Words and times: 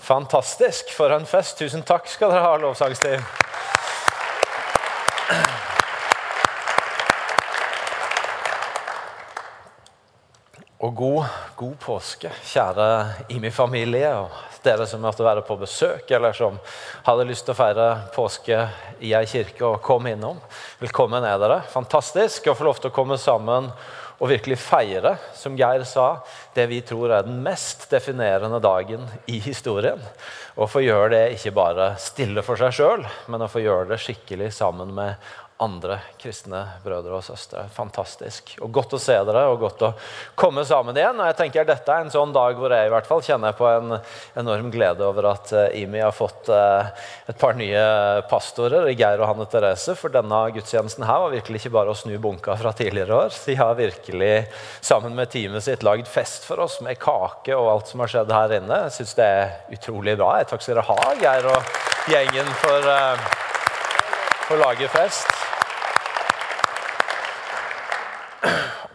Fantastisk. 0.00 0.92
For 0.94 1.12
en 1.14 1.26
fest. 1.26 1.58
Tusen 1.58 1.84
takk 1.86 2.08
skal 2.10 2.32
dere 2.32 2.44
ha, 2.44 2.56
lovsangsteam. 2.60 3.24
Og 10.86 10.92
god, 10.94 11.24
god 11.56 11.76
påske, 11.80 12.30
kjære 12.46 12.88
IMI-familie 13.32 14.10
og 14.20 14.34
dere 14.66 14.86
som 14.86 15.02
måtte 15.02 15.24
være 15.24 15.44
på 15.46 15.56
besøk, 15.60 16.10
eller 16.10 16.34
som 16.36 16.58
hadde 17.06 17.26
lyst 17.28 17.46
til 17.46 17.54
å 17.54 17.58
feire 17.58 17.86
påske 18.14 18.58
i 19.00 19.12
ei 19.16 19.24
kirke 19.30 19.64
og 19.66 19.80
komme 19.84 20.12
innom. 20.14 20.40
Velkommen 20.82 21.24
er 21.26 21.38
dere. 21.42 21.60
Fantastisk 21.72 22.50
å 22.50 22.56
få 22.58 22.68
lov 22.68 22.80
til 22.82 22.90
å 22.90 22.96
komme 22.96 23.18
sammen 23.20 23.70
og 24.16 24.30
virkelig 24.30 24.56
feire, 24.62 25.16
som 25.36 25.56
Geir 25.58 25.84
sa, 25.88 26.22
det 26.56 26.66
vi 26.70 26.80
tror 26.86 27.12
er 27.12 27.26
den 27.26 27.42
mest 27.44 27.84
definerende 27.92 28.60
dagen 28.64 29.04
i 29.28 29.38
historien. 29.44 30.00
Og 30.56 30.70
få 30.72 30.80
gjøre 30.84 31.10
det 31.12 31.24
ikke 31.36 31.52
bare 31.56 31.90
stille 32.00 32.44
for 32.46 32.56
seg 32.60 32.72
sjøl, 32.78 33.04
men 33.28 33.44
å 33.44 33.50
få 33.50 33.60
gjøre 33.64 33.90
det 33.92 34.00
skikkelig 34.00 34.54
sammen 34.56 34.94
med 34.96 35.20
andre 35.62 35.96
kristne 36.20 36.58
brødre 36.84 37.14
og 37.16 37.24
søstre. 37.24 37.62
Fantastisk. 37.72 38.52
Og 38.60 38.68
Godt 38.76 38.92
å 38.98 39.00
se 39.00 39.14
dere 39.24 39.46
og 39.48 39.62
godt 39.62 39.84
å 39.86 39.90
komme 40.36 40.66
sammen 40.68 40.96
igjen. 40.98 41.16
Og 41.16 41.30
jeg 41.30 41.38
tenker 41.38 41.64
Dette 41.68 41.92
er 41.92 42.04
en 42.04 42.12
sånn 42.12 42.34
dag 42.34 42.58
hvor 42.58 42.74
jeg 42.74 42.88
i 42.88 42.92
hvert 42.92 43.08
fall 43.08 43.22
kjenner 43.24 43.56
på 43.56 43.64
en 43.70 43.94
enorm 44.36 44.68
glede 44.74 45.06
over 45.06 45.30
at 45.30 45.52
eh, 45.56 45.78
IMI 45.80 46.02
har 46.04 46.12
fått 46.12 46.50
eh, 46.52 46.90
et 47.32 47.38
par 47.40 47.56
nye 47.56 47.86
pastorer, 48.28 48.90
Geir 48.92 49.22
og 49.22 49.30
Hanne 49.30 49.48
Therese. 49.48 49.96
For 49.96 50.12
denne 50.12 50.42
gudstjenesten 50.58 51.06
her 51.08 51.24
var 51.24 51.32
virkelig 51.32 51.62
ikke 51.62 51.74
bare 51.78 51.94
å 51.94 51.98
snu 51.98 52.12
bunka 52.20 52.58
fra 52.60 52.74
tidligere 52.76 53.22
år. 53.24 53.40
De 53.46 53.56
har 53.56 53.80
virkelig 53.80 54.34
sammen 54.84 55.16
med 55.16 55.32
teamet 55.32 55.64
sitt 55.64 55.86
lagd 55.86 56.10
fest 56.10 56.44
for 56.44 56.60
oss 56.66 56.82
med 56.84 57.00
kake 57.00 57.56
og 57.56 57.72
alt 57.72 57.94
som 57.94 58.04
har 58.04 58.12
skjedd 58.12 58.36
her 58.36 58.58
inne. 58.60 58.82
Jeg 58.86 58.98
syns 59.00 59.16
det 59.16 59.32
er 59.40 59.56
utrolig 59.78 60.18
bra. 60.20 60.36
Takk 60.44 60.60
skal 60.60 60.76
dere 60.76 60.88
ha, 60.90 61.16
Geir 61.22 61.50
og 61.54 61.74
gjengen, 62.12 62.52
for, 62.60 62.92
uh, 62.92 63.26
for 64.44 64.58
å 64.58 64.64
lage 64.66 64.92
fest. 64.92 65.45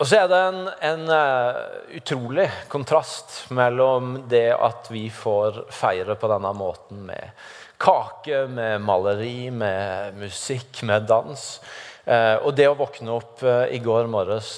Og 0.02 0.08
så 0.10 0.24
er 0.24 0.32
det 0.32 0.38
en, 0.50 0.64
en 0.82 1.04
uh, 1.14 1.60
utrolig 1.94 2.48
kontrast 2.72 3.44
mellom 3.54 4.16
det 4.32 4.50
at 4.56 4.90
vi 4.90 5.06
får 5.14 5.68
feire 5.74 6.16
på 6.18 6.30
denne 6.32 6.54
måten 6.58 7.04
med 7.06 7.46
kake, 7.82 8.48
med 8.50 8.82
maleri, 8.86 9.52
med 9.54 10.18
musikk, 10.22 10.82
med 10.90 11.06
dans. 11.10 11.46
Uh, 12.02 12.42
og 12.42 12.56
det 12.58 12.66
å 12.66 12.78
våkne 12.80 13.14
opp 13.14 13.46
uh, 13.46 13.70
i 13.70 13.78
går 13.84 14.10
morges 14.10 14.56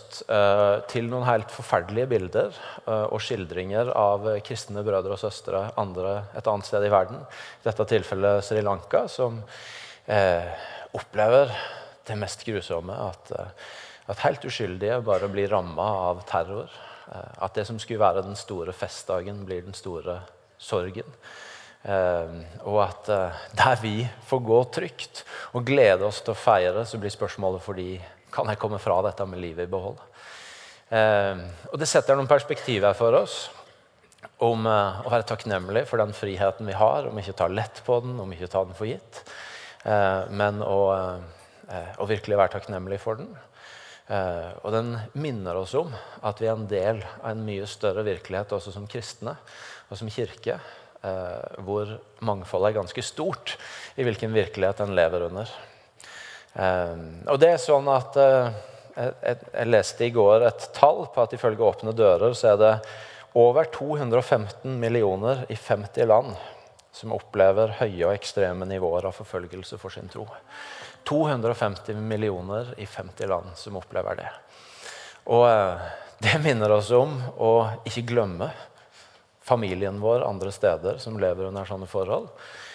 til 0.93 1.11
noen 1.11 1.27
helt 1.27 1.51
forferdelige 1.51 2.07
bilder 2.13 2.55
og 2.87 3.19
skildringer 3.23 3.91
av 3.99 4.29
kristne 4.47 4.83
brødre 4.85 5.17
og 5.17 5.19
søstre 5.19 5.65
andre, 5.79 6.21
et 6.37 6.47
annet 6.47 6.69
sted 6.69 6.87
i 6.87 6.91
verden, 6.93 7.19
i 7.59 7.67
dette 7.67 7.87
tilfellet 7.89 8.47
Sri 8.47 8.63
Lanka, 8.63 9.05
som 9.11 9.41
opplever 10.95 11.51
det 12.07 12.15
mest 12.19 12.45
grusomme. 12.47 12.95
at 12.95 13.31
at 14.11 14.23
helt 14.25 14.43
uskyldige 14.47 14.99
bare 15.05 15.29
blir 15.31 15.51
ramma 15.51 15.85
av 16.09 16.23
terror. 16.27 16.71
Eh, 17.11 17.33
at 17.45 17.55
det 17.55 17.65
som 17.67 17.79
skulle 17.79 18.03
være 18.03 18.25
den 18.25 18.37
store 18.39 18.75
festdagen, 18.75 19.43
blir 19.47 19.63
den 19.65 19.75
store 19.77 20.19
sorgen. 20.61 21.07
Eh, 21.83 22.35
og 22.63 22.79
at 22.85 23.11
eh, 23.11 23.41
der 23.59 23.81
vi 23.81 23.95
får 24.29 24.43
gå 24.47 24.59
trygt 24.79 25.23
og 25.53 25.65
glede 25.67 26.07
oss 26.07 26.21
til 26.23 26.35
å 26.35 26.39
feire, 26.39 26.85
så 26.87 26.99
blir 26.99 27.13
spørsmålet 27.13 27.63
for 27.63 27.79
de 27.79 27.97
kan 28.33 28.49
jeg 28.49 28.61
komme 28.61 28.79
fra 28.81 29.01
dette 29.05 29.27
med 29.29 29.43
livet 29.43 29.67
i 29.67 29.71
behold. 29.71 29.99
Og 30.93 31.77
det 31.81 31.87
setter 31.89 32.17
noen 32.17 32.29
perspektiver 32.29 32.93
for 32.97 33.15
oss 33.17 33.35
om 34.45 34.65
å 34.67 35.09
være 35.09 35.25
takknemlig 35.25 35.83
for 35.89 36.01
den 36.01 36.13
friheten 36.13 36.67
vi 36.69 36.75
har, 36.77 37.07
om 37.09 37.17
ikke 37.17 37.33
ta 37.37 37.47
lett 37.49 37.81
på 37.85 37.97
den, 38.03 38.19
om 38.21 38.33
ikke 38.33 38.49
ta 38.51 38.61
den 38.65 38.77
for 38.77 38.89
gitt. 38.89 39.21
Men 40.33 40.61
å, 40.65 40.77
å 41.97 42.09
virkelig 42.09 42.37
være 42.41 42.55
takknemlig 42.57 42.99
for 43.01 43.21
den. 43.21 43.31
Eh, 44.07 44.49
og 44.63 44.73
den 44.75 44.95
minner 45.15 45.55
oss 45.61 45.73
om 45.79 45.91
at 46.27 46.41
vi 46.41 46.49
er 46.49 46.57
en 46.57 46.67
del 46.67 46.99
av 47.21 47.29
en 47.29 47.43
mye 47.45 47.67
større 47.69 48.03
virkelighet 48.03 48.51
også 48.51 48.73
som 48.75 48.87
kristne 48.89 49.37
og 49.87 49.95
som 49.99 50.09
kirke, 50.11 50.57
eh, 51.03 51.61
hvor 51.63 51.95
mangfoldet 52.19 52.73
er 52.73 52.79
ganske 52.81 53.05
stort 53.05 53.55
i 53.95 54.03
hvilken 54.03 54.35
virkelighet 54.35 54.83
en 54.83 54.95
lever 54.97 55.29
under. 55.29 55.53
Eh, 56.53 56.99
og 57.31 57.39
det 57.39 57.55
er 57.55 57.63
sånn 57.63 57.89
at 57.91 58.21
Jeg 58.93 59.65
leste 59.65 60.05
i 60.05 60.11
går 60.13 60.43
et 60.45 60.67
tall 60.75 61.07
på 61.09 61.23
at 61.23 61.31
ifølge 61.33 61.65
Åpne 61.65 61.95
dører 61.97 62.35
så 62.37 62.51
er 62.51 62.57
det 62.61 62.73
over 63.33 63.65
215 63.73 64.75
millioner 64.77 65.47
i 65.49 65.55
50 65.57 66.05
land 66.11 66.35
som 66.93 67.13
opplever 67.15 67.73
høye 67.79 68.05
og 68.05 68.13
ekstreme 68.13 68.67
nivåer 68.69 69.09
av 69.09 69.17
forfølgelse 69.17 69.79
for 69.81 69.93
sin 69.93 70.11
tro. 70.13 70.27
250 71.09 71.97
millioner 71.99 72.73
i 72.77 72.85
50 72.85 73.27
land 73.27 73.55
som 73.59 73.79
opplever 73.79 74.21
det. 74.21 74.29
Og 75.33 75.47
eh, 75.49 75.87
det 76.23 76.37
minner 76.43 76.71
oss 76.71 76.91
om 76.95 77.17
å 77.41 77.53
ikke 77.87 78.05
glemme 78.13 78.51
familien 79.43 79.97
vår 79.99 80.23
andre 80.23 80.53
steder 80.55 81.01
som 81.03 81.17
lever 81.19 81.49
under 81.49 81.67
sånne 81.67 81.89
forhold. 81.89 82.29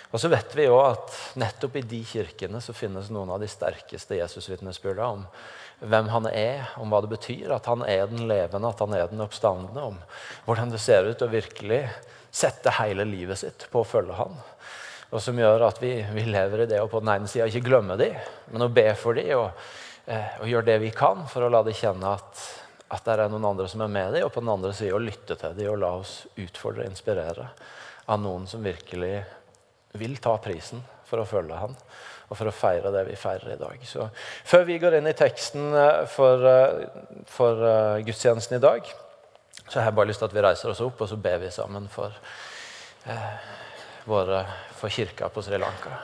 Og 0.09 0.21
så 0.21 0.31
vet 0.33 0.55
vi 0.57 0.65
jo 0.67 0.79
at 0.81 1.13
nettopp 1.37 1.79
i 1.79 1.85
de 1.85 2.01
kirkene 2.05 2.61
så 2.65 2.75
finnes 2.77 3.11
noen 3.13 3.31
av 3.33 3.41
de 3.43 3.49
sterkeste 3.49 4.17
Jesusvitnesbyrda 4.19 5.09
om 5.15 5.25
hvem 5.81 6.09
han 6.11 6.27
er, 6.31 6.67
om 6.83 6.91
hva 6.91 7.01
det 7.05 7.11
betyr 7.13 7.53
at 7.55 7.69
han 7.71 7.85
er 7.87 8.09
den 8.11 8.27
levende, 8.29 8.71
at 8.71 8.81
han 8.83 8.95
er 8.97 9.11
den 9.11 9.23
oppstandende, 9.23 9.93
om 9.93 9.99
hvordan 10.47 10.73
det 10.73 10.81
ser 10.83 11.07
ut 11.07 11.23
å 11.23 11.31
virkelig 11.31 11.85
sette 12.35 12.75
hele 12.81 13.07
livet 13.09 13.41
sitt 13.41 13.67
på 13.71 13.83
å 13.83 13.89
følge 13.89 14.17
han. 14.19 14.35
Og 15.09 15.23
som 15.25 15.39
gjør 15.39 15.69
at 15.71 15.79
vi, 15.81 15.93
vi 16.13 16.27
lever 16.29 16.65
i 16.65 16.69
det 16.69 16.83
å 16.83 16.89
på 16.91 17.01
den 17.01 17.15
ene 17.15 17.31
sida 17.31 17.47
ikke 17.49 17.65
glemme 17.71 17.97
de, 18.01 18.11
men 18.53 18.67
å 18.67 18.73
be 18.73 18.91
for 18.99 19.17
de, 19.17 19.25
og, 19.39 19.71
eh, 20.11 20.35
og 20.43 20.51
gjøre 20.51 20.69
det 20.69 20.79
vi 20.83 20.93
kan 20.95 21.25
for 21.31 21.47
å 21.47 21.53
la 21.53 21.63
de 21.65 21.77
kjenne 21.77 22.11
at, 22.19 22.45
at 22.93 23.07
det 23.07 23.15
er 23.15 23.33
noen 23.33 23.49
andre 23.55 23.71
som 23.71 23.87
er 23.87 23.95
med 23.95 24.13
de, 24.17 24.27
og 24.27 24.35
på 24.35 24.45
den 24.45 24.53
andre 24.53 24.75
sida 24.77 24.99
å 24.99 25.03
lytte 25.03 25.39
til 25.41 25.57
de 25.57 25.71
og 25.71 25.81
la 25.81 25.95
oss 26.03 26.21
utfordre 26.37 26.85
og 26.85 26.93
inspirere 26.93 27.49
av 28.09 28.21
noen 28.21 28.45
som 28.51 28.65
virkelig 28.65 29.17
vil 29.99 30.19
ta 30.21 30.35
prisen 30.43 30.83
for 31.09 31.23
å 31.23 31.29
følge 31.29 31.57
han 31.57 31.77
og 32.29 32.37
for 32.37 32.51
å 32.51 32.55
feire 32.55 32.93
det 32.93 33.05
vi 33.09 33.17
feirer 33.17 33.55
i 33.55 33.61
dag. 33.61 33.85
Så 33.89 34.09
Før 34.49 34.67
vi 34.69 34.79
går 34.81 34.99
inn 34.99 35.09
i 35.09 35.17
teksten 35.17 35.73
eh, 35.73 36.03
for, 36.13 36.45
eh, 36.45 37.23
for 37.29 37.63
uh, 37.65 38.01
gudstjenesten 38.05 38.59
i 38.59 38.63
dag, 38.63 38.91
så 39.69 39.79
har 39.79 39.89
jeg 39.89 39.97
bare 39.97 40.11
lyst 40.11 40.23
til 40.23 40.29
at 40.29 40.37
vi 40.37 40.45
reiser 40.45 40.73
oss 40.73 40.85
opp 40.85 41.01
og 41.05 41.09
så 41.11 41.17
ber 41.21 41.41
vi 41.43 41.51
sammen 41.53 41.89
for 41.93 42.13
eh, 43.09 43.33
våre 44.09 44.45
for 44.77 44.93
kirka 44.93 45.29
på 45.33 45.45
Sri 45.45 45.59
Lanka. 45.61 45.97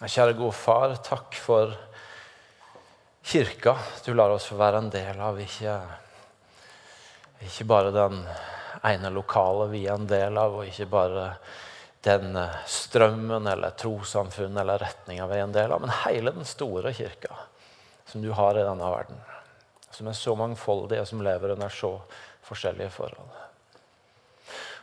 Kjære 0.00 0.32
gode 0.38 0.56
far, 0.56 0.94
takk 1.04 1.36
for 1.36 1.74
kirka 3.30 3.74
du 4.06 4.14
lar 4.14 4.32
oss 4.32 4.46
få 4.48 4.56
være 4.58 4.80
en 4.80 4.92
del 4.92 5.20
av. 5.20 5.38
Ikke, 5.42 5.74
ikke 7.46 7.68
bare 7.68 7.92
den 7.94 8.22
ene 8.86 9.10
lokalet 9.14 9.72
vi 9.72 9.86
er 9.86 9.98
en 9.98 10.08
del 10.10 10.38
av, 10.38 10.60
og 10.60 10.68
ikke 10.68 10.88
bare 10.90 11.26
den 12.06 12.38
strømmen 12.66 13.48
eller 13.50 13.76
trossamfunnet 13.76 14.62
eller 14.62 14.80
retninga 14.80 15.26
vi 15.28 15.36
er 15.36 15.44
en 15.44 15.56
del 15.56 15.74
av, 15.74 15.82
men 15.82 15.92
hele 16.04 16.32
den 16.32 16.48
store 16.48 16.94
kirka 16.96 17.34
som 18.08 18.24
du 18.24 18.32
har 18.34 18.56
i 18.56 18.64
denne 18.64 18.94
verden 18.94 19.20
som 19.90 20.08
er 20.08 20.12
så 20.12 20.34
mangfoldig, 20.36 21.00
og 21.00 21.08
som 21.08 21.22
lever 21.22 21.52
under 21.52 21.68
så 21.68 21.92
forskjellige 22.46 22.90
forhold. 22.94 23.38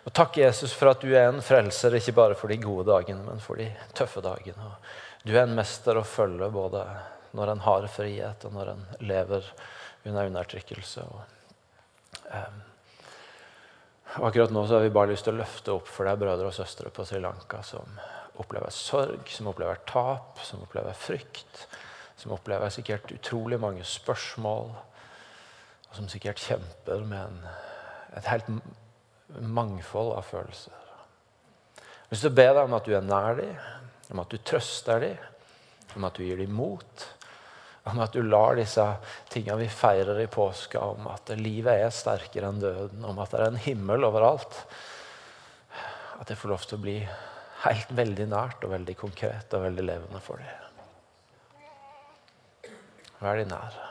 Og 0.08 0.14
Takk, 0.16 0.38
Jesus, 0.40 0.74
for 0.75 0.92
at 0.92 1.02
du 1.04 1.12
er 1.16 1.30
en 1.30 1.42
frelser, 1.44 1.98
ikke 1.98 2.16
bare 2.16 2.36
for 2.38 2.52
de 2.52 2.59
gode 2.62 2.88
dagene, 2.92 3.24
men 3.25 3.42
for 3.44 3.59
de 3.59 3.68
tøffe 3.98 4.24
dagene. 4.24 4.69
Og 4.69 5.28
du 5.28 5.34
er 5.34 5.44
en 5.44 5.56
mester 5.58 6.00
å 6.00 6.06
følge 6.08 6.48
både 6.54 6.84
når 7.36 7.52
en 7.54 7.64
har 7.66 7.90
frihet, 7.92 8.46
og 8.48 8.56
når 8.56 8.72
en 8.75 8.86
lever 9.04 9.50
under 10.08 10.30
undertrykkelse. 10.30 11.04
Og, 11.04 11.19
um, 12.31 12.62
akkurat 14.15 14.51
nå 14.51 14.68
så 14.68 14.77
har 14.77 14.86
vi 14.86 14.94
bare 14.95 15.12
lyst 15.12 15.27
til 15.27 15.36
å 15.36 15.42
løfte 15.42 15.74
opp 15.75 15.89
for 15.92 16.07
deg 16.07 16.19
brødre 16.21 16.50
og 16.50 16.56
søstre 16.56 16.92
på 16.94 17.06
Sri 17.06 17.19
Lanka 17.24 17.62
som 17.65 18.00
opplever 18.38 18.74
sorg, 18.74 19.30
som 19.33 19.50
opplever 19.50 19.81
tap, 19.89 20.39
som 20.45 20.62
opplever 20.63 20.95
frykt, 20.98 21.68
som 22.18 22.33
opplever 22.36 22.71
sikkert 22.74 23.12
utrolig 23.13 23.59
mange 23.62 23.86
spørsmål 23.86 24.71
og 25.88 25.95
som 25.95 26.09
sikkert 26.12 26.42
kjemper 26.44 27.06
med 27.07 27.19
en, 27.24 27.39
et 28.18 28.30
helt 28.30 28.50
mangfold 29.42 30.13
av 30.18 30.27
følelser. 30.27 30.74
Jeg 32.07 32.21
vil 32.24 32.36
be 32.38 32.48
deg 32.48 32.63
om 32.63 32.75
at 32.77 32.86
du 32.88 32.94
er 32.95 33.03
nær 33.03 33.39
dem, 33.39 33.56
om 34.13 34.21
at 34.24 34.31
du 34.31 34.39
trøster 34.39 35.01
dem, 35.03 35.18
om 35.98 36.06
at 36.07 36.15
du 36.15 36.24
gir 36.24 36.39
dem 36.39 36.53
mot. 36.56 37.07
Om 37.88 38.01
at 38.04 38.13
du 38.13 38.24
lar 38.25 38.57
disse 38.60 38.84
tingene 39.31 39.62
vi 39.62 39.69
feirer 39.72 40.19
i 40.19 40.28
påska, 40.28 40.81
om 40.81 41.07
at 41.12 41.31
livet 41.39 41.86
er 41.86 41.94
sterkere 41.94 42.50
enn 42.51 42.60
døden, 42.60 43.06
om 43.07 43.19
at 43.24 43.31
det 43.31 43.39
er 43.39 43.51
en 43.51 43.63
himmel 43.63 44.07
overalt, 44.07 44.60
at 46.18 46.28
det 46.28 46.38
får 46.39 46.51
lov 46.51 46.66
til 46.68 46.80
å 46.80 46.84
bli 46.84 46.98
helt 47.63 47.92
veldig 47.95 48.28
nært 48.34 48.66
og 48.66 48.74
veldig 48.74 48.95
konkret 49.00 49.54
og 49.56 49.63
veldig 49.69 49.86
levende 49.88 50.22
for 50.24 50.44
dem. 50.44 50.63
Vær 53.22 53.39
de 53.39 53.48
nær. 53.50 53.81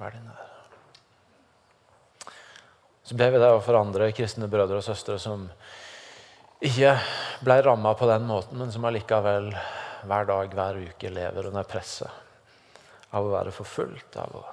Vær 0.00 0.14
de 0.16 0.24
nær. 0.24 0.44
Så 3.06 3.14
ber 3.18 3.30
vi 3.34 3.38
deg 3.38 3.60
for 3.62 3.78
andre 3.78 4.10
kristne 4.16 4.48
brødre 4.50 4.80
og 4.80 4.86
søstre 4.86 5.18
som 5.22 5.46
ikke 6.64 6.96
ble 7.44 7.60
ramma 7.62 7.92
på 7.94 8.08
den 8.10 8.24
måten, 8.26 8.58
men 8.58 8.72
som 8.74 8.86
allikevel 8.88 9.52
hver 10.06 10.30
dag, 10.30 10.54
hver 10.56 10.80
uke 10.88 11.12
lever 11.12 11.50
under 11.52 11.68
presset 11.68 12.25
av 13.16 13.26
å 13.26 13.34
være 13.34 13.54
forfulgt, 13.54 14.20
av 14.20 14.36
å 14.36 14.44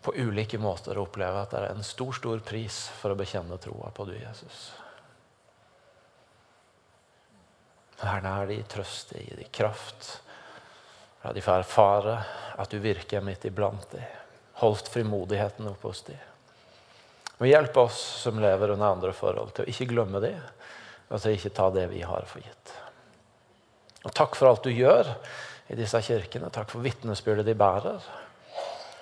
på 0.00 0.14
ulike 0.16 0.58
måter 0.58 0.98
oppleve 0.98 1.42
at 1.42 1.52
det 1.52 1.58
er 1.60 1.74
en 1.74 1.84
stor, 1.84 2.12
stor 2.16 2.40
pris 2.44 2.86
for 2.96 3.12
å 3.12 3.18
bekjenne 3.18 3.58
troa 3.60 3.90
på 3.92 4.06
du, 4.08 4.14
Jesus. 4.16 4.70
Vær 8.00 8.24
nær 8.24 8.48
de, 8.48 8.56
trøst 8.64 9.12
gi 9.12 9.36
de 9.36 9.44
kraft. 9.52 10.08
La 11.20 11.34
de 11.36 11.44
få 11.44 11.58
erfare 11.60 12.16
at 12.56 12.72
du 12.72 12.80
virker 12.80 13.20
midt 13.24 13.44
iblant 13.44 13.84
de. 13.92 14.00
Holdt 14.62 14.88
frimodigheten 14.88 15.68
opp 15.68 15.84
hos 15.84 16.00
de. 16.08 16.16
Og 17.40 17.48
hjelp 17.48 17.76
oss 17.80 18.00
som 18.22 18.40
lever 18.40 18.72
under 18.72 18.94
andre 18.94 19.12
forhold, 19.16 19.52
til 19.56 19.66
å 19.66 19.72
ikke 19.72 19.88
glemme 19.92 20.20
det, 20.24 20.36
og 21.08 21.20
til 21.20 21.32
å 21.32 21.36
ikke 21.36 21.52
ta 21.56 21.68
det 21.76 21.86
vi 21.92 22.00
har 22.04 22.24
for 22.28 22.40
gitt. 22.40 22.72
Og 24.08 24.12
takk 24.16 24.36
for 24.36 24.48
alt 24.48 24.64
du 24.64 24.72
gjør 24.72 25.12
i 25.70 25.78
disse 25.78 26.00
kirkene. 26.02 26.50
Takk 26.50 26.72
for 26.72 26.82
vitnesbyrdet 26.84 27.46
de 27.46 27.54
bærer. 27.58 28.04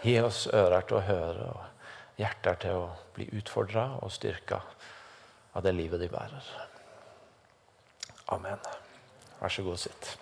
Gi 0.04 0.18
oss 0.20 0.46
ører 0.52 0.84
til 0.86 1.00
å 1.00 1.06
høre 1.06 1.50
og 1.54 2.20
hjerter 2.20 2.58
til 2.62 2.82
å 2.82 2.88
bli 3.16 3.28
utfordra 3.38 3.88
og 4.02 4.12
styrka 4.12 4.60
av 5.56 5.64
det 5.64 5.74
livet 5.74 6.02
de 6.02 6.10
bærer. 6.12 6.48
Amen. 8.34 8.60
Vær 9.40 9.52
så 9.54 9.64
god, 9.64 9.78
sitt. 9.80 10.16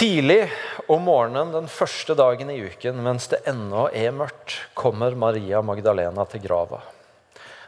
Tidlig 0.00 0.46
om 0.88 1.02
morgenen 1.04 1.52
den 1.52 1.68
første 1.68 2.14
dagen 2.16 2.48
i 2.48 2.56
uken, 2.64 3.02
mens 3.04 3.28
det 3.28 3.42
ennå 3.50 3.90
er 3.92 4.14
mørkt, 4.16 4.56
kommer 4.72 5.12
Maria 5.12 5.60
Magdalena 5.60 6.24
til 6.30 6.40
grava. 6.46 6.80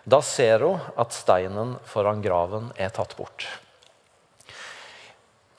Da 0.05 0.19
ser 0.23 0.65
hun 0.67 0.81
at 0.99 1.15
steinen 1.15 1.77
foran 1.87 2.23
graven 2.25 2.73
er 2.75 2.91
tatt 2.95 3.15
bort. 3.19 3.47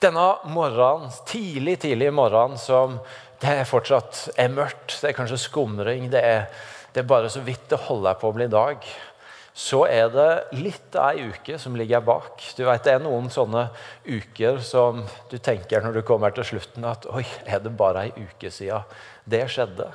Denne 0.04 0.26
morgenen, 0.52 1.08
tidlig 1.24 1.78
tidlig 1.86 2.10
morgenen 2.12 2.60
som 2.60 2.98
det 3.40 3.62
fortsatt 3.68 4.26
er 4.36 4.52
mørkt, 4.52 4.98
det 5.00 5.10
er 5.10 5.16
kanskje 5.16 5.40
skumring, 5.46 6.10
det 6.12 6.20
er, 6.20 6.46
det 6.92 7.02
er 7.02 7.08
bare 7.08 7.30
så 7.32 7.40
vidt 7.44 7.70
det 7.72 7.80
holder 7.86 8.18
på 8.20 8.28
å 8.28 8.36
bli 8.36 8.50
dag, 8.52 8.84
så 9.54 9.84
er 9.86 10.10
det 10.10 10.58
litt 10.58 10.96
av 10.98 11.14
ei 11.14 11.28
uke 11.30 11.56
som 11.62 11.76
ligger 11.78 12.02
bak. 12.04 12.42
Du 12.56 12.64
vet, 12.66 12.84
Det 12.84 12.92
er 12.92 13.02
noen 13.04 13.30
sånne 13.30 13.68
uker 14.04 14.58
som 14.58 15.04
du 15.30 15.38
tenker 15.38 15.80
når 15.80 16.00
du 16.00 16.02
kommer 16.02 16.34
til 16.34 16.44
slutten 16.44 16.84
at 16.84 17.06
oi, 17.06 17.24
er 17.46 17.62
det 17.62 17.72
bare 17.78 18.08
ei 18.08 18.26
uke 18.26 18.50
siden 18.50 18.82
det 19.24 19.46
skjedde? 19.48 19.88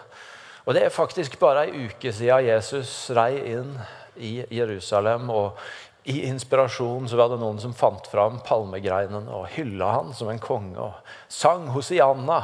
Og 0.65 0.73
det 0.73 0.85
er 0.85 0.95
faktisk 0.95 1.37
bare 1.41 1.67
ei 1.67 1.89
uke 1.89 2.13
siden 2.15 2.47
Jesus 2.47 3.09
rei 3.13 3.35
inn 3.51 3.75
i 4.19 4.45
Jerusalem. 4.51 5.29
og 5.29 5.57
I 6.03 6.21
inspirasjon 6.29 7.09
så 7.09 7.17
var 7.19 7.29
det 7.31 7.39
noen 7.41 7.59
som 7.61 7.73
fant 7.73 8.07
fram 8.07 8.39
palmegreinen 8.45 9.27
og 9.27 9.47
hylla 9.55 9.91
han 9.97 10.13
som 10.13 10.29
en 10.29 10.39
konge. 10.39 10.77
og 10.79 10.93
Sang 11.27 11.69
Hosianna, 11.75 12.43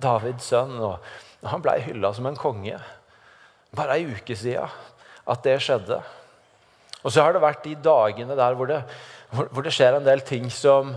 Davids 0.00 0.50
sønn. 0.52 0.76
og 0.80 0.98
Han 1.46 1.62
ble 1.62 1.78
hylla 1.80 2.12
som 2.14 2.26
en 2.26 2.36
konge. 2.36 2.78
Bare 3.76 3.98
ei 3.98 4.06
uke 4.10 4.36
siden 4.36 4.68
at 5.30 5.42
det 5.44 5.60
skjedde. 5.62 6.00
Og 7.04 7.12
så 7.12 7.24
har 7.24 7.32
det 7.32 7.42
vært 7.42 7.64
de 7.64 7.76
dagene 7.80 8.36
der 8.36 8.56
hvor 8.58 8.68
det, 8.68 8.82
hvor 9.30 9.64
det 9.64 9.72
skjer 9.72 9.96
en 9.96 10.06
del 10.06 10.20
ting 10.26 10.50
som, 10.52 10.96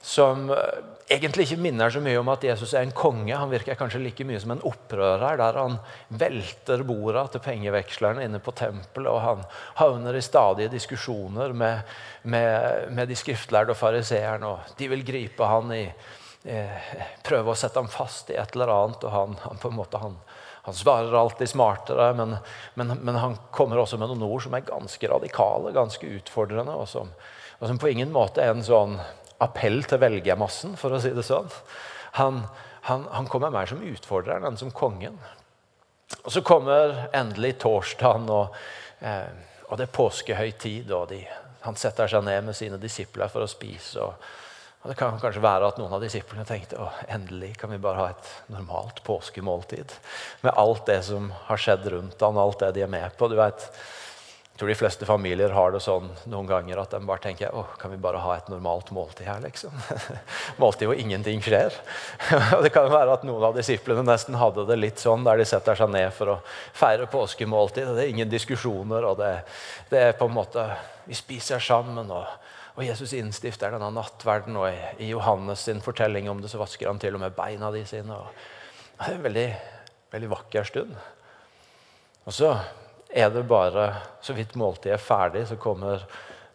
som, 0.00 0.48
eh, 0.50 0.80
egentlig 1.12 1.46
ikke 1.46 1.60
minner 1.62 1.92
så 1.92 2.00
mye 2.02 2.18
om 2.20 2.30
at 2.32 2.44
Jesus 2.46 2.72
er 2.74 2.86
en 2.86 2.94
konge. 2.96 3.34
Han 3.36 3.50
virker 3.52 3.76
kanskje 3.78 4.00
like 4.02 4.24
mye 4.26 4.40
som 4.42 4.54
en 4.54 4.64
opprører, 4.68 5.38
der 5.40 5.58
han 5.60 5.76
velter 6.20 6.84
borda 6.86 7.26
til 7.32 7.42
pengevekslerne 7.44 8.24
inne 8.26 8.40
på 8.42 8.54
tempelet, 8.56 9.10
og 9.10 9.20
han 9.24 9.44
havner 9.80 10.18
i 10.18 10.24
stadige 10.24 10.72
diskusjoner 10.72 11.54
med, 11.56 11.94
med, 12.22 12.90
med 12.96 13.10
de 13.10 13.18
skriftlærde 13.18 13.74
og 13.74 13.80
fariseerne. 13.80 14.52
og 14.54 14.76
De 14.78 14.90
vil 14.92 15.04
gripe 15.06 15.48
han 15.48 15.74
i 15.76 15.84
eh, 15.86 16.92
Prøve 17.24 17.52
å 17.54 17.58
sette 17.58 17.80
ham 17.80 17.90
fast 17.90 18.32
i 18.32 18.38
et 18.40 18.56
eller 18.56 18.72
annet, 18.74 19.04
og 19.06 19.16
han, 19.16 19.36
han 19.46 19.62
på 19.62 19.72
en 19.72 19.78
måte 19.78 20.02
han, 20.02 20.18
han 20.66 20.76
svarer 20.78 21.14
alltid 21.18 21.50
smartere, 21.50 22.12
men, 22.18 22.36
men, 22.74 22.96
men, 23.00 23.18
han 23.18 23.38
kommer 23.50 23.82
også 23.82 23.98
med 23.98 24.12
noen 24.12 24.28
ord 24.28 24.44
som 24.44 24.54
er 24.54 24.66
ganske 24.66 25.10
radikale, 25.10 25.74
ganske 25.74 26.06
utfordrende, 26.18 26.74
og 26.74 26.88
som, 26.90 27.10
og 27.58 27.68
som 27.70 27.80
på 27.82 27.90
ingen 27.90 28.14
måte 28.14 28.42
er 28.42 28.54
en 28.54 28.66
sånn 28.66 29.00
appell 29.42 29.82
til 29.88 30.00
velgermassen, 30.02 30.76
for 30.80 30.94
å 30.94 31.00
si 31.02 31.12
det 31.14 31.24
sånn. 31.26 31.50
Han, 32.18 32.42
han, 32.88 33.06
han 33.10 33.30
kommer 33.30 33.54
mer 33.54 33.70
som 33.70 33.82
utfordreren 33.82 34.46
enn 34.50 34.60
som 34.60 34.72
kongen. 34.74 35.18
Og 36.22 36.30
Så 36.32 36.42
kommer 36.46 37.08
endelig 37.16 37.56
torsdagen, 37.62 38.28
og, 38.30 38.54
eh, 39.00 39.32
og 39.68 39.80
det 39.80 39.88
er 39.88 39.96
påskehøytid. 39.96 40.92
og 40.92 41.08
de, 41.10 41.22
Han 41.66 41.78
setter 41.78 42.10
seg 42.10 42.24
ned 42.24 42.48
med 42.48 42.58
sine 42.58 42.78
disipler 42.78 43.32
for 43.32 43.44
å 43.44 43.50
spise. 43.50 44.00
og 44.00 44.32
og 44.82 44.90
Det 44.90 44.96
kan 44.98 45.18
kanskje 45.22 45.42
være 45.44 45.68
at 45.70 45.76
noen 45.78 45.92
av 45.94 46.02
disiplene 46.02 46.42
tenkte 46.46 46.80
å, 46.82 46.88
endelig 47.14 47.52
kan 47.60 47.70
vi 47.70 47.78
bare 47.82 48.00
ha 48.00 48.06
et 48.10 48.30
normalt 48.50 48.98
påskemåltid. 49.06 49.92
Med 50.42 50.56
alt 50.58 50.88
det 50.88 50.98
som 51.06 51.28
har 51.46 51.60
skjedd 51.62 51.86
rundt 51.92 52.24
han, 52.26 52.40
alt 52.42 52.64
det 52.64 52.72
de 52.74 52.82
er 52.82 52.90
med 52.90 53.14
på. 53.14 53.28
Du 53.30 53.36
vet, 53.38 53.68
jeg 54.52 54.60
tror 54.60 54.68
de 54.68 54.76
fleste 54.76 55.06
familier 55.08 55.54
har 55.56 55.72
det 55.72 55.80
sånn 55.80 56.10
noen 56.28 56.46
ganger 56.46 56.82
at 56.82 56.92
de 56.92 56.98
bare 57.08 57.22
tenker 57.24 57.54
å, 57.56 57.62
kan 57.80 57.90
vi 57.90 57.96
bare 57.96 58.20
ha 58.20 58.34
et 58.36 58.50
normalt 58.52 58.90
måltid 58.92 59.24
her, 59.24 59.40
liksom. 59.40 59.72
måltid 60.62 60.90
hvor 60.90 61.00
ingenting 61.00 61.40
skjer. 61.42 61.72
og 62.58 62.66
Det 62.66 62.70
kan 62.74 62.90
være 62.92 63.16
at 63.16 63.24
noen 63.24 63.46
av 63.48 63.56
disiplene 63.56 64.04
nesten 64.04 64.36
hadde 64.36 64.66
det 64.68 64.76
litt 64.76 65.00
sånn, 65.00 65.24
der 65.24 65.40
de 65.40 65.46
setter 65.48 65.80
seg 65.80 65.88
ned 65.94 66.12
for 66.12 66.34
å 66.34 66.36
feire 66.76 67.08
påskemåltid. 67.10 67.88
og 67.88 67.96
Det 67.96 68.04
er 68.04 68.12
ingen 68.12 68.30
diskusjoner, 68.30 69.08
og 69.08 69.16
det, 69.22 69.32
det 69.88 70.04
er 70.10 70.18
på 70.20 70.28
en 70.28 70.36
måte 70.36 70.68
Vi 71.08 71.16
spiser 71.18 71.58
sammen. 71.58 72.12
og 72.12 72.28
og 72.72 72.86
Jesus 72.86 73.12
innstifter 73.12 73.74
denne 73.74 73.90
nattverden, 73.92 74.56
og 74.56 74.72
i 74.96 75.10
Johannes 75.10 75.60
sin 75.66 75.82
fortelling 75.84 76.30
om 76.32 76.38
det, 76.40 76.48
så 76.48 76.60
vasker 76.60 76.88
han 76.88 77.00
til 77.00 77.18
og 77.18 77.20
med 77.20 77.34
beina 77.36 77.68
de 77.74 77.82
sine. 77.84 78.16
Og 78.16 78.96
det 78.96 79.10
er 79.10 79.18
en 79.18 79.26
veldig, 79.26 79.48
veldig 80.14 80.30
vakker 80.32 80.70
stund. 80.70 80.94
Og 82.24 82.32
så 82.32 82.54
er 83.12 83.30
det 83.30 83.44
bare 83.48 83.94
Så 84.22 84.32
vidt 84.32 84.54
måltidet 84.54 84.94
er 84.94 85.02
ferdig, 85.02 85.46
så 85.48 85.56
kommer 85.56 86.04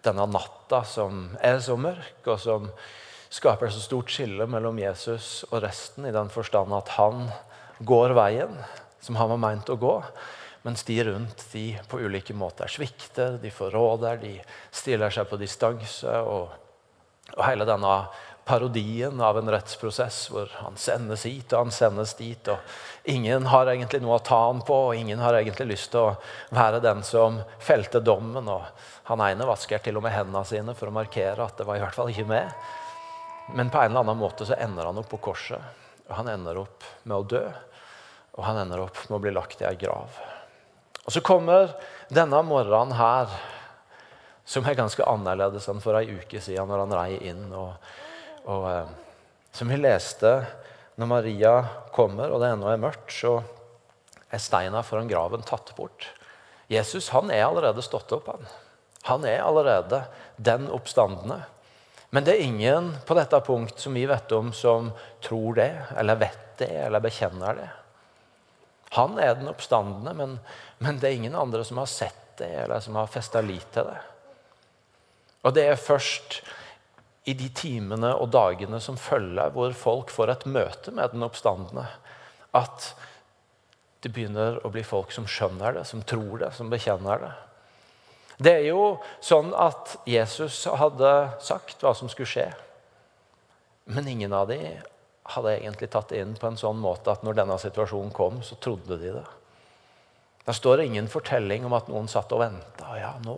denne 0.04 0.26
natta 0.32 0.84
som 0.88 1.36
er 1.44 1.60
så 1.60 1.76
mørk, 1.76 2.22
og 2.26 2.40
som 2.40 2.70
skaper 3.30 3.70
så 3.70 3.82
stort 3.84 4.12
skille 4.12 4.48
mellom 4.48 4.80
Jesus 4.80 5.44
og 5.52 5.62
resten, 5.66 6.06
i 6.08 6.16
den 6.16 6.30
forstand 6.32 6.72
at 6.74 6.94
han 6.96 7.28
går 7.84 8.16
veien 8.16 8.56
som 9.04 9.20
han 9.20 9.30
var 9.34 9.42
meint 9.42 9.70
å 9.70 9.80
gå. 9.80 9.96
Mens 10.66 10.84
de 10.88 10.98
rundt 11.08 11.44
de 11.54 11.66
på 11.88 12.00
ulike 12.04 12.36
måter 12.36 12.72
svikter, 12.72 13.38
de 13.40 13.52
forråder, 13.54 14.20
de 14.24 14.34
stiller 14.76 15.14
seg 15.14 15.30
på 15.30 15.40
distanse. 15.40 16.12
Og, 16.28 16.50
og, 17.36 17.44
hele 17.46 17.68
denne 17.68 17.94
parodien 18.48 19.22
av 19.22 19.38
en 19.38 19.50
rettsprosess 19.52 20.22
hvor 20.32 20.52
han 20.62 20.78
sendes 20.80 21.26
hit 21.28 21.52
og 21.52 21.66
han 21.68 21.74
sendes 21.76 22.14
dit. 22.20 22.48
og 22.48 23.12
Ingen 23.12 23.50
har 23.52 23.70
egentlig 23.72 24.00
noe 24.04 24.18
å 24.18 24.24
ta 24.24 24.40
han 24.48 24.64
på, 24.66 24.78
og 24.90 24.96
ingen 24.96 25.20
har 25.20 25.36
egentlig 25.36 25.68
lyst 25.74 25.92
til 25.94 26.06
å 26.06 26.56
være 26.56 26.82
den 26.84 27.04
som 27.08 27.42
felte 27.60 28.00
dommen. 28.00 28.48
og 28.48 28.64
Han 29.12 29.24
ene 29.28 29.48
vasker 29.48 29.84
til 29.84 30.00
og 30.00 30.08
med 30.08 30.16
hendene 30.16 30.46
sine 30.48 30.76
for 30.78 30.90
å 30.90 30.96
markere 30.96 31.46
at 31.46 31.60
det 31.60 31.68
var 31.68 31.80
i 31.80 31.84
hvert 31.84 31.98
fall 31.98 32.14
ikke 32.14 32.28
med. 32.32 32.56
Men 33.54 33.72
på 33.72 33.80
en 33.80 33.92
eller 33.92 34.04
annen 34.04 34.20
måte 34.20 34.48
så 34.48 34.58
ender 34.60 34.90
han 34.90 34.98
opp 35.00 35.12
på 35.12 35.22
korset. 35.30 35.62
og 36.08 36.16
Han 36.20 36.32
ender 36.32 36.64
opp 36.64 36.88
med 37.04 37.18
å 37.18 37.28
dø, 37.36 37.46
og 38.38 38.44
han 38.46 38.64
ender 38.64 38.84
opp 38.84 39.00
med 39.10 39.18
å 39.18 39.24
bli 39.24 39.36
lagt 39.36 39.62
i 39.64 39.68
ei 39.68 39.76
grav. 39.80 40.20
Og 41.06 41.14
Så 41.14 41.24
kommer 41.24 41.72
denne 42.12 42.42
morgenen 42.44 42.96
her, 43.00 43.32
som 44.48 44.66
er 44.68 44.76
ganske 44.80 45.04
annerledes 45.04 45.68
enn 45.72 45.80
for 45.84 45.96
ei 46.00 46.20
uke 46.20 46.40
siden, 46.44 46.68
når 46.68 46.84
han 46.86 46.96
rei 46.96 47.18
inn. 47.32 47.48
Og, 47.56 47.74
og, 48.48 48.66
eh, 48.72 48.96
som 49.52 49.70
vi 49.72 49.78
leste 49.80 50.32
når 50.98 51.12
Maria 51.12 51.54
kommer, 51.94 52.32
og 52.32 52.42
det 52.42 52.54
ennå 52.54 52.72
er 52.72 52.82
mørkt, 52.82 53.12
så 53.14 53.38
er 54.34 54.42
steina 54.42 54.82
foran 54.84 55.10
graven 55.10 55.46
tatt 55.46 55.74
bort. 55.78 56.10
Jesus 56.72 57.12
han 57.14 57.32
er 57.32 57.46
allerede 57.46 57.84
stått 57.86 58.12
opp. 58.16 58.32
Han 58.34 58.48
Han 59.08 59.24
er 59.26 59.40
allerede 59.40 60.02
den 60.36 60.68
oppstandende. 60.68 61.46
Men 62.10 62.24
det 62.24 62.34
er 62.34 62.44
ingen 62.44 62.90
på 63.06 63.16
dette 63.16 63.40
punkt 63.40 63.80
som 63.80 63.94
vi 63.94 64.06
vet 64.06 64.32
om, 64.32 64.54
som 64.54 64.92
tror 65.24 65.56
det, 65.56 65.72
eller 65.98 66.16
vet 66.16 66.58
det, 66.58 66.72
eller 66.88 67.00
bekjenner 67.00 67.56
det. 67.56 67.70
Han 68.96 69.20
er 69.20 69.36
den 69.36 69.48
oppstandende, 69.48 70.14
men, 70.14 70.40
men, 70.80 71.00
det 71.00 71.10
er 71.10 71.16
ingen 71.20 71.36
andre 71.36 71.64
som 71.68 71.78
har 71.78 71.90
sett 71.92 72.38
det, 72.40 72.52
eller 72.64 72.80
som 72.80 72.96
har 72.96 73.12
festa 73.12 73.42
lit 73.42 73.68
til 73.74 73.88
det. 73.88 74.00
Og 75.44 75.54
det 75.56 75.68
er 75.68 75.80
først 75.80 76.42
i 77.28 77.36
de 77.36 77.50
timene 77.52 78.14
og 78.16 78.32
dagene 78.32 78.80
som 78.84 78.98
følger, 79.00 79.52
hvor 79.52 79.74
folk 79.76 80.12
får 80.14 80.32
et 80.32 80.46
møte 80.48 80.94
med 80.96 81.12
den 81.12 81.26
oppstandende, 81.28 81.88
at 82.56 82.92
det 84.06 84.14
begynner 84.16 84.62
å 84.64 84.72
bli 84.72 84.84
folk 84.88 85.12
som 85.12 85.28
skjønner 85.28 85.76
det, 85.76 85.84
som 85.90 86.04
tror 86.08 86.38
det, 86.46 86.54
som 86.56 86.72
bekjenner 86.72 87.26
det. 87.26 87.34
Det 88.38 88.54
er 88.54 88.68
jo 88.70 88.84
sånn 89.24 89.50
at 89.58 89.98
Jesus 90.08 90.62
hadde 90.70 91.14
sagt 91.44 91.82
hva 91.84 91.96
som 91.98 92.10
skulle 92.12 92.30
skje. 92.30 92.46
Men 93.90 94.08
ingen 94.08 94.36
av 94.36 94.48
dem 94.52 94.78
hadde 95.34 95.56
egentlig 95.58 95.90
tatt 95.92 96.14
det 96.14 96.22
inn 96.22 96.36
på 96.40 96.48
en 96.48 96.60
sånn 96.60 96.80
måte 96.80 97.12
at 97.12 97.26
når 97.26 97.42
denne 97.42 97.58
situasjonen 97.60 98.14
kom, 98.16 98.40
så 98.46 98.56
trodde 98.62 99.00
de 99.02 99.16
det. 99.18 99.26
Der 100.48 100.56
står 100.56 100.86
ingen 100.86 101.10
fortelling 101.12 101.66
om 101.68 101.76
at 101.76 101.90
noen 101.92 102.08
satt 102.12 102.32
og 102.32 102.40
venta. 102.46 102.94
Ja, 102.96 103.16
nå, 103.26 103.36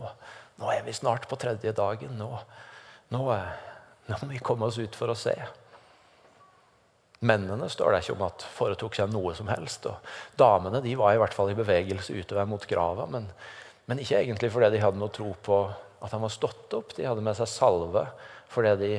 nå, 0.59 0.69
er 0.69 0.83
vi 0.85 0.93
snart 0.93 1.25
på 1.31 1.39
tredje 1.41 1.73
dagen. 1.73 2.19
Nå, 2.19 2.29
nå, 3.15 3.23
nå 4.09 4.19
må 4.21 4.31
vi 4.33 4.41
komme 4.43 4.67
oss 4.67 4.79
ut 4.81 4.95
for 4.97 5.11
å 5.11 5.17
se. 5.17 5.35
Mennene 7.19 7.67
står 7.69 7.91
det 7.91 8.03
ikke 8.03 8.15
om 8.15 8.25
at 8.29 8.45
foretok 8.55 8.95
seg 8.95 9.11
noe 9.11 9.33
som 9.35 9.49
helst. 9.51 9.85
og 9.89 10.39
Damene 10.39 10.79
de 10.83 10.95
var 10.99 11.13
i 11.13 11.19
hvert 11.19 11.35
fall 11.35 11.51
i 11.51 11.57
bevegelse 11.57 12.15
utover 12.15 12.47
mot 12.47 12.65
grava, 12.67 13.05
men, 13.11 13.27
men 13.91 13.99
ikke 13.99 14.21
egentlig 14.21 14.51
fordi 14.53 14.71
de 14.75 14.83
hadde 14.83 15.01
noe 15.01 15.11
tro 15.13 15.33
på 15.43 15.61
at 15.99 16.13
han 16.15 16.23
var 16.23 16.31
stått 16.31 16.75
opp. 16.77 16.95
De 16.95 17.07
hadde 17.07 17.23
med 17.25 17.35
seg 17.37 17.51
salve 17.51 18.05
fordi 18.49 18.75
de 18.79 18.93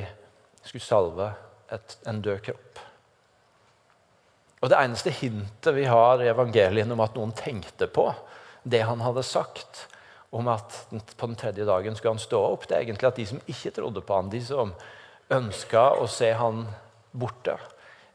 skulle 0.61 0.85
salve 0.85 1.31
et, 1.73 1.97
en 2.07 2.21
død 2.21 2.43
kropp. 2.45 2.83
Og 4.61 4.69
Det 4.69 4.77
eneste 4.77 5.13
hintet 5.17 5.73
vi 5.73 5.87
har 5.89 6.21
i 6.21 6.29
evangelien 6.29 6.93
om 6.93 7.01
at 7.01 7.17
noen 7.17 7.33
tenkte 7.33 7.89
på 7.89 8.11
det 8.61 8.83
han 8.85 9.01
hadde 9.01 9.25
sagt 9.25 9.87
om 10.29 10.47
at 10.47 10.83
på 11.17 11.27
den 11.27 11.35
tredje 11.35 11.65
dagen 11.65 11.97
skulle 11.97 12.13
han 12.13 12.21
stå 12.21 12.39
opp, 12.53 12.67
det 12.69 12.77
er 12.77 12.85
egentlig 12.85 13.09
at 13.09 13.17
de 13.17 13.25
som 13.27 13.41
ikke 13.49 13.73
trodde 13.75 14.03
på 14.05 14.15
han, 14.15 14.29
de 14.31 14.39
som 14.45 14.71
ønska 15.31 15.91
å 15.99 16.07
se 16.11 16.31
han 16.37 16.65
borte, 17.11 17.57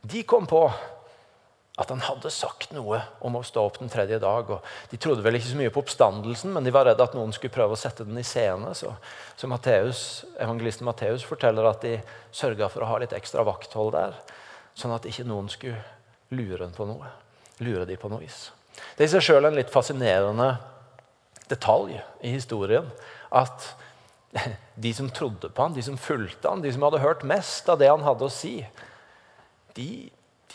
de 0.07 0.23
kom 0.29 0.47
på 0.47 0.67
at 1.77 1.91
han 1.93 2.01
hadde 2.01 2.31
sagt 2.33 2.71
noe 2.73 3.03
om 3.25 3.35
å 3.37 3.43
stå 3.45 3.67
opp 3.69 3.79
den 3.83 3.91
tredje 3.93 4.17
dag. 4.23 4.49
og 4.49 4.65
De 4.91 4.97
trodde 4.97 5.21
vel 5.25 5.37
ikke 5.37 5.51
så 5.51 5.59
mye 5.59 5.73
på 5.73 5.83
oppstandelsen, 5.83 6.55
men 6.55 6.65
de 6.65 6.73
var 6.73 6.89
redde 6.89 7.05
at 7.05 7.17
noen 7.17 7.35
skulle 7.37 7.53
prøve 7.53 7.77
å 7.77 7.81
sette 7.81 8.07
den 8.07 8.17
i 8.17 8.25
scene. 8.25 8.71
Så, 8.79 8.95
så 9.37 9.51
Matteus, 9.51 10.25
evangelisten 10.41 10.89
Matteus 10.89 11.27
forteller 11.29 11.69
at 11.69 11.85
de 11.85 11.99
sørga 12.33 12.71
for 12.73 12.85
å 12.85 12.89
ha 12.89 13.01
litt 13.03 13.13
ekstra 13.17 13.45
vakthold 13.45 13.93
der, 13.93 14.17
sånn 14.77 14.95
at 14.97 15.09
ikke 15.09 15.29
noen 15.29 15.53
skulle 15.53 15.83
lure 16.33 16.71
på 16.73 16.89
noe. 16.89 17.13
Lure 17.61 17.85
de 17.89 18.01
på 18.01 18.09
noe 18.13 18.25
vis. 18.25 18.47
Det 18.97 19.05
er 19.05 19.11
i 19.11 19.13
seg 19.13 19.29
sjøl 19.29 19.49
en 19.49 19.57
litt 19.57 19.73
fascinerende 19.73 20.55
detalj 21.51 21.99
i 22.25 22.33
historien 22.33 22.89
at 23.37 23.69
de 24.87 24.93
som 24.95 25.09
trodde 25.11 25.51
på 25.51 25.63
han, 25.67 25.77
de 25.77 25.85
som 25.85 25.99
fulgte 26.01 26.51
han, 26.51 26.65
de 26.65 26.73
som 26.75 26.85
hadde 26.87 27.03
hørt 27.05 27.25
mest 27.27 27.69
av 27.73 27.81
det 27.81 27.91
han 27.93 28.05
hadde 28.07 28.29
å 28.29 28.33
si, 28.33 28.59
de 29.77 29.89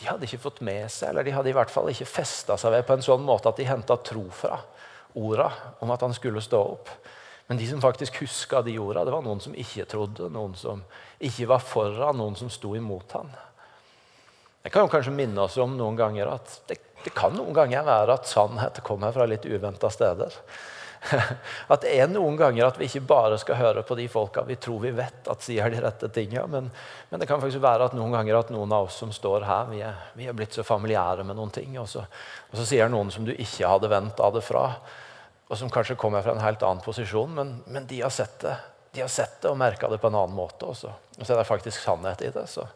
de 0.02 0.08
hadde 0.10 0.26
ikke 0.26 0.42
fått 0.42 0.62
med 0.66 0.88
seg, 0.90 1.12
eller 1.12 1.26
de 1.26 1.34
hadde 1.36 1.52
i 1.52 1.54
hvert 1.54 1.70
fall 1.70 1.86
ikke 1.92 2.08
festa 2.10 2.56
seg 2.58 2.72
ved 2.74 2.86
på 2.88 2.96
en 2.96 3.04
sånn 3.04 3.22
måte 3.22 3.50
at 3.52 3.58
de 3.60 3.68
henta 3.68 3.94
tro 4.02 4.24
fra 4.34 4.56
orda 5.14 5.46
om 5.84 5.92
at 5.94 6.02
han 6.02 6.14
skulle 6.16 6.42
stå 6.42 6.58
opp. 6.72 6.90
Men 7.46 7.60
de 7.60 7.68
som 7.68 7.82
faktisk 7.82 8.18
huska 8.22 8.64
de 8.66 8.74
orda, 8.82 9.04
det 9.06 9.14
var 9.14 9.22
noen 9.22 9.42
som 9.44 9.54
ikke 9.54 9.86
trodde, 9.90 10.30
noen 10.32 10.56
som 10.58 10.82
ikke 11.22 11.46
var 11.52 11.62
foran, 11.62 12.18
noen 12.18 12.34
som 12.38 12.50
sto 12.50 12.72
imot 12.78 13.14
han. 13.14 13.30
Det 14.62 14.72
kan 14.74 14.86
jo 14.86 14.90
kanskje 14.90 15.14
minne 15.14 15.44
oss 15.44 15.58
om 15.62 15.76
noen 15.78 15.98
ganger 15.98 16.32
at 16.34 16.58
det, 16.70 16.80
det 17.04 17.14
kan 17.14 17.34
noen 17.36 17.54
ganger 17.54 17.86
være 17.86 18.16
at 18.18 18.30
sannhet 18.30 18.82
kommer 18.86 19.14
fra 19.14 19.26
litt 19.28 19.46
uventa 19.46 19.90
steder. 19.90 20.34
At 21.72 21.82
det 21.82 21.92
er 21.98 22.10
noen 22.10 22.36
ganger 22.38 22.68
at 22.68 22.76
vi 22.78 22.86
ikke 22.86 23.02
bare 23.10 23.38
skal 23.40 23.58
høre 23.58 23.82
på 23.82 23.96
de 23.98 24.04
folka 24.10 24.44
vi 24.46 24.54
tror 24.62 24.84
vi 24.84 24.92
vet 24.94 25.26
at 25.30 25.42
sier 25.42 25.72
de 25.72 25.80
rette 25.82 26.08
tinga, 26.14 26.44
men, 26.46 26.68
men, 27.10 27.20
det 27.20 27.26
kan 27.26 27.40
faktisk 27.42 27.62
være 27.64 27.88
at 27.90 27.96
noen 27.98 28.14
ganger 28.14 28.38
at 28.38 28.52
noen 28.54 28.70
av 28.72 28.86
oss 28.86 29.00
som 29.02 29.10
står 29.14 29.46
her, 29.48 29.66
vi 29.72 29.80
er, 29.82 29.98
vi 30.14 30.28
er 30.30 30.36
blitt 30.38 30.54
så 30.54 30.62
familiære 30.66 31.26
med 31.26 31.38
noen 31.38 31.50
ting, 31.54 31.74
og 31.82 31.88
så, 31.90 32.04
og 32.50 32.60
så 32.60 32.66
sier 32.68 32.92
noen 32.92 33.10
som 33.10 33.26
du 33.26 33.32
ikke 33.34 33.66
hadde 33.66 33.90
venta 33.90 34.30
det 34.30 34.44
fra, 34.46 34.68
og 35.50 35.58
som 35.58 35.72
kanskje 35.74 35.98
kommer 35.98 36.22
fra 36.22 36.36
en 36.36 36.44
helt 36.44 36.62
annen 36.62 36.84
posisjon, 36.86 37.34
men, 37.34 37.56
men 37.66 37.88
de 37.90 38.04
har 38.04 38.14
sett 38.14 38.38
det 38.46 38.54
de 38.92 39.00
har 39.00 39.08
sett 39.08 39.38
det 39.40 39.48
og 39.48 39.56
merka 39.56 39.88
det 39.88 39.98
på 39.98 40.10
en 40.10 40.16
annen 40.20 40.36
måte. 40.36 40.68
Også. 40.68 40.90
Og 41.16 41.24
så 41.24 41.32
er 41.32 41.40
det 41.40 41.48
faktisk 41.48 41.80
sannhet 41.80 42.22
i 42.26 42.28
det. 42.32 42.44
Så 42.50 42.66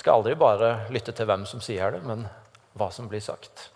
skal 0.00 0.16
aldri 0.16 0.32
bare 0.40 0.86
lytte 0.92 1.12
til 1.12 1.28
hvem 1.28 1.44
som 1.48 1.60
sier 1.60 1.92
det, 1.92 2.00
men 2.06 2.24
hva 2.80 2.88
som 2.94 3.10
blir 3.10 3.20
sagt. 3.20 3.68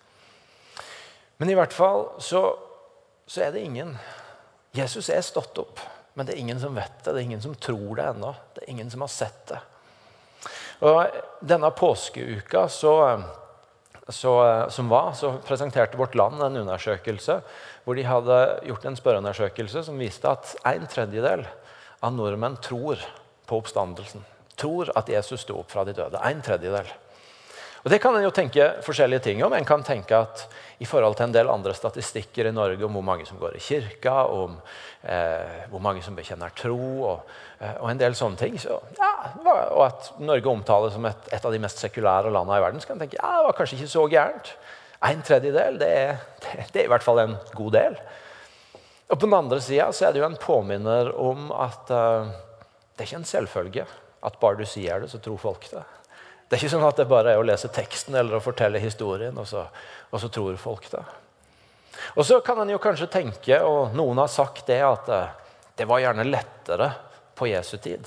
Men 1.36 1.50
i 1.52 1.56
hvert 1.58 1.74
fall 1.76 2.06
så 2.24 2.46
så 3.26 3.46
er 3.46 3.54
det 3.54 3.64
ingen 3.64 3.94
Jesus 4.74 5.08
er 5.12 5.22
stått 5.22 5.58
opp, 5.62 5.78
men 6.18 6.26
det 6.26 6.34
er 6.34 6.42
ingen 6.42 6.58
som 6.58 6.74
vet 6.74 6.96
det. 7.04 7.12
Det 7.12 7.20
er 7.20 7.26
ingen 7.28 7.42
som 7.42 7.54
tror 7.54 7.94
det 7.94 8.08
ennå. 8.10 8.32
Det 8.56 8.64
er 8.64 8.72
ingen 8.72 8.90
som 8.90 9.04
har 9.04 9.12
sett 9.12 9.44
det. 9.52 9.60
Og 10.82 10.98
Denne 11.44 11.70
påskeuka 11.70 12.64
så, 12.68 12.94
så, 14.08 14.32
som 14.74 14.90
var, 14.90 15.12
så 15.14 15.36
presenterte 15.46 15.98
Vårt 16.00 16.16
Land 16.18 16.42
en 16.42 16.58
undersøkelse 16.64 17.38
hvor 17.84 17.98
de 17.98 18.06
hadde 18.08 18.38
gjort 18.66 18.88
en 18.88 18.98
spørreundersøkelse 18.98 19.84
som 19.86 20.00
viste 20.00 20.30
at 20.30 20.56
en 20.74 20.88
tredjedel 20.90 21.46
av 22.04 22.14
nordmenn 22.16 22.58
tror 22.64 22.98
på 23.46 23.60
oppstandelsen. 23.62 24.24
Tror 24.58 24.90
at 24.98 25.10
Jesus 25.10 25.44
sto 25.46 25.60
opp 25.60 25.70
fra 25.70 25.86
de 25.86 25.94
døde. 25.96 26.18
En 26.18 26.42
tredjedel. 26.42 26.90
Og 27.84 27.90
Det 27.90 27.98
kan 28.00 28.16
en 28.16 28.24
jo 28.24 28.32
tenke 28.32 28.64
forskjellige 28.80 29.26
ting 29.26 29.42
om. 29.44 29.52
En 29.52 29.66
kan 29.68 29.82
tenke 29.84 30.16
at 30.16 30.46
i 30.80 30.86
forhold 30.88 31.18
til 31.18 31.26
en 31.26 31.34
del 31.34 31.50
andre 31.52 31.74
statistikker 31.76 32.48
i 32.48 32.52
Norge 32.56 32.86
om 32.86 32.94
hvor 32.96 33.04
mange 33.04 33.26
som 33.28 33.36
går 33.36 33.58
i 33.58 33.60
kirka, 33.60 34.22
om 34.24 34.54
eh, 35.02 35.66
hvor 35.68 35.82
mange 35.84 36.00
som 36.02 36.16
bekjenner 36.16 36.54
tro, 36.56 36.78
og, 37.10 37.34
eh, 37.60 37.74
og 37.82 37.90
en 37.90 38.00
del 38.00 38.16
sånne 38.16 38.40
ting. 38.40 38.56
Så, 38.60 38.78
ja, 38.96 39.10
og 39.44 39.82
at 39.84 40.08
Norge 40.16 40.48
omtales 40.48 40.96
som 40.96 41.04
et, 41.10 41.28
et, 41.28 41.44
av 41.44 41.52
de 41.52 41.60
mest 41.60 41.82
sekulære 41.84 42.32
landene 42.32 42.56
i 42.56 42.64
verden, 42.64 42.80
så 42.80 42.88
kan 42.88 42.96
en 42.96 43.04
tenke 43.04 43.20
ja, 43.20 43.34
det 43.36 43.50
var 43.50 43.58
kanskje 43.58 43.76
ikke 43.76 43.92
så 43.92 44.04
gærent. 44.14 44.54
En 45.04 45.20
tredjedel, 45.28 45.76
det 45.82 45.90
er, 45.92 46.22
det, 46.40 46.78
er 46.78 46.86
i 46.86 46.92
hvert 46.94 47.04
fall 47.04 47.20
en 47.20 47.36
god 47.52 47.74
del. 47.76 47.98
Og 49.12 49.18
På 49.18 49.26
den 49.26 49.36
andre 49.36 49.60
sida 49.60 49.90
er 49.92 50.16
det 50.16 50.24
jo 50.24 50.30
en 50.30 50.40
påminner 50.40 51.12
om 51.20 51.50
at 51.52 51.92
uh, 51.92 52.32
det 52.96 53.04
er 53.04 53.10
ikke 53.10 53.20
en 53.20 53.28
selvfølge 53.28 53.84
at 54.24 54.40
bare 54.40 54.56
du 54.56 54.64
sier 54.64 55.02
det, 55.02 55.10
så 55.12 55.20
tror 55.20 55.36
folk 55.42 55.68
det. 55.68 55.84
Det 56.54 56.60
er 56.60 56.68
ikke 56.68 56.74
sånn 56.76 56.84
at 56.86 56.98
det 57.00 57.04
bare 57.10 57.32
er 57.34 57.40
å 57.40 57.46
lese 57.48 57.66
teksten 57.74 58.14
eller 58.14 58.36
å 58.38 58.44
fortelle 58.44 58.78
historien, 58.78 59.34
og 59.42 59.46
så, 59.50 59.64
og 60.14 60.20
så 60.22 60.28
tror 60.30 60.54
folk 60.54 60.84
det. 60.92 61.00
Og 62.14 62.22
så 62.28 62.36
kan 62.46 62.60
en 62.62 62.70
jo 62.70 62.78
kanskje 62.78 63.08
tenke, 63.10 63.58
og 63.66 63.96
noen 63.98 64.20
har 64.22 64.30
sagt 64.30 64.68
det, 64.70 64.76
at 64.86 65.10
eh, 65.10 65.32
det 65.74 65.88
var 65.90 66.04
gjerne 66.04 66.28
lettere 66.28 66.92
på 67.34 67.50
Jesu 67.50 67.74
tid. 67.82 68.06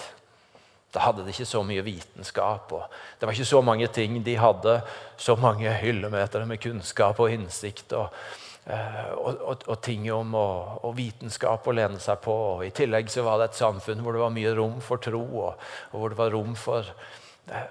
Da 0.95 1.03
hadde 1.09 1.27
de 1.27 1.35
ikke 1.35 1.49
så 1.51 1.65
mye 1.67 1.83
vitenskap, 1.83 2.71
og 2.71 2.87
det 3.19 3.27
var 3.27 3.35
ikke 3.35 3.49
så 3.51 3.61
mange 3.67 3.91
ting. 3.91 4.15
De 4.23 4.39
hadde 4.39 4.79
så 5.19 5.35
mange 5.35 5.75
hyllemeter 5.83 6.47
med 6.47 6.63
kunnskap 6.63 7.19
og 7.19 7.35
innsikt 7.35 7.99
og, 7.99 8.15
eh, 8.63 9.11
og, 9.11 9.43
og, 9.43 9.67
og 9.67 9.83
ting 9.83 10.07
om 10.15 10.39
og, 10.39 10.89
vitenskap 10.95 11.67
å 11.67 11.75
lene 11.75 11.99
seg 11.99 12.23
på. 12.23 12.39
Og 12.55 12.67
I 12.71 12.71
tillegg 12.71 13.11
så 13.11 13.27
var 13.27 13.43
det 13.43 13.51
et 13.51 13.59
samfunn 13.59 14.07
hvor 14.07 14.15
det 14.15 14.23
var 14.23 14.35
mye 14.39 14.55
rom 14.55 14.79
for 14.79 15.03
tro, 15.03 15.25
og, 15.49 15.71
hvor 15.91 16.15
det 16.15 16.23
var 16.23 16.37
rom 16.39 16.55
for 16.55 16.95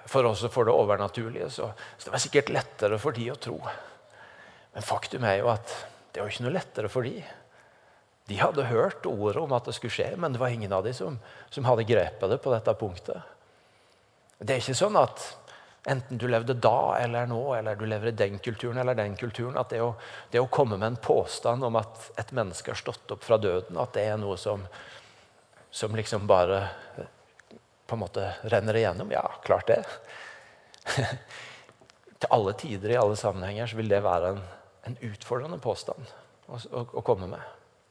for 0.09 0.26
også 0.28 0.50
for 0.52 0.68
det 0.68 0.75
overnaturlige. 0.75 1.50
Så, 1.50 1.71
så, 1.97 2.04
det 2.04 2.14
var 2.14 2.23
sikkert 2.23 2.52
lettere 2.54 2.99
for 3.00 3.16
de 3.16 3.30
å 3.33 3.38
tro. 3.40 3.59
Men 4.75 4.85
faktum 4.85 5.25
er 5.28 5.40
jo 5.40 5.50
at 5.52 5.73
det 6.12 6.23
var 6.23 6.33
ikke 6.33 6.47
noe 6.47 6.56
lettere 6.56 6.92
for 6.92 7.06
de. 7.06 7.21
De 8.26 8.38
hadde 8.40 8.68
hørt 8.71 9.06
ordet 9.06 9.40
om 9.42 9.52
at 9.54 9.68
det 9.68 9.76
skulle 9.76 9.95
skje, 9.95 10.11
men 10.18 10.35
det 10.35 10.42
var 10.42 10.54
ingen 10.54 10.73
av 10.73 10.85
de 10.87 10.95
som, 10.97 11.18
som 11.52 11.66
hadde 11.68 11.87
grepet 11.87 12.30
det 12.33 12.38
på 12.42 12.52
dette 12.54 12.75
punktet. 12.78 13.35
Det 14.38 14.56
er 14.56 14.62
ikke 14.64 14.76
sånn 14.76 14.99
at 14.99 15.23
enten 15.87 16.18
du 16.18 16.26
levde 16.28 16.56
da 16.59 16.97
eller 16.99 17.28
nå, 17.30 17.40
eller 17.54 17.78
du 17.78 17.85
lever 17.87 18.11
i 18.11 18.16
den 18.18 18.40
kulturen 18.42 18.80
eller 18.83 18.99
den 18.99 19.14
kulturen, 19.16 19.54
at 19.61 19.71
det 19.71 19.80
å, 19.85 19.92
det 20.33 20.42
å 20.42 20.50
komme 20.50 20.80
med 20.80 20.88
en 20.88 20.99
påstand 21.00 21.64
om 21.64 21.78
at 21.78 22.11
et 22.18 22.33
menneske 22.35 22.73
har 22.73 22.80
stått 22.80 23.14
opp 23.14 23.23
fra 23.25 23.38
døden, 23.38 23.78
at 23.78 23.95
det 23.95 24.09
er 24.11 24.18
noe 24.21 24.35
som, 24.40 24.66
som 25.71 25.95
liksom 25.97 26.26
bare 26.26 26.64
på 27.87 27.97
en 27.97 28.02
måte 28.02 28.31
renner 28.52 28.78
igjennom? 28.78 29.11
Ja, 29.14 29.25
klart 29.45 29.71
det. 29.71 29.83
Til 32.16 32.33
alle 32.33 32.55
tider 32.59 32.93
i 32.93 32.99
alle 33.00 33.16
sammenhenger 33.19 33.69
så 33.71 33.78
vil 33.78 33.90
det 33.93 34.05
være 34.05 34.35
en, 34.35 34.43
en 34.88 34.99
utfordrende 35.11 35.59
påstand 35.62 36.12
å, 36.49 36.59
å, 36.59 36.85
å, 36.87 37.05
komme 37.05 37.28
med. 37.31 37.43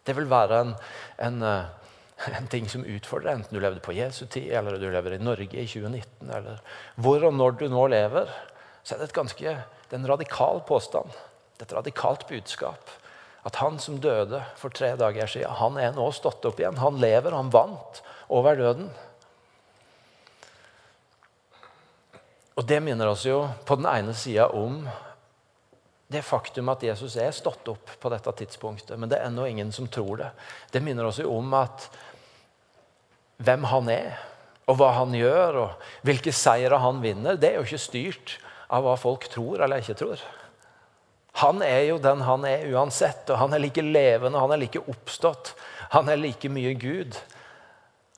Det 0.05 0.15
vil 0.17 0.29
være 0.29 0.61
en, 0.63 0.73
en, 1.27 1.39
eh, 1.45 1.93
en, 2.31 2.49
ting 2.51 2.67
som 2.71 2.85
utfordrer, 2.85 3.35
enten 3.35 3.55
du 3.55 3.61
levde 3.61 3.83
på 3.85 3.95
Jesu 3.97 4.25
tid, 4.25 4.51
eller 4.57 4.79
du 4.81 4.87
lever 4.89 5.17
i 5.17 5.21
Norge 5.21 5.61
i 5.61 5.67
2019, 5.69 6.31
eller 6.39 6.61
hvor 7.01 7.25
og 7.27 7.37
når 7.37 7.57
du 7.61 7.65
nå 7.71 7.87
lever. 7.93 8.29
Så 8.85 8.95
er 8.95 9.01
det, 9.01 9.09
et 9.09 9.17
ganske, 9.17 9.55
det 9.89 9.97
er 9.97 10.01
en 10.01 10.11
radikal 10.11 10.61
påstand. 10.67 11.13
Det 11.55 11.65
er 11.65 11.71
et 11.71 11.79
radikalt 11.79 12.27
budskap. 12.29 12.93
At 13.45 13.59
han 13.61 13.77
som 13.81 13.99
døde 14.01 14.41
for 14.57 14.73
tre 14.73 14.95
dager 14.97 15.29
siden, 15.29 15.53
han 15.59 15.77
er 15.77 15.93
nå 15.93 16.09
stått 16.17 16.45
opp 16.49 16.59
igjen. 16.61 16.79
Han 16.81 16.97
lever, 17.01 17.35
han 17.35 17.53
vant 17.53 18.01
over 18.33 18.57
døden. 18.57 18.89
Og 22.55 22.63
Det 22.65 22.79
minner 22.79 23.11
oss 23.11 23.25
jo 23.27 23.41
på 23.67 23.75
den 23.75 23.87
ene 23.91 24.13
sida 24.15 24.47
om 24.55 24.85
det 26.07 26.21
faktum 26.23 26.69
at 26.71 26.83
Jesus 26.85 27.17
er 27.19 27.33
stått 27.35 27.67
opp 27.67 27.95
på 27.99 28.11
dette 28.13 28.31
tidspunktet, 28.39 28.93
men 28.99 29.09
det 29.09 29.17
er 29.17 29.27
ennå 29.27 29.47
ingen 29.49 29.73
som 29.75 29.89
tror 29.91 30.21
det. 30.21 30.29
Det 30.71 30.83
minner 30.85 31.09
oss 31.09 31.19
jo 31.19 31.33
om 31.33 31.53
at 31.57 31.89
hvem 33.43 33.65
han 33.67 33.89
er, 33.91 34.15
og 34.69 34.79
hva 34.79 34.93
han 35.01 35.13
gjør, 35.17 35.59
og 35.65 36.05
hvilke 36.07 36.33
seire 36.33 36.79
han 36.81 37.01
vinner, 37.03 37.35
det 37.37 37.51
er 37.51 37.59
jo 37.59 37.67
ikke 37.67 37.81
styrt 37.81 38.37
av 38.71 38.85
hva 38.85 38.95
folk 38.97 39.27
tror 39.33 39.65
eller 39.65 39.81
ikke 39.81 39.97
tror. 39.99 40.21
Han 41.41 41.59
er 41.65 41.89
jo 41.89 41.99
den 41.99 42.23
han 42.23 42.45
er 42.47 42.69
uansett, 42.71 43.27
og 43.27 43.41
han 43.41 43.53
er 43.53 43.65
like 43.65 43.83
levende, 43.83 44.39
han 44.39 44.53
er 44.55 44.61
like 44.61 44.79
oppstått. 44.79 45.51
Han 45.91 46.07
er 46.09 46.21
like 46.21 46.49
mye 46.49 46.71
Gud. 46.79 47.17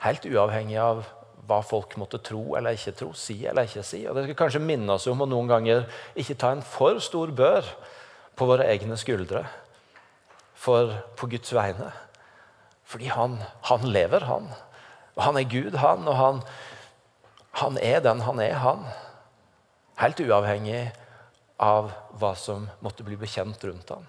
Helt 0.03 0.27
uavhengig 0.29 0.77
av 0.77 1.07
hva 1.47 1.61
folk 1.63 1.95
måtte 1.99 2.19
tro 2.23 2.57
eller 2.57 2.75
ikke 2.75 2.95
tro, 2.99 3.11
si 3.15 3.37
eller 3.47 3.67
ikke 3.67 3.85
si. 3.85 4.01
Og 4.07 4.15
Det 4.15 4.25
skal 4.25 4.39
kanskje 4.41 4.63
minne 4.63 4.97
oss 4.97 5.07
om 5.07 5.23
å 5.23 5.29
noen 5.29 5.47
ganger 5.49 5.85
ikke 6.19 6.37
ta 6.39 6.51
en 6.55 6.65
for 6.65 6.99
stor 7.03 7.31
bør 7.31 7.67
på 8.37 8.47
våre 8.49 8.67
egne 8.69 8.97
skuldre 8.99 9.45
for, 10.57 10.91
på 11.15 11.29
Guds 11.31 11.53
vegne. 11.55 11.91
Fordi 12.87 13.09
han, 13.11 13.37
han 13.69 13.87
lever, 13.87 14.27
han. 14.27 14.49
Og 15.15 15.23
han 15.23 15.39
er 15.39 15.49
Gud, 15.49 15.75
han. 15.79 16.07
Og 16.07 16.15
han, 16.19 16.41
han 17.63 17.79
er 17.83 18.03
den 18.03 18.23
han 18.27 18.41
er, 18.43 18.59
han. 18.63 18.85
Helt 19.97 20.21
uavhengig 20.23 20.83
av 21.63 21.89
hva 22.19 22.35
som 22.37 22.67
måtte 22.85 23.05
bli 23.05 23.17
bekjent 23.19 23.63
rundt 23.65 23.95
han. 23.95 24.05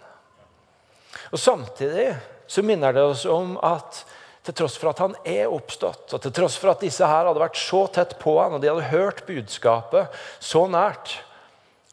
Og 1.33 1.40
Samtidig 1.40 2.11
så 2.49 2.64
minner 2.64 2.95
det 2.97 3.04
oss 3.04 3.25
om 3.28 3.57
at 3.64 4.02
til 4.49 4.57
tross 4.62 4.78
for 4.81 4.93
at 4.95 5.02
han 5.05 5.14
er 5.28 5.52
oppstått, 5.52 6.14
og 6.17 6.23
til 6.25 6.33
tross 6.33 6.57
for 6.57 6.73
at 6.73 6.81
disse 6.81 7.05
her 7.05 7.28
hadde 7.28 7.43
vært 7.43 7.61
så 7.61 7.83
tett 7.93 8.14
på 8.21 8.38
han, 8.40 8.57
og 8.57 8.62
de 8.62 8.71
hadde 8.71 8.88
hørt 8.88 9.26
budskapet 9.28 10.14
så 10.40 10.64
nært 10.71 11.19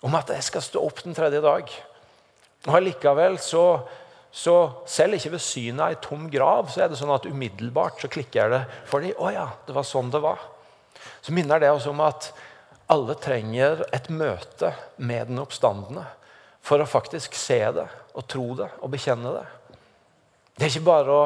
om 0.06 0.16
at 0.16 0.32
jeg 0.32 0.46
skal 0.48 0.64
stå 0.64 0.84
opp 0.86 1.02
den 1.04 1.16
tredje 1.18 1.42
dag 1.44 1.72
Og 2.68 2.76
Allikevel 2.78 3.38
så, 3.42 3.64
så 4.32 4.56
selv 4.90 5.18
ikke 5.18 5.34
ved 5.36 5.44
synet 5.44 5.84
av 5.84 5.94
ei 5.94 6.00
tom 6.02 6.30
grav 6.32 6.72
så 6.72 6.86
er 6.86 6.92
det 6.92 7.00
sånn 7.00 7.14
at 7.14 7.28
umiddelbart 7.28 8.00
så 8.02 8.10
klikker 8.10 8.50
det 8.54 8.62
for 8.90 9.04
dem. 9.04 9.14
Å 9.22 9.34
ja, 9.34 9.46
det 9.68 9.76
var 9.76 9.86
sånn 9.86 10.10
det 10.14 10.22
var. 10.24 10.42
Så 11.22 11.36
minner 11.36 11.62
det 11.62 11.70
oss 11.70 11.86
om 11.92 12.02
at 12.02 12.32
alle 12.90 13.18
trenger 13.22 13.84
et 13.94 14.10
møte 14.14 14.72
med 14.98 15.30
den 15.30 15.42
oppstandende 15.44 16.08
for 16.66 16.82
å 16.82 16.90
faktisk 16.90 17.38
se 17.38 17.60
det 17.76 17.86
og 18.16 18.26
tro 18.32 18.48
det 18.58 18.72
og 18.80 18.94
bekjenne 18.96 19.36
det. 19.36 19.46
Det 20.56 20.66
er 20.66 20.74
ikke 20.74 20.90
bare 20.90 21.20
å 21.20 21.24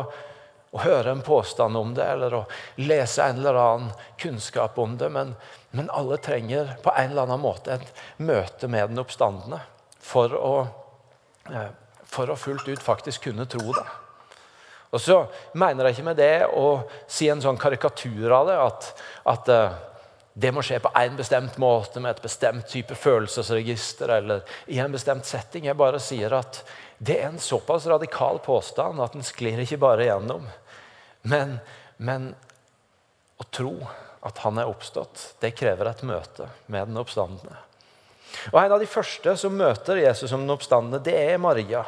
å 0.72 0.82
høre 0.84 1.12
en 1.12 1.24
påstand 1.26 1.78
om 1.78 1.94
det 1.98 2.06
eller 2.06 2.36
å 2.38 2.44
lese 2.82 3.26
en 3.26 3.40
eller 3.42 3.58
annen 3.58 3.92
kunnskap 4.22 4.78
om 4.80 4.98
det. 4.98 5.10
Men, 5.10 5.34
men 5.72 5.90
alle 5.90 6.20
trenger 6.22 6.76
på 6.84 6.94
en 6.94 7.12
eller 7.12 7.26
annen 7.26 7.42
måte 7.42 7.74
et 7.74 8.04
møte 8.18 8.70
med 8.70 8.92
den 8.92 9.02
oppstandende 9.02 9.64
for 10.00 10.36
å, 10.38 10.54
eh, 11.50 11.72
for 12.06 12.30
å 12.30 12.38
fullt 12.38 12.70
ut 12.70 12.86
faktisk 12.86 13.30
kunne 13.30 13.50
tro 13.50 13.66
det. 13.74 13.88
Og 14.90 15.02
så 15.02 15.20
mener 15.54 15.86
jeg 15.86 16.00
ikke 16.00 16.08
med 16.08 16.18
det 16.18 16.48
å 16.58 16.82
si 17.10 17.28
en 17.30 17.42
sånn 17.42 17.60
karikatur 17.62 18.32
av 18.34 18.50
det, 18.50 18.58
at, 18.58 18.88
at 19.30 19.52
eh, 19.54 19.78
det 20.40 20.52
må 20.56 20.64
skje 20.66 20.80
på 20.82 20.92
en 20.96 21.18
bestemt 21.18 21.58
måte 21.62 22.02
med 22.02 22.16
et 22.16 22.24
bestemt 22.24 22.70
type 22.70 22.96
følelsesregister 22.96 24.14
eller 24.20 24.46
i 24.72 24.80
en 24.82 24.94
bestemt 24.94 25.28
setting. 25.28 25.68
Jeg 25.68 25.78
bare 25.78 26.00
sier 26.02 26.34
at 26.38 26.62
det 27.00 27.16
er 27.20 27.30
en 27.30 27.40
såpass 27.40 27.88
radikal 27.88 28.42
påstand 28.44 29.00
at 29.02 29.16
den 29.16 29.24
sklir 29.24 29.62
ikke 29.64 29.80
bare 29.80 30.10
gjennom. 30.10 30.44
Men, 31.24 31.58
men 31.98 32.34
å 33.40 33.48
tro 33.56 33.74
at 34.28 34.42
han 34.44 34.60
er 34.60 34.68
oppstått, 34.68 35.38
det 35.40 35.56
krever 35.56 35.88
et 35.88 36.04
møte 36.04 36.50
med 36.68 36.92
den 36.92 37.00
oppstandende. 37.00 37.56
Og 38.52 38.60
En 38.60 38.76
av 38.76 38.84
de 38.84 38.90
første 38.90 39.36
som 39.40 39.56
møter 39.56 40.04
Jesus 40.04 40.30
som 40.30 40.44
den 40.44 40.54
oppstandende, 40.54 41.00
det 41.04 41.16
er 41.16 41.40
Maria. 41.42 41.86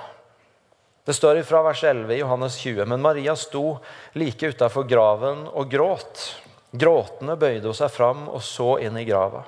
Det 1.04 1.14
står 1.18 1.42
fra 1.44 1.64
vers 1.66 1.84
11 1.84 2.16
i 2.16 2.22
Johannes 2.22 2.58
20. 2.62 2.86
Men 2.88 3.04
Maria 3.04 3.36
sto 3.36 3.82
like 4.16 4.48
utafor 4.48 4.88
graven 4.88 5.44
og 5.50 5.70
gråt. 5.72 6.24
Gråtende 6.72 7.36
bøyde 7.36 7.68
hun 7.68 7.76
seg 7.76 7.92
fram 7.92 8.28
og 8.30 8.40
så 8.46 8.78
inn 8.80 8.96
i 8.96 9.06
grava. 9.08 9.44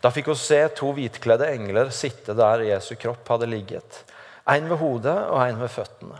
Da 0.00 0.12
fikk 0.12 0.30
hun 0.32 0.38
se 0.38 0.60
to 0.76 0.92
hvitkledde 0.96 1.48
engler 1.52 1.92
sitte 1.94 2.36
der 2.36 2.64
Jesu 2.66 2.94
kropp 3.00 3.28
hadde 3.28 3.48
ligget. 3.48 4.02
En 4.50 4.68
ved 4.68 4.80
hodet 4.80 5.16
og 5.30 5.42
en 5.44 5.60
ved 5.60 5.70
føttene. 5.70 6.18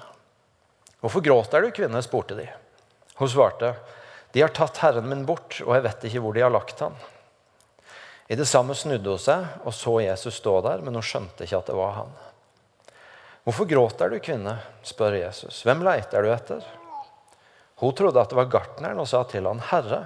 Hvorfor 1.01 1.25
gråter 1.25 1.65
du, 1.65 1.71
kvinne? 1.75 2.03
spurte 2.05 2.37
de. 2.39 2.47
Hun 3.19 3.29
svarte, 3.29 3.75
De 4.33 4.41
har 4.45 4.53
tatt 4.55 4.79
Herren 4.79 5.09
min 5.11 5.25
bort, 5.27 5.57
og 5.65 5.75
jeg 5.75 5.83
vet 5.83 6.05
ikke 6.07 6.21
hvor 6.23 6.37
de 6.37 6.45
har 6.45 6.53
lagt 6.55 6.79
han. 6.81 6.95
I 8.31 8.37
det 8.39 8.47
samme 8.47 8.77
snudde 8.79 9.11
hun 9.11 9.19
seg 9.19 9.67
og 9.67 9.75
så 9.75 9.97
Jesus 10.05 10.37
stå 10.39 10.61
der, 10.63 10.85
men 10.87 10.95
hun 10.95 11.03
skjønte 11.03 11.43
ikke 11.43 11.59
at 11.59 11.73
det 11.73 11.75
var 11.75 11.97
han. 11.97 12.13
Hvorfor 13.43 13.67
gråter 13.67 14.13
du, 14.13 14.21
kvinne? 14.23 14.55
spør 14.87 15.17
Jesus. 15.19 15.65
Hvem 15.67 15.83
leiter 15.83 16.23
du 16.23 16.31
etter? 16.31 16.63
Hun 17.83 17.97
trodde 17.97 18.23
at 18.23 18.31
det 18.31 18.39
var 18.39 18.53
gartneren 18.53 19.01
og 19.03 19.09
sa 19.11 19.25
til 19.27 19.49
han, 19.49 19.63
Herre, 19.73 20.05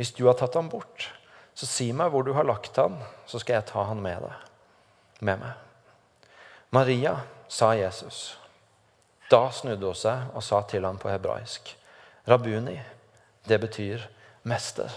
hvis 0.00 0.10
du 0.16 0.24
har 0.26 0.34
tatt 0.40 0.56
ham 0.58 0.72
bort, 0.72 1.12
så 1.54 1.68
si 1.68 1.90
meg 1.94 2.10
hvor 2.10 2.24
du 2.26 2.32
har 2.34 2.48
lagt 2.48 2.80
han, 2.80 2.96
så 3.28 3.38
skal 3.38 3.60
jeg 3.60 3.68
ta 3.68 3.84
han 3.86 4.00
med 4.02 4.24
deg. 4.24 4.48
Med 5.28 5.42
meg. 5.44 6.26
Maria, 6.72 7.18
sa 7.52 7.74
Jesus. 7.76 8.38
Da 9.30 9.46
snudde 9.52 9.88
hun 9.88 9.96
seg 9.96 10.32
og 10.32 10.44
sa 10.44 10.62
til 10.68 10.84
ham 10.88 10.98
på 11.00 11.10
hebraisk. 11.12 11.74
Rabuni, 12.28 12.78
det 13.48 13.58
betyr 13.60 14.04
mester. 14.48 14.92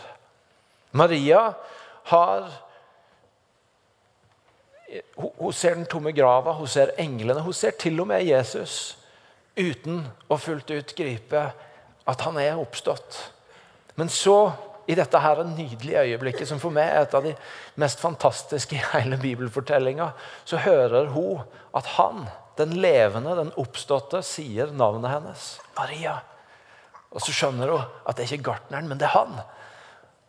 Maria 0.95 1.49
har 2.11 2.47
hun, 5.17 5.53
ser 5.53 5.75
den 5.75 5.87
tomme 5.89 6.13
grava, 6.15 6.53
hun 6.55 6.69
ser 6.69 6.93
englene. 7.01 7.41
Hun 7.41 7.53
ser 7.53 7.75
til 7.79 7.99
og 7.99 8.07
med 8.07 8.23
Jesus 8.23 8.95
uten 9.55 10.03
å 10.29 10.37
fullt 10.39 10.71
ut 10.71 10.93
gripe 10.95 11.41
at 12.05 12.23
han 12.27 12.37
er 12.39 12.59
oppstått. 12.61 13.17
Men 13.95 14.11
så, 14.11 14.51
i 14.87 14.95
dette 14.95 15.19
her 15.19 15.41
nydelige 15.47 16.03
øyeblikket, 16.05 16.47
som 16.47 16.59
for 16.61 16.75
meg 16.75 16.91
er 16.91 17.05
et 17.05 17.15
av 17.17 17.25
de 17.25 17.33
mest 17.81 17.99
fantastiske 18.03 18.77
i 18.77 18.83
hele 18.91 19.17
bibelfortellinga, 19.17 20.11
så 20.45 20.61
hører 20.61 21.09
hun 21.15 21.41
at 21.75 21.87
han 21.95 22.27
den 22.57 22.75
levende, 22.81 23.35
den 23.37 23.53
oppståtte, 23.59 24.21
sier 24.25 24.71
navnet 24.75 25.11
hennes. 25.11 25.47
Maria. 25.77 26.19
Og 27.15 27.23
så 27.23 27.33
skjønner 27.35 27.71
hun 27.71 27.83
at 28.03 28.17
det 28.17 28.25
er 28.25 28.33
ikke 28.35 28.51
gartneren, 28.51 28.89
men 28.89 28.99
det 28.99 29.07
er 29.09 29.15
han. 29.15 29.39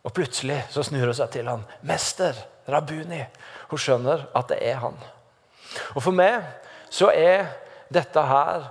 Og 0.06 0.14
plutselig 0.14 0.60
så 0.70 0.84
snur 0.86 1.08
hun 1.08 1.18
seg 1.18 1.32
til 1.34 1.50
han. 1.50 1.64
Mester, 1.86 2.38
Rabuni. 2.70 3.24
Hun 3.70 3.82
skjønner 3.82 4.26
at 4.38 4.50
det 4.52 4.60
er 4.62 4.80
han. 4.82 4.98
Og 5.94 6.02
for 6.02 6.14
meg 6.14 6.46
så 6.94 7.10
er 7.10 7.48
dette 7.92 8.22
her 8.22 8.68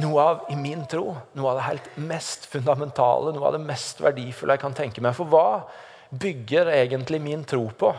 noe 0.00 0.20
av 0.22 0.50
i 0.52 0.56
min 0.60 0.84
tro, 0.88 1.14
noe 1.36 1.50
av 1.50 1.58
det 1.58 1.66
helt 1.70 1.86
mest 2.04 2.44
fundamentale, 2.52 3.32
noe 3.32 3.48
av 3.48 3.56
det 3.56 3.64
mest 3.64 4.02
verdifulle 4.04 4.56
jeg 4.56 4.64
kan 4.64 4.76
tenke 4.76 5.04
meg. 5.04 5.16
For 5.16 5.28
hva 5.32 5.64
bygger 6.12 6.68
egentlig 6.74 7.22
min 7.24 7.44
tro 7.48 7.64
på? 7.72 7.92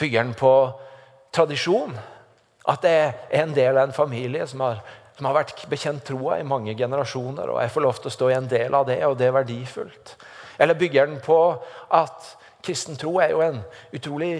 Bygger 0.00 0.26
den 0.26 0.34
på 0.38 0.54
tradisjon? 1.34 1.94
At 2.70 2.86
jeg 2.86 3.06
er 3.08 3.42
en 3.42 3.54
del 3.56 3.76
av 3.76 3.88
en 3.88 3.96
familie 3.96 4.46
som 4.46 4.62
har, 4.64 4.82
som 5.16 5.28
har 5.28 5.40
vært 5.40 5.64
bekjent 5.70 6.04
troa 6.06 6.38
i 6.38 6.46
mange 6.46 6.76
generasjoner, 6.78 7.50
og 7.50 7.62
jeg 7.64 7.74
får 7.74 7.86
lov 7.86 7.98
til 7.98 8.10
å 8.12 8.14
stå 8.14 8.30
i 8.30 8.36
en 8.38 8.48
del 8.50 8.76
av 8.78 8.86
det, 8.88 9.00
og 9.06 9.18
det 9.18 9.28
er 9.28 9.36
verdifullt. 9.36 10.14
Eller 10.60 10.78
bygger 10.78 11.10
den 11.10 11.20
på 11.24 11.40
at 11.96 12.34
kristen 12.62 12.98
tro 13.00 13.16
er 13.20 13.34
jo 13.34 13.44
en 13.44 13.62
utrolig 13.96 14.34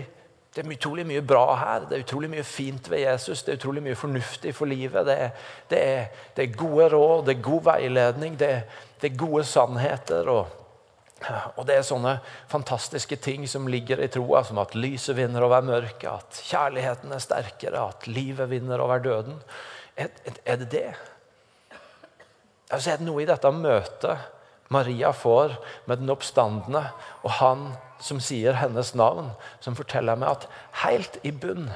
det 0.51 0.65
er 0.65 0.73
utrolig 0.75 1.05
mye 1.07 1.23
bra 1.23 1.45
her. 1.55 1.85
Det 1.87 1.95
er 1.95 2.03
utrolig 2.03 2.31
mye 2.33 2.43
fint 2.43 2.89
ved 2.91 3.05
Jesus. 3.05 3.45
Det 3.47 3.53
er 3.53 3.59
utrolig 3.61 3.85
mye 3.85 3.95
fornuftig 3.95 4.51
for 4.55 4.67
livet. 4.67 5.07
Det 5.07 5.15
er, 5.15 5.29
det 5.71 5.83
er, 5.87 6.09
det 6.37 6.43
er 6.43 6.57
gode 6.59 6.89
råd, 6.91 7.21
det 7.27 7.37
er 7.37 7.45
god 7.45 7.63
veiledning, 7.69 8.39
det 8.39 8.49
er, 8.57 8.65
det 9.01 9.13
er 9.13 9.21
gode 9.21 9.45
sannheter. 9.47 10.27
og 10.29 10.60
og 11.57 11.67
Det 11.69 11.77
er 11.77 11.85
sånne 11.85 12.17
fantastiske 12.49 13.17
ting 13.21 13.47
som 13.49 13.69
ligger 13.69 14.01
i 14.01 14.09
troa, 14.09 14.43
som 14.45 14.59
at 14.63 14.75
lyset 14.75 15.19
vinner 15.19 15.45
over 15.45 15.65
mørket, 15.67 16.09
at 16.09 16.43
kjærligheten 16.49 17.13
er 17.13 17.23
sterkere, 17.23 17.87
at 17.93 18.09
livet 18.09 18.51
vinner 18.51 18.81
over 18.81 19.03
døden. 19.05 19.37
Er, 19.97 20.09
er 20.45 20.61
det 20.63 20.71
det? 20.73 20.89
Altså 22.71 22.93
er 22.93 23.01
det 23.01 23.09
noe 23.09 23.23
i 23.23 23.29
dette 23.29 23.51
møtet 23.53 24.29
Maria 24.71 25.11
får 25.13 25.57
med 25.91 25.99
den 25.99 26.13
oppstandende, 26.15 26.85
og 27.27 27.31
han 27.41 27.65
som 28.01 28.21
sier 28.23 28.55
hennes 28.61 28.93
navn, 28.95 29.33
som 29.59 29.75
forteller 29.75 30.19
meg 30.21 30.37
at 30.37 30.47
helt 30.85 31.19
i 31.27 31.33
bunn 31.35 31.67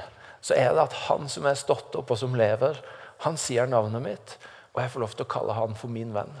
så 0.45 0.55
er 0.55 0.71
det 0.77 0.83
at 0.85 0.95
han 1.07 1.27
som 1.31 1.47
er 1.49 1.57
stått 1.59 1.95
opp 1.97 2.13
og 2.13 2.21
som 2.21 2.37
lever, 2.37 2.77
han 3.25 3.37
sier 3.39 3.67
navnet 3.67 4.03
mitt, 4.03 4.35
og 4.75 4.83
jeg 4.83 4.93
får 4.93 5.03
lov 5.03 5.15
til 5.15 5.25
å 5.25 5.31
kalle 5.33 5.55
han 5.57 5.75
for 5.75 5.91
min 5.91 6.13
venn. 6.15 6.31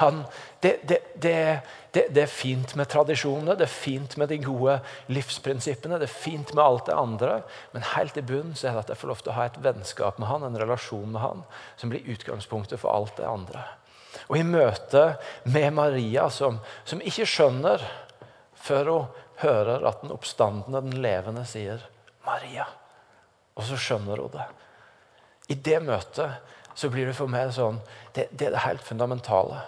Han, 0.00 0.22
det, 0.60 0.78
det, 0.88 0.98
det, 1.14 1.62
det, 1.92 2.22
er 2.22 2.30
fint 2.30 2.72
med 2.80 2.88
tradisjonene, 2.88 3.56
det 3.60 3.66
er 3.66 3.72
fint 3.72 4.16
med 4.16 4.30
de 4.32 4.38
gode 4.40 4.78
livsprinsippene, 5.12 5.98
det 6.00 6.08
er 6.08 6.14
fint 6.14 6.54
med 6.56 6.62
alt 6.64 6.86
det 6.88 6.96
andre, 6.96 7.42
men 7.74 7.84
helt 7.92 8.16
i 8.16 8.24
bunnen 8.24 8.56
så 8.56 8.70
er 8.70 8.78
det 8.78 8.86
at 8.86 8.92
jeg 8.94 9.02
får 9.02 9.12
lov 9.12 9.20
til 9.20 9.32
å 9.34 9.36
ha 9.36 9.46
et 9.50 9.58
vennskap 9.64 10.20
med 10.22 10.30
han, 10.30 10.46
en 10.48 10.56
relasjon 10.62 11.12
med 11.12 11.20
han, 11.20 11.42
som 11.76 11.92
blir 11.92 12.08
utgangspunktet 12.14 12.80
for 12.80 12.94
alt 12.94 13.20
det 13.20 13.28
andre. 13.28 13.66
Og 14.28 14.38
i 14.40 14.46
møte 14.46 15.04
med 15.44 15.68
Maria, 15.76 16.28
som, 16.32 16.58
som 16.88 17.04
ikke 17.04 17.28
skjønner 17.28 17.84
før 18.62 18.90
hun 18.92 19.20
hører 19.42 19.84
at 19.88 20.00
den 20.04 20.14
oppstandende, 20.14 20.80
den 20.80 21.02
levende, 21.04 21.44
sier 21.48 21.84
'Maria', 22.24 22.68
og 23.56 23.64
så 23.68 23.76
skjønner 23.76 24.20
hun 24.22 24.32
det. 24.32 24.48
I 25.52 25.54
det 25.54 25.82
møtet 25.82 26.40
så 26.74 26.88
blir 26.88 27.10
det 27.10 27.16
for 27.16 27.28
meg 27.28 27.50
sånn 27.52 27.80
det, 28.14 28.28
det 28.30 28.48
er 28.48 28.54
det 28.54 28.64
helt 28.64 28.84
fundamentale. 28.86 29.60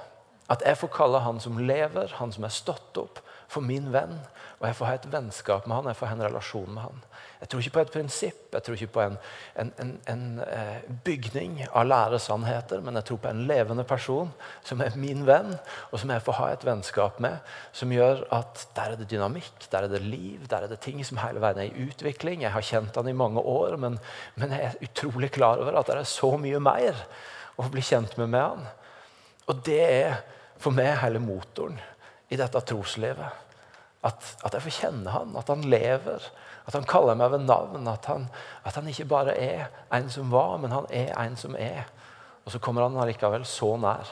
At 0.53 0.65
jeg 0.67 0.77
får 0.77 0.93
kalle 0.93 1.23
han 1.25 1.41
som 1.41 1.57
lever, 1.57 2.13
han 2.19 2.33
som 2.35 2.45
er 2.45 2.53
stått 2.53 2.99
opp, 3.01 3.23
for 3.49 3.65
min 3.65 3.91
venn, 3.95 4.17
og 4.59 4.67
jeg 4.67 4.77
får 4.79 4.89
ha 4.89 4.95
et 4.97 5.07
vennskap 5.13 5.67
med 5.69 5.77
han, 5.77 5.89
jeg 5.91 5.99
får 5.99 6.11
ha 6.11 6.17
en 6.17 6.25
relasjon 6.25 6.71
med 6.73 6.83
han. 6.83 7.03
Jeg 7.41 7.51
tror 7.51 7.61
ikke 7.61 7.75
på 7.75 7.83
et 7.83 7.93
prinsipp, 7.93 8.43
jeg 8.55 8.65
tror 8.65 8.77
ikke 8.79 8.93
på 8.95 9.03
en, 9.03 9.17
en, 9.61 9.71
en, 9.83 9.91
en 10.11 10.25
eh, 10.47 10.87
bygning 11.05 11.59
av 11.67 11.85
læresannheter, 11.91 12.81
men 12.85 12.97
jeg 12.99 13.09
tror 13.09 13.21
på 13.21 13.31
en 13.31 13.43
levende 13.49 13.85
person 13.89 14.31
som 14.65 14.81
er 14.85 14.97
min 15.01 15.27
venn, 15.29 15.53
og 15.91 16.01
som 16.01 16.13
jeg 16.15 16.25
får 16.25 16.39
ha 16.39 16.51
et 16.55 16.65
vennskap 16.67 17.21
med, 17.25 17.41
som 17.77 17.93
gjør 17.93 18.25
at 18.35 18.65
der 18.77 18.95
er 18.95 19.03
det 19.03 19.11
dynamikk, 19.13 19.69
der 19.73 19.87
er 19.89 19.93
det 19.93 20.03
liv, 20.05 20.47
der 20.51 20.65
er 20.65 20.73
det 20.73 20.81
ting 20.85 21.05
som 21.05 21.21
hele 21.21 21.43
veien 21.45 21.61
er 21.65 21.69
i 21.69 21.89
utvikling. 21.89 22.47
Jeg 22.47 22.57
har 22.57 22.65
kjent 22.65 22.97
han 23.01 23.11
i 23.13 23.17
mange 23.17 23.45
år, 23.45 23.77
men, 23.81 24.01
men 24.41 24.57
jeg 24.57 24.71
er 24.71 24.89
utrolig 24.89 25.35
klar 25.37 25.61
over 25.63 25.77
at 25.81 25.93
det 25.93 26.01
er 26.01 26.15
så 26.15 26.33
mye 26.41 26.63
mer 26.65 27.05
å 27.61 27.69
bli 27.71 27.85
kjent 27.85 28.17
med 28.19 28.33
med 28.33 28.49
han. 28.49 28.65
Og 29.51 29.61
det 29.67 29.81
er 29.83 30.21
for 30.61 30.75
meg 30.75 30.97
hele 31.03 31.21
motoren 31.23 31.77
i 32.33 32.39
dette 32.41 32.63
troslivet. 32.69 33.43
At, 34.05 34.21
at, 34.45 34.53
jeg 34.53 34.65
får 34.67 34.77
kjenne 34.79 35.13
han, 35.13 35.33
at 35.41 35.49
han 35.49 35.65
lever, 35.65 36.25
at 36.65 36.77
han 36.77 36.87
kaller 36.89 37.17
meg 37.17 37.33
ved 37.33 37.47
navn. 37.49 37.89
At 37.89 38.09
han, 38.11 38.27
at 38.65 38.77
han, 38.77 38.89
ikke 38.89 39.09
bare 39.09 39.37
er 39.41 39.69
en 39.97 40.11
som 40.13 40.33
var, 40.33 40.59
men 40.61 40.75
han 40.75 40.89
er 40.93 41.13
en 41.21 41.37
som 41.41 41.57
er. 41.57 41.87
Og 42.45 42.53
så 42.53 42.61
kommer 42.61 42.85
han 42.85 42.99
allikevel 43.01 43.47
så 43.49 43.75
nær. 43.81 44.11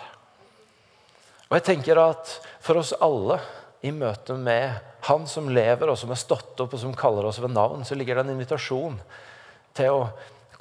Og 1.51 1.59
jeg 1.59 1.66
tenker 1.66 2.01
at 2.01 2.38
For 2.64 2.81
oss 2.81 2.95
alle 3.03 3.37
i 3.85 3.90
møte 3.92 4.37
med 4.38 4.79
han 5.09 5.27
som 5.27 5.51
lever, 5.51 5.90
og 5.90 5.99
som 5.99 6.12
er 6.14 6.21
stått 6.21 6.61
opp 6.62 6.77
og 6.77 6.81
som 6.81 6.95
kaller 6.97 7.27
oss 7.27 7.40
ved 7.42 7.53
navn, 7.53 7.83
så 7.85 7.99
ligger 7.99 8.16
det 8.16 8.25
en 8.25 8.37
invitasjon 8.37 9.01
til 9.75 9.97
å 9.97 10.05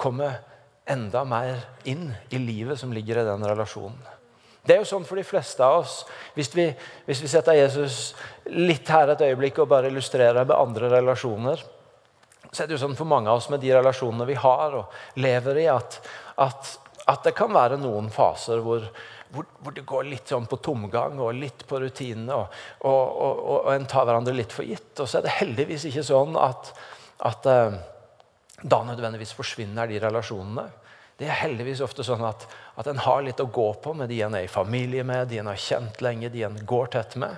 komme 0.01 0.31
enda 0.89 1.21
mer 1.29 1.61
inn 1.87 2.09
i 2.33 2.41
livet 2.41 2.81
som 2.81 2.91
ligger 2.91 3.21
i 3.21 3.27
den 3.27 3.45
relasjonen. 3.45 4.01
Det 4.61 4.75
er 4.75 4.83
jo 4.83 4.89
sånn 4.91 5.05
for 5.07 5.17
de 5.17 5.25
fleste 5.25 5.65
av 5.65 5.81
oss. 5.81 6.01
Hvis 6.35 6.51
vi, 6.53 6.67
hvis 7.07 7.21
vi 7.23 7.29
setter 7.31 7.57
Jesus 7.57 8.11
litt 8.53 8.89
her 8.93 9.09
et 9.09 9.23
øyeblikk 9.25 9.63
og 9.63 9.71
bare 9.71 9.89
illustrerer 9.89 10.45
med 10.45 10.57
andre 10.57 10.91
relasjoner, 10.93 11.63
så 12.51 12.63
er 12.63 12.67
det 12.67 12.75
jo 12.75 12.83
sånn 12.83 12.97
for 12.99 13.09
mange 13.09 13.31
av 13.31 13.39
oss 13.39 13.49
med 13.49 13.63
de 13.63 13.71
relasjonene 13.73 14.27
vi 14.27 14.37
har 14.37 14.75
og 14.77 15.19
lever 15.23 15.63
i, 15.63 15.67
at, 15.71 15.97
at, 16.43 16.73
at 17.09 17.25
det 17.25 17.33
kan 17.37 17.53
være 17.55 17.79
noen 17.79 18.11
faser 18.13 18.61
hvor, 18.65 18.85
hvor, 19.31 19.47
hvor, 19.63 19.75
det 19.75 19.85
går 19.87 20.09
litt 20.09 20.33
sånn 20.33 20.49
på 20.51 20.59
tomgang 20.63 21.17
og 21.23 21.37
litt 21.39 21.63
på 21.67 21.79
rutinene, 21.81 22.35
og, 22.35 22.59
og, 22.83 23.05
og, 23.07 23.41
og, 23.53 23.71
en 23.73 23.87
tar 23.89 24.05
hverandre 24.09 24.35
litt 24.35 24.53
for 24.53 24.67
gitt. 24.67 24.91
Og 24.99 25.07
så 25.07 25.19
er 25.19 25.25
det 25.25 25.37
heldigvis 25.39 25.87
ikke 25.89 26.05
sånn 26.05 26.35
at, 26.37 26.73
at 27.31 27.47
uh, 27.47 27.79
da 28.61 28.83
nødvendigvis 28.85 29.33
forsvinner 29.37 29.89
de 29.89 30.01
relasjonene. 30.03 30.67
Det 31.21 31.27
er 31.29 31.37
heldigvis 31.43 31.83
ofte 31.85 32.01
sånn 32.01 32.23
at, 32.25 32.47
at 32.81 32.87
en 32.89 33.01
har 33.05 33.21
litt 33.21 33.41
å 33.43 33.45
gå 33.45 33.67
på 33.83 33.93
med 33.93 34.09
de 34.09 34.23
en 34.25 34.33
er 34.39 34.47
i 34.47 34.49
familie 34.49 35.05
med, 35.05 35.27
de 35.29 35.37
en 35.37 35.51
har 35.51 35.59
kjent 35.61 36.01
lenge, 36.01 36.31
de 36.33 36.47
en 36.47 36.55
går 36.65 36.89
tett 36.95 37.13
med. 37.21 37.37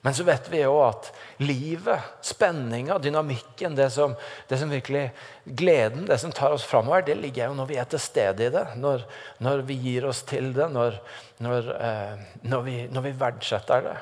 Men 0.00 0.14
så 0.16 0.24
vet 0.24 0.46
vi 0.48 0.62
òg 0.64 0.78
at 0.86 1.08
livet, 1.44 2.06
spenninga, 2.24 2.96
dynamikken, 3.04 3.74
det 3.76 3.90
som, 3.92 4.14
det 4.48 4.56
som, 4.56 4.72
virkelig 4.72 5.10
gleden, 5.44 6.06
det 6.08 6.16
som 6.22 6.32
tar 6.32 6.54
oss 6.56 6.64
framover, 6.64 7.04
det 7.04 7.18
ligger 7.20 7.50
jo 7.50 7.58
når 7.58 7.68
vi 7.68 7.76
er 7.82 7.90
til 7.92 8.00
stede 8.00 8.46
i 8.46 8.54
det. 8.54 8.64
Når, 8.80 9.04
når 9.44 9.66
vi 9.68 9.76
gir 9.82 10.08
oss 10.08 10.22
til 10.24 10.54
det, 10.56 10.70
når, 10.72 10.96
når, 11.44 11.70
eh, 11.76 12.24
når, 12.48 12.64
vi, 12.64 12.78
når 12.88 13.06
vi 13.10 13.14
verdsetter 13.20 13.84
det. 13.90 13.98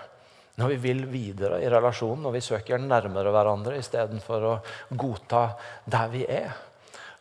Når 0.63 0.73
vi 0.75 0.79
vil 0.87 1.03
videre 1.11 1.59
i 1.63 1.71
relasjonen, 1.71 2.23
når 2.27 2.39
vi 2.39 2.47
søker 2.47 2.83
nærmere 2.83 3.35
hverandre 3.35 3.77
istedenfor 3.83 4.47
å 4.47 4.57
godta 5.03 5.45
der 5.91 6.15
vi 6.15 6.25
er. 6.31 6.55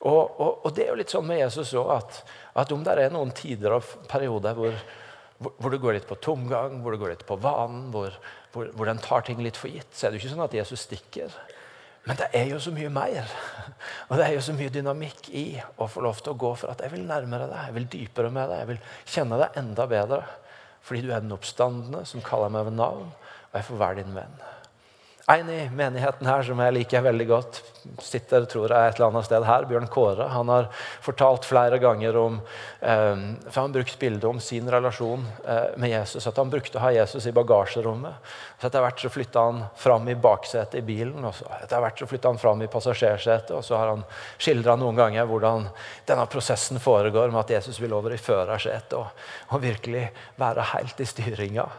Og, 0.07 0.39
og, 0.39 0.61
og, 0.63 0.71
det 0.75 0.85
er 0.85 0.93
jo 0.93 0.99
litt 1.01 1.11
sånn 1.11 1.27
med 1.27 1.41
Jesus 1.41 1.73
òg 1.75 1.91
at, 1.97 2.21
at, 2.61 2.71
om 2.71 2.83
det 2.85 2.95
er 2.95 3.13
noen 3.13 3.33
tider 3.35 3.75
og 3.75 3.87
perioder 4.07 4.55
hvor, 4.55 4.77
hvor, 5.41 5.53
hvor, 5.57 5.73
du 5.73 5.81
går 5.83 5.97
litt 5.97 6.07
på 6.07 6.19
tomgang, 6.23 6.79
hvor 6.83 6.95
du 6.95 7.01
går 7.01 7.15
litt 7.15 7.27
på 7.27 7.39
vanen, 7.43 7.89
hvor, 7.91 8.15
hvor, 8.53 8.71
hvor 8.77 8.89
den 8.89 9.01
tar 9.03 9.25
ting 9.27 9.41
litt 9.43 9.59
for 9.59 9.71
gitt, 9.73 9.89
så 9.91 10.07
er 10.07 10.13
det 10.13 10.19
jo 10.19 10.25
ikke 10.25 10.35
sånn 10.35 10.45
at 10.47 10.55
Jesus 10.55 10.85
stikker. 10.87 11.35
Men 12.07 12.15
det 12.21 12.29
er 12.39 12.47
jo 12.53 12.59
så 12.63 12.71
mye 12.71 12.89
mer. 12.93 13.27
Og 14.07 14.15
det 14.15 14.29
er 14.29 14.37
jo 14.37 14.43
så 14.45 14.53
mye 14.55 14.71
dynamikk 14.71 15.27
i 15.35 15.47
å 15.75 15.89
få 15.91 16.05
lov 16.05 16.21
til 16.23 16.31
å 16.31 16.39
gå 16.39 16.53
for 16.55 16.71
at 16.71 16.83
jeg 16.85 16.93
vil 16.93 17.03
nærmere 17.07 17.49
deg, 17.51 17.65
jeg 17.67 17.75
vil 17.75 17.87
dypere 17.97 18.31
med 18.31 18.47
deg, 18.47 18.61
jeg 18.61 18.69
vil 18.69 18.83
kjenne 19.11 19.39
deg 19.41 19.59
enda 19.59 19.87
bedre. 19.91 20.21
Fordi 20.87 21.03
du 21.03 21.11
er 21.11 21.25
den 21.25 21.35
oppstandende 21.35 22.05
som 22.07 22.23
kaller 22.23 22.53
meg 22.53 22.69
ved 22.69 22.77
navn, 22.79 23.09
og 23.49 23.59
jeg 23.59 23.67
får 23.67 23.81
være 23.81 23.99
din 23.99 24.15
venn. 24.15 24.39
En 25.31 25.49
i 25.49 25.69
menigheten 25.75 26.27
her 26.27 26.45
som 26.47 26.59
jeg 26.63 26.71
liker 26.71 27.01
veldig 27.03 27.25
godt, 27.27 27.57
sitter 27.99 28.45
tror 28.47 28.71
jeg, 28.71 28.79
et 28.79 28.95
eller 28.95 29.09
annet 29.09 29.25
sted 29.27 29.43
her, 29.43 29.65
Bjørn 29.67 29.89
Kåre. 29.91 30.29
Han 30.31 30.47
har 30.47 30.69
fortalt 31.03 31.43
flere 31.43 31.81
ganger 31.83 32.15
om 32.15 32.37
eh, 32.79 33.25
for 33.49 33.59
Han 33.59 33.75
brukte 33.75 33.99
bildet 33.99 34.23
om 34.29 34.39
sin 34.39 34.71
relasjon 34.71 35.27
eh, 35.43 35.75
med 35.83 35.91
Jesus. 35.91 36.29
At 36.31 36.39
han 36.39 36.47
brukte 36.53 36.79
å 36.79 36.85
ha 36.85 36.93
Jesus 36.95 37.27
i 37.27 37.35
bagasjerommet. 37.35 38.31
Så 38.55 38.71
Etter 38.71 38.87
hvert 38.87 39.03
så 39.03 39.11
flytta 39.11 39.45
han 39.49 39.61
fram 39.75 40.07
i 40.07 40.15
baksetet 40.15 40.79
i 40.79 40.87
bilen, 40.93 41.19
og 41.19 41.35
så 41.35 41.51
etter 41.59 41.83
hvert 41.83 41.99
så 41.99 42.07
flytta 42.07 42.31
han 42.31 42.43
fram 42.47 42.63
i 42.63 42.71
passasjersetet. 42.71 43.55
Og 43.59 43.67
så 43.67 43.83
har 43.83 43.97
han 43.97 44.07
skildra 44.39 44.79
noen 44.79 44.95
ganger 44.95 45.27
hvordan 45.27 45.67
denne 46.07 46.31
prosessen 46.31 46.79
foregår 46.79 47.35
med 47.35 47.43
at 47.43 47.57
Jesus 47.59 47.83
vil 47.83 47.99
over 47.99 48.15
i 48.15 48.25
førersetet 48.31 48.95
og, 48.95 49.27
og 49.51 49.59
virkelig 49.59 50.07
være 50.39 50.71
helt 50.71 51.03
i 51.03 51.15
styringa. 51.17 51.73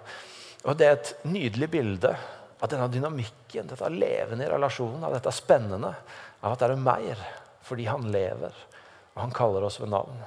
Og 0.69 0.77
Det 0.77 0.85
er 0.85 0.99
et 0.99 1.17
nydelig 1.25 1.73
bilde 1.73 2.19
at 2.59 2.73
denne 2.73 2.89
dynamikken, 2.91 3.69
dette 3.71 3.91
levende 3.93 4.47
i 4.47 4.51
relasjonen, 4.51 5.05
av 5.07 5.15
dette 5.15 5.33
spennende, 5.35 5.93
av 6.41 6.55
at 6.55 6.63
det 6.63 6.73
er 6.73 6.83
mer 6.83 7.23
fordi 7.69 7.87
han 7.91 8.09
lever, 8.11 8.55
og 9.15 9.23
han 9.23 9.35
kaller 9.35 9.67
oss 9.69 9.79
ved 9.81 9.93
navn. 9.93 10.21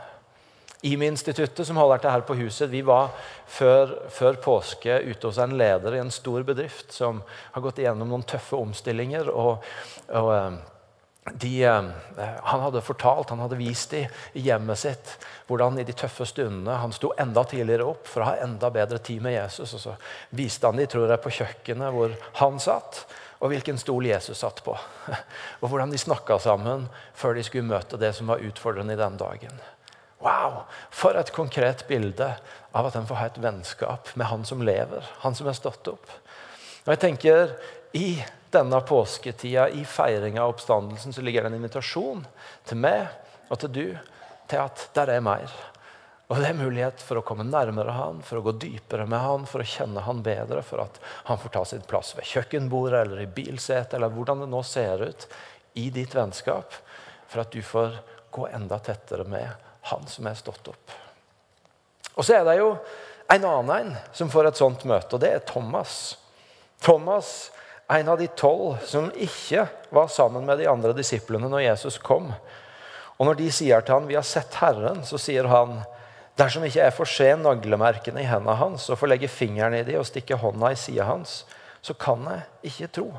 IMI-instituttet, 0.82 1.62
som 1.68 1.78
holder 1.78 2.02
til 2.02 2.14
her 2.14 2.24
på 2.26 2.36
huset, 2.40 2.70
vi 2.72 2.82
var 2.86 3.12
før, 3.46 3.94
før, 4.10 4.38
påske 4.42 4.96
ute 5.06 5.30
hos 5.30 5.38
en 5.42 5.54
leder 5.58 5.94
i 5.94 6.02
en 6.02 6.14
stor 6.14 6.46
bedrift 6.46 6.96
som 6.96 7.20
har 7.28 7.62
gått 7.62 7.84
igjennom 7.84 8.10
noen 8.10 8.26
tøffe 8.26 8.58
omstillinger. 8.58 9.30
og, 9.30 9.68
og 10.10 10.32
eh, 10.34 10.58
de, 11.24 11.64
eh, 11.64 11.84
han 12.44 12.62
hadde 12.62 12.82
fortalt, 12.82 13.30
han 13.30 13.40
hadde 13.44 13.60
vist 13.60 13.92
dem 13.94 14.10
i 14.34 14.42
hjemmet 14.42 14.80
sitt 14.82 15.12
hvordan 15.46 15.78
i 15.78 15.86
de 15.86 15.94
tøffe 15.94 16.26
stundene 16.26 16.80
han 16.82 16.94
sto 16.96 17.12
enda 17.22 17.44
tidligere 17.46 17.86
opp 17.92 18.10
for 18.10 18.24
å 18.24 18.32
ha 18.32 18.40
enda 18.42 18.72
bedre 18.74 18.98
tid 18.98 19.22
med 19.22 19.36
Jesus. 19.36 19.76
Og 19.78 19.84
så 19.84 19.94
viste 20.38 20.66
han 20.66 20.82
dem 20.82 20.90
tror 20.90 21.12
jeg, 21.12 21.22
på 21.22 21.36
kjøkkenet 21.38 21.94
hvor 21.94 22.16
han 22.42 22.58
satt, 22.64 23.04
og 23.42 23.54
hvilken 23.54 23.78
stol 23.82 24.06
Jesus 24.10 24.42
satt 24.42 24.64
på. 24.66 24.74
Og 25.62 25.70
hvordan 25.72 25.90
de 25.90 25.98
snakka 25.98 26.38
sammen 26.42 26.84
før 27.18 27.34
de 27.34 27.46
skulle 27.46 27.70
møte 27.70 27.98
det 27.98 28.12
som 28.14 28.30
var 28.30 28.44
utfordrende 28.46 28.94
i 28.94 29.00
den 29.00 29.18
dagen. 29.18 29.62
Wow! 30.22 30.68
For 30.94 31.18
et 31.18 31.34
konkret 31.34 31.88
bilde 31.90 32.28
av 32.72 32.90
at 32.90 32.98
en 32.98 33.08
får 33.10 33.18
ha 33.18 33.30
et 33.32 33.40
vennskap 33.42 34.12
med 34.14 34.30
han 34.30 34.46
som 34.46 34.62
lever, 34.62 35.10
han 35.26 35.38
som 35.38 35.50
er 35.50 35.58
stått 35.58 35.90
opp. 35.90 36.14
Og 36.86 36.94
jeg 36.94 37.02
tenker, 37.02 37.56
I 37.98 38.22
denne 38.54 38.82
påsketida, 38.88 39.70
i 39.70 39.86
feiringa 39.86 40.44
av 40.44 40.56
oppstandelsen, 40.56 41.14
så 41.14 41.24
ligger 41.24 41.44
det 41.44 41.52
en 41.52 41.60
invitasjon 41.60 42.24
til 42.68 42.82
meg 42.82 43.08
og 43.50 43.60
til 43.62 43.74
du 43.76 43.86
til 44.52 44.60
at 44.60 44.90
der 44.96 45.14
er 45.16 45.24
mer. 45.24 45.52
Og 46.32 46.40
det 46.40 46.48
er 46.48 46.56
mulighet 46.56 47.02
for 47.04 47.20
å 47.20 47.24
komme 47.28 47.44
nærmere 47.44 47.92
han, 47.92 48.22
for 48.24 48.40
å 48.40 48.46
gå 48.46 48.54
dypere 48.60 49.04
med 49.10 49.20
han, 49.20 49.44
for 49.50 49.64
å 49.64 49.68
kjenne 49.68 50.04
han 50.06 50.22
bedre, 50.24 50.62
for 50.64 50.86
at 50.86 51.00
han 51.28 51.40
får 51.42 51.54
ta 51.56 51.64
sin 51.68 51.84
plass 51.88 52.14
ved 52.16 52.28
kjøkkenbordet 52.30 53.02
eller 53.04 53.24
i 53.26 53.28
bilsetet, 53.28 53.98
eller 53.98 54.14
hvordan 54.16 54.46
det 54.46 54.48
nå 54.52 54.62
ser 54.64 55.04
ut 55.04 55.28
i 55.80 55.90
ditt 55.92 56.16
vennskap, 56.16 56.76
for 57.28 57.44
at 57.44 57.52
du 57.52 57.60
får 57.64 58.00
gå 58.32 58.48
enda 58.48 58.80
tettere 58.80 59.28
med 59.28 59.68
han 59.92 60.08
som 60.08 60.28
er 60.28 60.40
stått 60.40 60.72
opp. 60.72 60.96
Og 62.16 62.24
så 62.24 62.40
er 62.40 62.48
det 62.48 62.58
jo 62.62 62.70
en 63.32 63.48
annen 63.48 63.76
en 63.76 63.94
som 64.16 64.32
får 64.32 64.50
et 64.50 64.60
sånt 64.60 64.88
møte, 64.88 65.16
og 65.16 65.24
det 65.24 65.34
er 65.36 65.44
Thomas. 65.48 66.16
Thomas 66.84 67.52
en 68.00 68.10
av 68.10 68.20
de 68.20 68.28
tolv 68.28 68.80
som 68.88 69.10
ikke 69.12 69.66
var 69.90 70.08
sammen 70.08 70.46
med 70.48 70.62
de 70.62 70.70
andre 70.72 70.94
disiplene 70.96 71.50
når 71.52 71.66
Jesus 71.66 71.98
kom. 72.02 72.32
Og 73.20 73.28
Når 73.28 73.38
de 73.38 73.52
sier 73.52 73.82
til 73.82 73.94
han, 73.94 74.08
'Vi 74.08 74.16
har 74.16 74.24
sett 74.24 74.54
Herren', 74.56 75.04
så 75.06 75.18
sier 75.18 75.48
han, 75.48 75.84
'Dersom 76.38 76.64
ikke 76.64 76.80
jeg 76.80 76.94
får 76.94 77.06
se 77.06 77.36
naglemerkene 77.36 78.22
i 78.22 78.26
hendene 78.26 78.56
hans 78.56 78.90
og 78.90 78.98
får 78.98 79.08
legge 79.08 79.28
fingeren 79.28 79.74
i 79.74 79.84
de 79.84 79.98
og 80.00 80.06
stikke 80.06 80.36
hånda 80.36 80.72
i 80.72 80.76
sida 80.76 81.04
hans, 81.04 81.46
så 81.82 81.94
kan 81.94 82.24
jeg 82.26 82.72
ikke 82.72 82.88
tro'. 82.88 83.18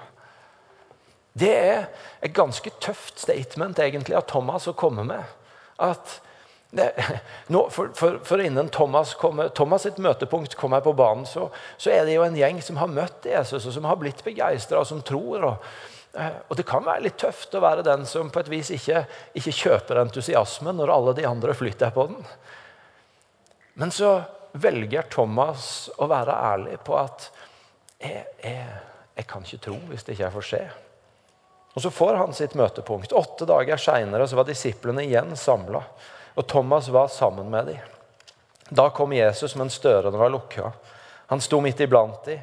Det 1.38 1.56
er 1.56 1.86
et 2.22 2.34
ganske 2.34 2.70
tøft 2.80 3.20
statement 3.20 3.78
egentlig 3.78 4.16
av 4.16 4.26
Thomas 4.26 4.66
å 4.68 4.76
komme 4.76 5.04
med. 5.04 5.22
At 5.78 6.20
nå, 7.46 7.70
for, 7.70 7.90
for, 7.94 8.18
for, 8.24 8.40
innen 8.40 8.68
Thomas, 8.68 9.14
kommer, 9.14 9.48
Thomas 9.48 9.82
sitt 9.82 9.98
møtepunkt 10.00 10.54
kommer 10.56 10.80
på 10.80 10.94
banen, 10.96 11.26
så, 11.28 11.50
så, 11.76 11.90
er 11.92 12.06
det 12.08 12.16
jo 12.16 12.24
en 12.24 12.36
gjeng 12.38 12.62
som 12.64 12.78
har 12.80 12.88
møtt 12.88 13.26
Jesus, 13.28 13.66
og 13.66 13.74
som 13.74 13.88
har 13.88 13.98
blitt 14.00 14.22
begeistra, 14.24 14.80
og 14.80 14.88
som 14.88 15.02
tror. 15.04 15.44
Og, 15.50 15.66
eh, 16.16 16.38
og, 16.48 16.56
Det 16.56 16.64
kan 16.68 16.86
være 16.86 17.04
litt 17.08 17.18
tøft 17.20 17.52
å 17.54 17.64
være 17.64 17.84
den 17.84 18.06
som 18.08 18.30
på 18.32 18.40
et 18.40 18.52
vis 18.52 18.72
ikke, 18.72 19.04
ikke 19.36 19.56
kjøper 19.58 20.00
entusiasmen 20.00 20.80
når 20.80 20.94
alle 20.94 21.16
de 21.18 21.26
andre 21.28 21.56
flytter 21.56 21.92
på 21.92 22.06
den. 22.14 22.24
Men 23.76 23.92
så 23.92 24.22
velger 24.52 25.08
Thomas 25.12 25.90
å 26.00 26.08
være 26.08 26.38
ærlig 26.52 26.78
på 26.84 26.96
at 27.00 27.28
jeg, 28.02 28.24
jeg, 28.44 28.64
jeg 29.16 29.28
kan 29.28 29.44
ikke 29.44 29.64
tro 29.68 29.76
hvis 29.90 30.08
det 30.08 30.16
ikke 30.16 30.32
får 30.38 30.48
se. 30.48 30.62
Og 31.72 31.84
Så 31.84 31.92
får 31.92 32.18
han 32.20 32.34
sitt 32.36 32.56
møtepunkt. 32.56 33.12
Åtte 33.16 33.46
dager 33.48 33.80
seinere 33.80 34.26
var 34.36 34.48
disiplene 34.48 35.04
igjen 35.06 35.36
samla. 35.36 35.80
Og 36.34 36.46
Thomas 36.48 36.88
var 36.88 37.08
sammen 37.08 37.50
med 37.50 37.66
dem. 37.66 37.78
Da 38.68 38.88
kom 38.90 39.12
Jesus 39.12 39.54
mens 39.56 39.78
dørene 39.78 40.18
var 40.18 40.32
lukka. 40.32 40.70
Han 41.28 41.40
sto 41.40 41.60
midt 41.60 41.80
iblant 41.80 42.24
dem, 42.24 42.40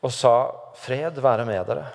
og 0.00 0.12
sa, 0.12 0.52
'Fred 0.74 1.20
være 1.20 1.44
med 1.44 1.66
dere.' 1.66 1.92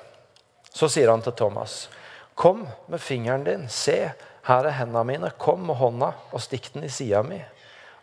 Så 0.74 0.88
sier 0.92 1.10
han 1.10 1.22
til 1.22 1.34
Thomas, 1.34 1.90
'Kom 2.36 2.68
med 2.88 3.02
fingeren 3.02 3.44
din. 3.44 3.70
Se, 3.70 4.12
her 4.44 4.66
er 4.66 4.72
hendene 4.72 5.04
mine. 5.04 5.32
Kom 5.38 5.68
med 5.68 5.76
hånda 5.76 6.14
og 6.32 6.42
stikk 6.42 6.74
den 6.74 6.84
i 6.84 6.90
sida 6.90 7.24
mi.' 7.24 7.44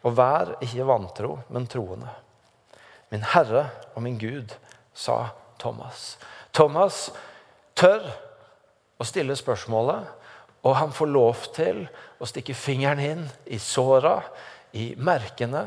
Og 0.03 0.17
vær 0.17 0.57
ikke 0.61 0.87
vantro, 0.87 1.39
men 1.49 1.67
troende. 1.67 2.09
Min 3.11 3.23
Herre 3.23 3.71
og 3.95 4.03
min 4.03 4.19
Gud, 4.19 4.55
sa 4.95 5.29
Thomas. 5.59 6.19
Thomas 6.53 7.13
tør 7.75 8.03
å 8.99 9.05
stille 9.05 9.37
spørsmålet, 9.37 10.07
og 10.63 10.77
han 10.79 10.93
får 10.95 11.11
lov 11.11 11.47
til 11.57 11.85
å 12.23 12.29
stikke 12.29 12.55
fingeren 12.55 13.03
inn 13.03 13.25
i 13.51 13.59
såra, 13.59 14.21
i 14.79 14.93
merkene. 14.97 15.67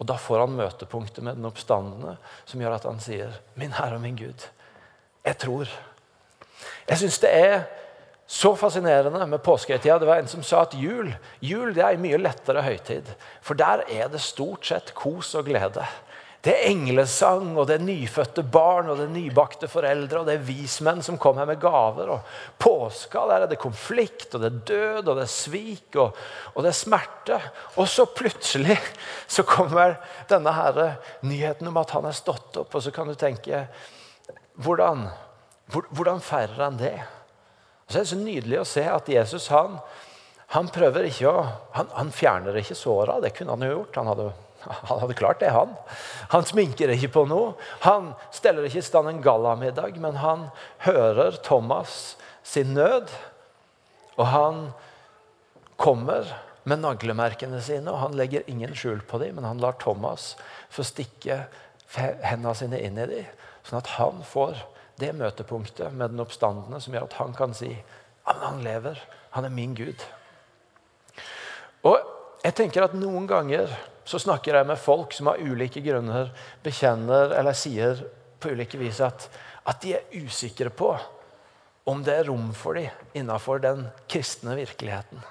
Og 0.00 0.08
da 0.08 0.16
får 0.16 0.46
han 0.46 0.56
møtepunktet 0.56 1.20
med 1.24 1.36
den 1.36 1.48
oppstandende, 1.48 2.16
som 2.48 2.62
gjør 2.62 2.78
at 2.78 2.86
han 2.88 3.00
sier, 3.04 3.36
'Min 3.54 3.76
Herre 3.76 4.00
og 4.00 4.00
min 4.00 4.16
Gud, 4.16 4.48
jeg 5.24 5.36
tror'. 5.36 5.68
Jeg 6.88 6.98
syns 6.98 7.18
det 7.18 7.30
er 7.36 7.62
så 8.30 8.54
fascinerende 8.54 9.26
med 9.26 9.42
påskehøytida. 9.42 9.98
Det 9.98 10.06
var 10.06 10.20
en 10.22 10.28
som 10.28 10.42
sa 10.42 10.62
at 10.62 10.74
jul 10.78 11.10
jul 11.42 11.78
er 11.78 11.96
en 11.96 12.02
mye 12.02 12.18
lettere 12.20 12.62
høytid. 12.62 13.08
For 13.42 13.54
der 13.54 13.82
er 13.88 14.08
det 14.08 14.20
stort 14.20 14.66
sett 14.66 14.94
kos 14.94 15.34
og 15.34 15.44
glede. 15.44 15.84
Det 16.40 16.54
er 16.54 16.70
englesang, 16.70 17.50
og 17.60 17.66
det 17.68 17.74
er 17.76 17.82
nyfødte 17.84 18.42
barn, 18.48 18.88
og 18.88 18.96
det 18.96 19.04
er 19.10 19.12
nybakte 19.12 19.68
foreldre, 19.68 20.22
og 20.22 20.28
det 20.28 20.38
er 20.38 20.46
vismenn 20.46 21.02
som 21.04 21.18
kommer 21.20 21.44
med 21.44 21.60
gaver. 21.60 22.08
og 22.14 22.56
Påska, 22.56 23.26
der 23.28 23.44
er 23.44 23.50
det 23.50 23.58
konflikt, 23.60 24.34
og 24.34 24.40
det 24.40 24.48
er 24.48 24.62
død, 24.70 25.08
og 25.10 25.18
det 25.18 25.26
er 25.26 25.34
svik, 25.34 25.98
og, 26.00 26.16
og 26.54 26.64
det 26.64 26.72
er 26.72 26.78
smerte. 26.78 27.40
Og 27.76 27.88
så 27.92 28.08
plutselig 28.08 28.78
så 29.28 29.44
kommer 29.44 29.98
denne 30.32 30.54
her 30.56 30.82
nyheten 31.20 31.68
om 31.68 31.80
at 31.82 31.92
han 31.92 32.08
er 32.08 32.16
stått 32.16 32.56
opp, 32.62 32.72
og 32.72 32.84
så 32.86 32.94
kan 32.94 33.10
du 33.10 33.18
tenke 33.18 33.66
Hvordan, 34.60 35.06
hvordan 35.88 36.18
feirer 36.20 36.58
han 36.58 36.76
det? 36.76 36.98
Og 37.86 37.92
så 37.92 37.98
er 37.98 38.02
det 38.02 38.10
så 38.10 38.16
nydelig 38.18 38.58
å 38.60 38.66
se 38.68 38.82
at 38.84 39.08
Jesus 39.08 39.46
han, 39.48 39.78
han 40.52 40.68
prøver 40.68 41.06
ikke 41.08 41.30
å, 41.30 41.44
han, 41.72 41.88
han 41.96 42.12
fjerner 42.12 42.58
ikke 42.60 42.76
såra. 42.76 43.20
Det 43.24 43.30
kunne 43.36 43.54
han 43.56 43.64
jo 43.64 43.70
gjort. 43.70 43.96
Han 44.02 44.10
hadde 44.10 44.26
han 44.64 45.00
hadde 45.00 45.16
klart 45.18 45.40
det, 45.40 45.50
han. 45.54 45.72
Han 46.34 46.44
sminker 46.48 46.92
ikke 46.92 47.12
på 47.14 47.24
noe. 47.30 47.54
Han 47.86 48.12
steller 48.34 48.66
ikke 48.68 48.82
i 48.82 48.86
stand 48.86 49.10
en 49.10 49.22
gallamiddag, 49.24 49.96
men 50.02 50.20
han 50.20 50.48
hører 50.84 51.40
Thomas 51.46 52.16
sin 52.46 52.74
nød. 52.76 53.12
Og 54.18 54.26
han 54.30 54.62
kommer 55.80 56.28
med 56.68 56.82
naglemerkene 56.82 57.60
sine, 57.64 57.88
og 57.88 58.02
han 58.02 58.18
legger 58.18 58.44
ingen 58.50 58.74
skjul 58.76 59.00
på 59.08 59.20
dem, 59.22 59.38
men 59.38 59.48
han 59.48 59.62
lar 59.62 59.78
Thomas 59.80 60.34
få 60.72 60.84
stikke 60.86 61.46
hendene 61.96 62.54
sine 62.54 62.80
inn 62.84 63.00
i 63.00 63.08
dem, 63.08 63.32
sånn 63.66 63.80
at 63.80 63.94
han 63.96 64.20
får 64.26 64.60
det 65.00 65.14
møtepunktet 65.16 65.94
med 65.96 66.12
den 66.12 66.20
oppstandende 66.22 66.80
som 66.82 66.94
gjør 66.94 67.08
at 67.08 67.18
han 67.22 67.32
kan 67.36 67.56
si 67.56 67.72
at 68.28 68.42
han 68.44 68.60
lever. 68.64 69.00
Han 69.34 69.46
er 69.48 69.54
min 69.54 69.72
Gud. 69.74 70.04
Og 71.88 71.96
jeg 72.44 72.56
tenker 72.58 72.84
at 72.84 72.96
Noen 72.96 73.26
ganger 73.30 73.72
så 74.10 74.18
snakker 74.18 74.58
jeg 74.58 74.66
med 74.66 74.80
folk 74.80 75.14
som 75.14 75.30
av 75.30 75.38
ulike 75.38 75.82
grunner 75.84 76.32
bekjenner 76.64 77.36
eller 77.38 77.54
sier 77.54 78.00
på 78.42 78.50
ulike 78.50 78.80
vis 78.80 78.98
at, 79.06 79.28
at 79.68 79.78
de 79.84 79.94
er 79.94 80.22
usikre 80.24 80.72
på 80.74 80.90
om 81.90 82.02
det 82.06 82.16
er 82.18 82.26
rom 82.26 82.50
for 82.56 82.78
dem 82.78 82.90
innenfor 83.14 83.62
den 83.62 83.84
kristne 84.10 84.56
virkeligheten. 84.58 85.22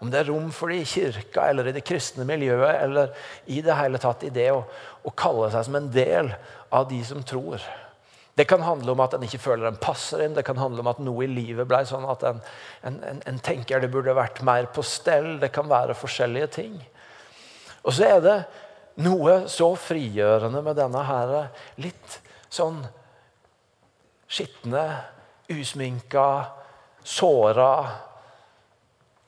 Om 0.00 0.12
det 0.12 0.22
er 0.22 0.30
rom 0.30 0.48
for 0.54 0.70
dem 0.70 0.80
i 0.80 0.88
kirka 0.88 1.48
eller 1.50 1.68
i 1.68 1.74
det 1.76 1.82
kristne 1.86 2.24
miljøet 2.28 2.70
eller 2.84 3.10
i 3.50 3.60
det 3.66 3.76
hele 3.76 4.00
tatt 4.00 4.22
i 4.24 4.32
det 4.32 4.48
å, 4.54 4.62
å 5.02 5.12
kalle 5.12 5.50
seg 5.52 5.66
som 5.66 5.80
en 5.80 5.90
del 5.92 6.30
av 6.70 6.86
de 6.92 7.02
som 7.04 7.26
tror. 7.26 7.60
Det 8.38 8.46
kan 8.48 8.62
handle 8.64 8.94
om 8.94 9.02
at 9.04 9.16
en 9.16 9.26
ikke 9.26 9.42
føler 9.42 9.68
en 9.68 9.82
passer 9.82 10.22
inn. 10.24 10.38
Det 10.38 10.46
kan 10.46 10.56
handle 10.56 10.80
om 10.84 10.88
at 10.88 11.02
noe 11.02 11.26
i 11.26 11.28
livet 11.28 11.68
ble 11.68 11.82
sånn 11.84 12.06
at 12.08 12.22
en, 12.30 12.38
en, 12.86 13.02
en, 13.10 13.20
en 13.28 13.42
tenker 13.44 13.82
det 13.82 13.90
burde 13.92 14.14
vært 14.16 14.40
mer 14.46 14.70
på 14.72 14.86
stell. 14.86 15.34
Det 15.42 15.50
kan 15.52 15.68
være 15.68 15.98
forskjellige 15.98 16.52
ting. 16.54 16.78
Og 17.84 17.94
så 17.96 18.08
er 18.16 18.20
det 18.24 18.36
noe 19.00 19.36
så 19.48 19.70
frigjørende 19.78 20.62
med 20.64 20.76
denne 20.76 21.04
her 21.08 21.34
litt 21.80 22.18
sånn 22.52 22.82
skitne, 24.30 24.84
usminka, 25.50 26.26
såra, 27.02 27.72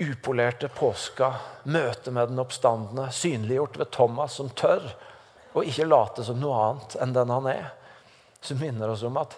upolerte 0.02 0.68
påska. 0.68 1.32
Møtet 1.64 2.12
med 2.14 2.30
den 2.30 2.42
oppstandende, 2.42 3.08
synliggjort 3.14 3.78
ved 3.80 3.90
Thomas, 3.94 4.36
som 4.38 4.50
tør 4.54 4.84
å 5.52 5.64
ikke 5.66 5.88
late 5.88 6.24
som 6.26 6.40
noe 6.40 6.60
annet 6.66 6.96
enn 7.02 7.16
den 7.16 7.32
han 7.32 7.48
er. 7.50 7.72
Som 8.42 8.60
minner 8.62 8.92
oss 8.92 9.04
om 9.06 9.18
at 9.20 9.36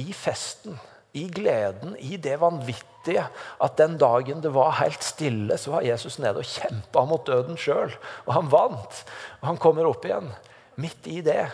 i 0.00 0.08
festen 0.16 0.78
i 1.12 1.26
gleden, 1.28 1.96
i 2.00 2.16
det 2.16 2.38
vanvittige, 2.40 3.26
at 3.60 3.76
den 3.76 3.98
dagen 4.00 4.40
det 4.40 4.52
var 4.54 4.78
helt 4.78 5.04
stille, 5.04 5.58
så 5.60 5.74
var 5.74 5.84
Jesus 5.84 6.16
nede 6.22 6.40
og 6.40 6.48
kjempa 6.48 7.04
mot 7.08 7.26
døden 7.26 7.58
sjøl. 7.60 7.92
Og 8.24 8.32
han 8.32 8.48
vant. 8.52 9.02
Og 9.42 9.50
han 9.50 9.60
kommer 9.60 9.88
opp 9.90 10.06
igjen. 10.08 10.30
Midt 10.80 11.08
i 11.10 11.20
det 11.24 11.44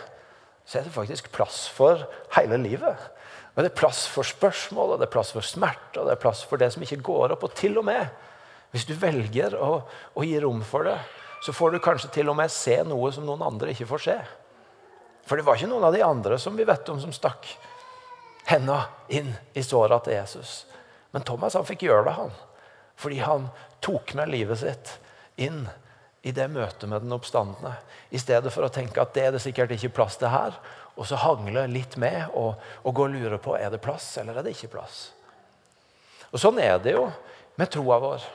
så 0.69 0.79
er 0.79 0.85
det 0.85 0.93
faktisk 0.93 1.31
plass 1.33 1.65
for 1.73 2.05
hele 2.37 2.59
livet. 2.61 3.07
Og 3.55 3.63
Det 3.63 3.71
er 3.71 3.79
plass 3.81 4.05
for 4.07 4.23
spørsmål, 4.23 4.93
og 4.93 4.99
det 5.01 5.09
er 5.09 5.15
plass 5.17 5.33
for 5.35 5.43
smerte 5.43 5.99
og 5.99 6.07
det 6.07 6.13
er 6.15 6.21
plass 6.21 6.45
for 6.47 6.61
det 6.61 6.69
som 6.71 6.85
ikke 6.85 7.01
går 7.03 7.33
opp. 7.35 7.43
Og 7.43 7.55
til 7.57 7.81
og 7.81 7.87
med, 7.89 8.05
hvis 8.71 8.85
du 8.87 8.93
velger 8.95 9.57
å, 9.57 9.81
å 10.15 10.23
gi 10.23 10.37
rom 10.39 10.61
for 10.63 10.87
det, 10.87 10.99
så 11.43 11.55
får 11.55 11.73
du 11.73 11.83
kanskje 11.83 12.11
til 12.13 12.29
og 12.31 12.37
med 12.37 12.53
se 12.53 12.77
noe 12.87 13.11
som 13.11 13.25
noen 13.27 13.43
andre 13.43 13.73
ikke 13.73 13.89
får 13.89 14.05
se. 14.05 14.15
For 15.27 15.35
det 15.35 15.43
var 15.47 15.57
ikke 15.57 15.71
noen 15.73 15.89
av 15.89 15.97
de 15.97 16.05
andre 16.05 16.37
som 16.39 16.55
vi 16.55 16.67
vet 16.67 16.93
om 16.93 17.01
som 17.01 17.11
stakk 17.15 17.49
henda 18.49 18.83
inn 19.13 19.33
i 19.53 19.63
såra 19.63 19.99
til 20.03 20.17
Jesus. 20.17 20.63
Men 21.13 21.25
Thomas 21.25 21.57
han 21.57 21.67
fikk 21.67 21.85
gjøre 21.85 22.07
det, 22.07 22.15
han. 22.17 22.33
Fordi 22.99 23.21
han 23.21 23.47
tok 23.85 24.15
med 24.17 24.31
livet 24.33 24.61
sitt 24.61 24.95
inn 25.39 25.67
i 26.25 26.33
det 26.35 26.49
møtet 26.51 26.89
med 26.89 27.05
den 27.05 27.13
oppstandende. 27.15 27.75
I 28.09 28.19
stedet 28.19 28.51
for 28.53 28.65
å 28.65 28.73
tenke 28.73 29.01
at 29.01 29.13
det 29.15 29.27
er 29.27 29.35
det 29.35 29.43
sikkert 29.43 29.71
ikke 29.75 29.93
plass 30.01 30.17
til 30.19 30.33
her. 30.33 30.57
Og 30.99 31.07
så 31.07 31.19
hangle 31.21 31.63
litt 31.71 31.95
med 32.01 32.33
og, 32.35 32.57
og 32.83 32.95
gå 32.95 33.05
og 33.07 33.13
lure 33.13 33.39
på 33.41 33.55
er 33.55 33.71
det 33.71 33.81
plass 33.83 34.11
eller 34.19 34.39
er 34.39 34.45
det 34.45 34.57
ikke 34.57 34.73
plass. 34.73 35.11
Og 36.33 36.41
Sånn 36.41 36.59
er 36.61 36.81
det 36.83 36.97
jo 36.97 37.07
med 37.57 37.71
troa 37.71 38.01
vår. 38.01 38.25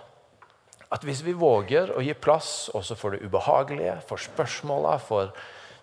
At 0.95 1.05
hvis 1.05 1.25
vi 1.27 1.35
våger 1.37 1.91
å 1.95 2.03
gi 2.05 2.15
plass 2.15 2.71
også 2.75 2.97
for 2.99 3.15
det 3.15 3.27
ubehagelige, 3.27 3.99
for 4.09 4.23
spørsmåla, 4.23 4.97
for, 5.03 5.35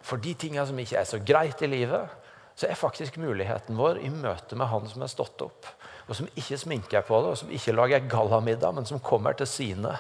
for 0.02 0.24
de 0.24 0.34
tinga 0.40 0.66
som 0.68 0.80
ikke 0.80 1.00
er 1.04 1.08
så 1.10 1.20
greit 1.20 1.62
i 1.62 1.70
livet, 1.70 2.18
så 2.62 2.68
er 2.70 2.78
faktisk 2.78 3.16
muligheten 3.18 3.74
vår 3.74 3.98
i 4.06 4.10
møte 4.14 4.54
med 4.54 4.70
han 4.70 4.84
som 4.86 5.02
er 5.02 5.10
stått 5.10 5.42
opp, 5.42 5.66
og 6.06 6.14
som 6.14 6.28
ikke 6.38 6.60
sminker 6.62 7.02
på 7.08 7.18
det, 7.24 7.32
og 7.32 7.40
som 7.40 7.54
ikke 7.58 7.74
lager 7.74 8.04
gallamiddag, 8.12 8.76
men 8.78 8.86
som 8.86 9.02
kommer 9.02 9.34
til 9.34 9.50
sine 9.50 9.96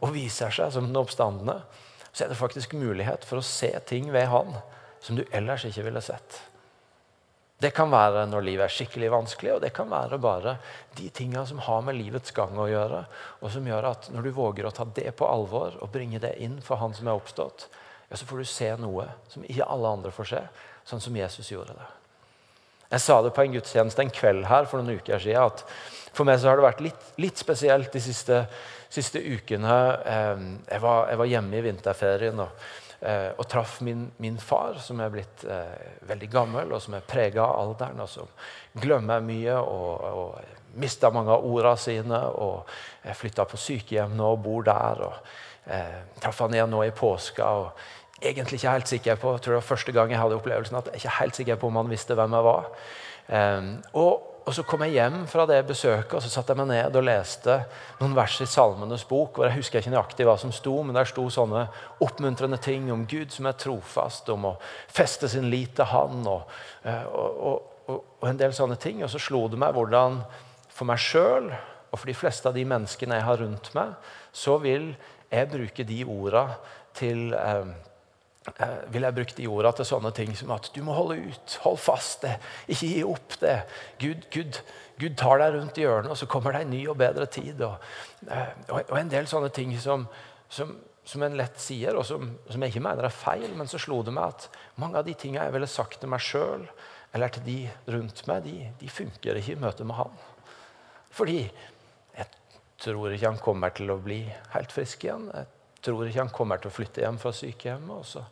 og 0.00 0.10
viser 0.16 0.50
seg 0.50 0.72
som 0.74 0.88
den 0.88 0.98
oppstandende, 0.98 1.60
så 2.10 2.24
er 2.24 2.32
det 2.32 2.40
faktisk 2.40 2.74
mulighet 2.74 3.22
for 3.28 3.38
å 3.38 3.46
se 3.46 3.70
ting 3.86 4.08
ved 4.10 4.26
han 4.32 4.56
som 5.00 5.20
du 5.20 5.22
ellers 5.30 5.68
ikke 5.68 5.84
ville 5.86 6.02
sett. 6.02 6.40
Det 7.62 7.70
kan 7.76 7.92
være 7.92 8.24
når 8.26 8.42
livet 8.42 8.66
er 8.66 8.74
skikkelig 8.74 9.12
vanskelig, 9.14 9.52
og 9.54 9.62
det 9.62 9.70
kan 9.76 9.86
være 9.92 10.18
bare 10.18 10.56
de 10.98 11.12
tingene 11.14 11.44
som 11.46 11.62
har 11.62 11.86
med 11.86 11.98
livets 12.00 12.34
gang 12.34 12.58
å 12.58 12.66
gjøre, 12.72 13.04
og 13.38 13.54
som 13.54 13.70
gjør 13.70 13.90
at 13.92 14.10
når 14.10 14.26
du 14.26 14.32
våger 14.34 14.66
å 14.66 14.74
ta 14.74 14.88
det 14.98 15.12
på 15.14 15.30
alvor 15.30 15.78
og 15.78 15.94
bringe 15.94 16.18
det 16.18 16.34
inn 16.42 16.58
for 16.64 16.82
han 16.82 16.96
som 16.96 17.06
er 17.06 17.20
oppstått, 17.20 17.68
ja, 18.08 18.18
så 18.18 18.26
får 18.26 18.42
du 18.42 18.50
se 18.50 18.74
noe 18.82 19.06
som 19.30 19.46
ikke 19.46 19.70
alle 19.70 19.94
andre 19.94 20.10
får 20.10 20.32
se, 20.34 20.44
sånn 20.90 21.04
som 21.04 21.22
Jesus 21.22 21.54
gjorde 21.54 21.78
det. 21.78 21.90
Jeg 22.90 23.02
sa 23.04 23.20
det 23.22 23.30
på 23.36 23.44
en 23.44 23.54
gudstjeneste 23.54 24.02
en 24.02 24.12
kveld 24.12 24.46
her 24.50 24.66
for 24.66 24.82
noen 24.82 24.98
uker 24.98 25.22
siden. 25.22 25.46
at 25.46 25.64
For 26.12 26.26
meg 26.26 26.40
så 26.42 26.50
har 26.50 26.58
det 26.58 26.66
vært 26.66 26.84
litt, 26.84 27.08
litt 27.22 27.38
spesielt 27.38 27.92
de 27.94 28.02
siste, 28.02 28.42
siste 28.90 29.22
ukene. 29.22 29.76
Jeg 30.66 30.82
var, 30.82 31.10
jeg 31.12 31.20
var, 31.20 31.30
hjemme 31.30 31.58
i 31.58 31.64
vinterferien 31.68 32.42
og, 32.42 32.64
eh, 33.06 33.28
og 33.36 33.46
traff 33.46 33.78
min, 33.86 34.08
min, 34.18 34.40
far, 34.42 34.80
som 34.82 34.98
er 35.00 35.12
blitt 35.14 35.44
eh, 35.46 36.00
veldig 36.10 36.30
gammel, 36.32 36.74
og 36.74 36.82
som 36.82 36.98
er 36.98 37.06
prega 37.06 37.44
av 37.44 37.60
alderen, 37.62 38.02
og 38.02 38.10
som 38.10 38.34
glemmer 38.82 39.22
mye 39.22 39.54
og, 39.60 40.10
og 40.10 40.58
mista 40.82 41.12
mange 41.14 41.30
av 41.30 41.46
ordene 41.46 41.78
sine. 41.78 42.24
og 42.26 42.66
flytta 43.22 43.46
på 43.46 43.56
sykehjem 43.68 44.18
nå 44.18 44.34
og 44.34 44.42
bor 44.42 44.66
der. 44.66 45.06
og 45.06 45.70
eh, 45.70 45.96
Traff 46.18 46.42
han 46.42 46.58
igjen 46.58 46.74
nå 46.74 46.82
i 46.88 46.90
påska. 46.90 47.54
og 47.62 47.86
egentlig 48.20 48.60
ikke 48.60 48.72
helt 48.74 48.90
sikker 48.90 49.20
på 49.20 49.34
jeg 49.34 49.44
tror 49.44 49.54
det 49.54 49.60
var 49.60 49.68
første 49.68 49.92
gang 49.96 50.10
jeg 50.12 50.20
hadde 50.20 50.36
opplevelsen 50.36 50.80
at 50.80 50.90
jeg 50.90 51.00
ikke 51.00 51.20
helt 51.20 51.38
sikker 51.38 51.60
på 51.60 51.70
om 51.70 51.78
han 51.80 51.92
visste 51.92 52.16
hvem 52.18 52.36
jeg 52.36 52.46
var. 52.46 52.68
Um, 53.30 53.70
og, 53.94 54.26
og, 54.46 54.54
Så 54.54 54.64
kom 54.66 54.82
jeg 54.82 54.96
hjem 54.96 55.26
fra 55.30 55.44
det 55.46 55.60
besøket 55.68 56.14
og 56.18 56.22
så 56.24 56.30
satte 56.32 56.50
jeg 56.50 56.58
meg 56.58 56.70
ned 56.72 56.96
og 56.98 57.04
leste 57.06 57.60
noen 58.00 58.16
vers 58.16 58.40
i 58.42 58.48
Salmenes 58.50 59.04
bok. 59.06 59.36
hvor 59.36 59.46
Jeg 59.46 59.60
husker 59.60 59.78
ikke 59.78 59.92
nøyaktig 59.94 60.26
hva 60.26 60.36
som 60.40 60.52
sto, 60.52 60.74
men 60.82 60.96
der 60.96 61.06
sto 61.06 61.28
sånne 61.30 61.68
oppmuntrende 62.02 62.58
ting 62.58 62.90
om 62.92 63.06
Gud 63.06 63.30
som 63.30 63.46
er 63.46 63.58
trofast, 63.60 64.28
om 64.28 64.48
å 64.50 64.56
feste 64.88 65.28
sin 65.28 65.50
lit 65.50 65.76
til 65.78 65.86
Han 65.92 66.26
og, 66.26 66.50
eh, 66.82 67.06
og, 67.06 67.62
og 67.88 68.28
en 68.28 68.40
del 68.40 68.52
sånne 68.56 68.76
ting. 68.80 69.04
Og 69.04 69.12
så 69.12 69.22
slo 69.22 69.46
det 69.48 69.60
meg 69.60 69.76
hvordan 69.76 70.24
for 70.68 70.88
meg 70.88 70.98
sjøl 70.98 71.52
og 71.90 71.98
for 71.98 72.10
de 72.10 72.16
fleste 72.16 72.48
av 72.48 72.56
de 72.56 72.64
menneskene 72.66 73.18
jeg 73.18 73.26
har 73.26 73.40
rundt 73.42 73.70
meg, 73.76 73.94
så 74.32 74.56
vil 74.62 74.92
jeg 75.30 75.50
bruke 75.50 75.86
de 75.86 76.02
orda 76.06 76.44
til 76.96 77.34
eh, 77.38 77.70
eh, 78.48 78.76
vil 78.92 79.06
jeg 79.06 79.16
bruke 79.16 79.36
de 79.36 79.48
ordene 79.50 79.72
til 79.76 79.88
sånne 79.88 80.12
ting 80.16 80.34
som 80.38 80.52
at 80.54 80.70
du 80.74 80.80
må 80.86 80.96
holde 80.96 81.18
ut, 81.30 81.56
hold 81.64 81.80
fast 81.80 82.26
det, 82.26 82.36
ikke 82.68 82.92
gi 82.92 83.02
opp 83.06 83.38
det. 83.42 83.56
Gud, 84.02 84.28
Gud, 84.34 84.60
Gud 85.00 85.16
tar 85.20 85.42
deg 85.42 85.56
rundt 85.56 85.80
i 85.80 85.86
hjørnet, 85.86 86.12
og 86.12 86.20
så 86.20 86.28
kommer 86.30 86.56
det 86.56 86.64
en 86.66 86.72
ny 86.74 86.84
og 86.92 86.98
bedre 87.00 87.26
tid. 87.30 87.60
Og, 87.66 87.90
eh, 88.28 88.54
og, 88.70 88.94
en 88.98 89.12
del 89.12 89.28
sånne 89.30 89.52
ting 89.56 89.74
som, 89.80 90.06
som, 90.52 90.76
som 91.04 91.26
en 91.26 91.36
lett 91.38 91.60
sier, 91.60 91.96
og 91.96 92.06
som, 92.08 92.32
som, 92.48 92.62
jeg 92.62 92.74
ikke 92.74 92.86
mener 92.88 93.08
er 93.08 93.14
feil, 93.14 93.50
men 93.56 93.70
så 93.70 93.80
slo 93.82 94.02
det 94.06 94.14
meg 94.16 94.34
at 94.34 94.48
mange 94.80 95.00
av 95.00 95.06
de 95.08 95.16
tingene 95.18 95.46
jeg 95.48 95.56
ville 95.56 95.70
sagt 95.70 96.00
til 96.00 96.12
meg 96.12 96.24
sjøl 96.24 96.66
eller 97.12 97.32
til 97.34 97.46
de 97.46 97.60
rundt 97.90 98.22
meg, 98.30 98.44
de, 98.46 98.68
de 98.78 98.90
funker 98.90 99.40
ikke 99.40 99.56
i 99.56 99.60
møte 99.60 99.86
med 99.86 99.98
han. 99.98 100.12
Fordi 101.10 101.40
jeg 102.14 102.26
tror 102.78 103.10
ikke 103.10 103.32
han 103.32 103.40
kommer 103.42 103.74
til 103.74 103.90
å 103.90 103.98
bli 104.02 104.20
helt 104.54 104.74
frisk 104.74 105.04
igjen. 105.04 105.26
Jeg 105.34 105.48
tror 105.84 106.06
ikke 106.06 106.24
han 106.24 106.32
kommer 106.34 106.60
til 106.60 106.70
å 106.70 106.74
flytte 106.74 107.04
hjem 107.04 107.18
fra 107.20 107.32
sykehjemmet. 107.34 107.92
Og 107.96 108.06
så, 108.06 108.24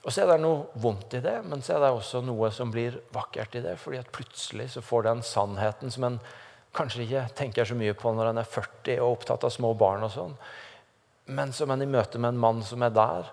og 0.00 0.12
så 0.12 0.22
er 0.22 0.32
det 0.32 0.38
noe 0.42 0.80
vondt 0.80 1.18
i 1.18 1.22
det, 1.24 1.36
men 1.46 1.64
så 1.64 1.76
er 1.76 1.84
det 1.84 1.92
også 1.96 2.22
noe 2.24 2.50
som 2.54 2.72
blir 2.72 3.00
vakkert 3.14 3.58
i 3.58 3.64
det. 3.64 3.76
fordi 3.80 4.00
at 4.00 4.12
plutselig 4.14 4.70
så 4.74 4.84
får 4.84 5.08
den 5.08 5.22
sannheten 5.26 5.92
som 5.92 6.08
en 6.08 6.20
kanskje 6.76 7.04
ikke 7.04 7.28
tenker 7.38 7.66
så 7.66 7.74
mye 7.74 7.94
på 7.98 8.12
når 8.14 8.30
en 8.30 8.42
er 8.42 8.48
40 8.48 9.00
og 9.02 9.16
opptatt 9.18 9.46
av 9.46 9.54
små 9.54 9.72
barn, 9.74 10.06
og 10.06 10.12
sånn, 10.14 10.36
men 11.34 11.54
som 11.54 11.70
en 11.70 11.82
i 11.82 11.88
møte 11.88 12.18
med 12.18 12.34
en 12.34 12.42
mann 12.42 12.60
som 12.66 12.82
er 12.86 12.94
der, 12.94 13.30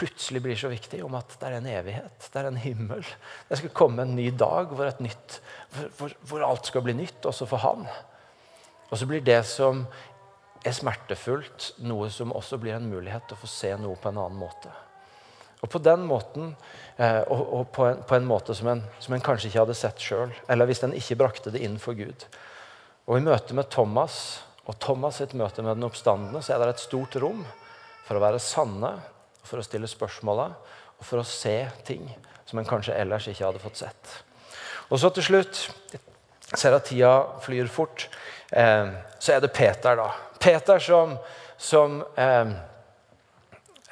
plutselig 0.00 0.40
blir 0.40 0.56
så 0.56 0.70
viktig 0.72 1.02
om 1.04 1.16
at 1.18 1.34
det 1.36 1.48
er 1.48 1.58
en 1.58 1.68
evighet, 1.68 2.28
det 2.32 2.40
er 2.40 2.48
en 2.48 2.60
himmel. 2.60 3.04
Det 3.48 3.58
skal 3.60 3.74
komme 3.76 4.06
en 4.06 4.14
ny 4.16 4.30
dag 4.32 4.72
hvor, 4.72 4.88
nytt, 5.04 5.40
hvor, 5.98 6.14
hvor 6.28 6.44
alt 6.46 6.70
skal 6.70 6.84
bli 6.86 6.94
nytt, 6.96 7.20
også 7.28 7.48
for 7.50 7.60
han. 7.60 7.84
Og 8.88 8.96
så 8.98 9.06
blir 9.06 9.20
det 9.24 9.42
som 9.46 9.84
er 10.64 10.76
smertefullt, 10.76 11.72
noe 11.88 12.10
som 12.12 12.34
også 12.36 12.58
blir 12.60 12.76
en 12.76 12.88
mulighet 12.90 13.26
til 13.28 13.38
å 13.38 13.40
få 13.40 13.48
se 13.50 13.72
noe 13.80 13.96
på 14.00 14.10
en 14.10 14.20
annen 14.20 14.40
måte. 14.40 14.72
Og 15.60 15.68
på 15.72 15.80
den 15.84 16.06
måten, 16.08 16.54
eh, 16.96 17.20
og, 17.28 17.40
og 17.40 17.72
på, 17.76 17.86
en, 17.88 18.02
på, 18.08 18.16
en, 18.16 18.28
måte 18.28 18.56
som 18.56 18.70
en, 18.72 18.82
som 19.00 19.16
en 19.16 19.24
kanskje 19.24 19.50
ikke 19.50 19.62
hadde 19.64 19.76
sett 19.76 20.04
sjøl, 20.04 20.32
eller 20.48 20.68
hvis 20.68 20.82
en 20.86 20.96
ikke 20.96 21.18
brakte 21.20 21.52
det 21.52 21.62
inn 21.64 21.76
for 21.80 21.96
Gud. 21.96 22.24
Og 23.08 23.18
I 23.18 23.24
møte 23.24 23.56
med 23.56 23.68
Thomas 23.72 24.40
og 24.68 24.76
Thomas 24.80 25.18
sitt 25.20 25.32
møte 25.34 25.64
med 25.64 25.76
den 25.76 25.88
oppstandende 25.88 26.42
så 26.44 26.54
er 26.54 26.62
det 26.62 26.76
et 26.76 26.84
stort 26.84 27.16
rom 27.20 27.42
for 28.06 28.16
å 28.16 28.22
være 28.22 28.40
sanne, 28.42 28.92
for 29.42 29.60
å 29.60 29.64
stille 29.66 29.88
spørsmåla 29.90 30.46
og 31.00 31.06
for 31.06 31.22
å 31.22 31.26
se 31.26 31.56
ting 31.88 32.04
som 32.46 32.60
en 32.60 32.68
kanskje 32.68 32.94
ellers 32.98 33.26
ikke 33.30 33.46
hadde 33.46 33.62
fått 33.62 33.80
sett. 33.80 34.12
Og 34.90 35.00
så 35.00 35.10
til 35.14 35.26
slutt 35.26 35.64
ser 36.50 36.74
at 36.74 36.88
tida 36.90 37.12
flyr 37.42 37.70
fort. 37.70 38.08
Eh, 38.50 38.90
så 39.22 39.36
er 39.36 39.42
det 39.42 39.52
Peter, 39.54 39.98
da. 39.98 40.08
Peter 40.40 40.78
som, 40.82 41.16
som 41.60 42.00
eh, 42.16 42.52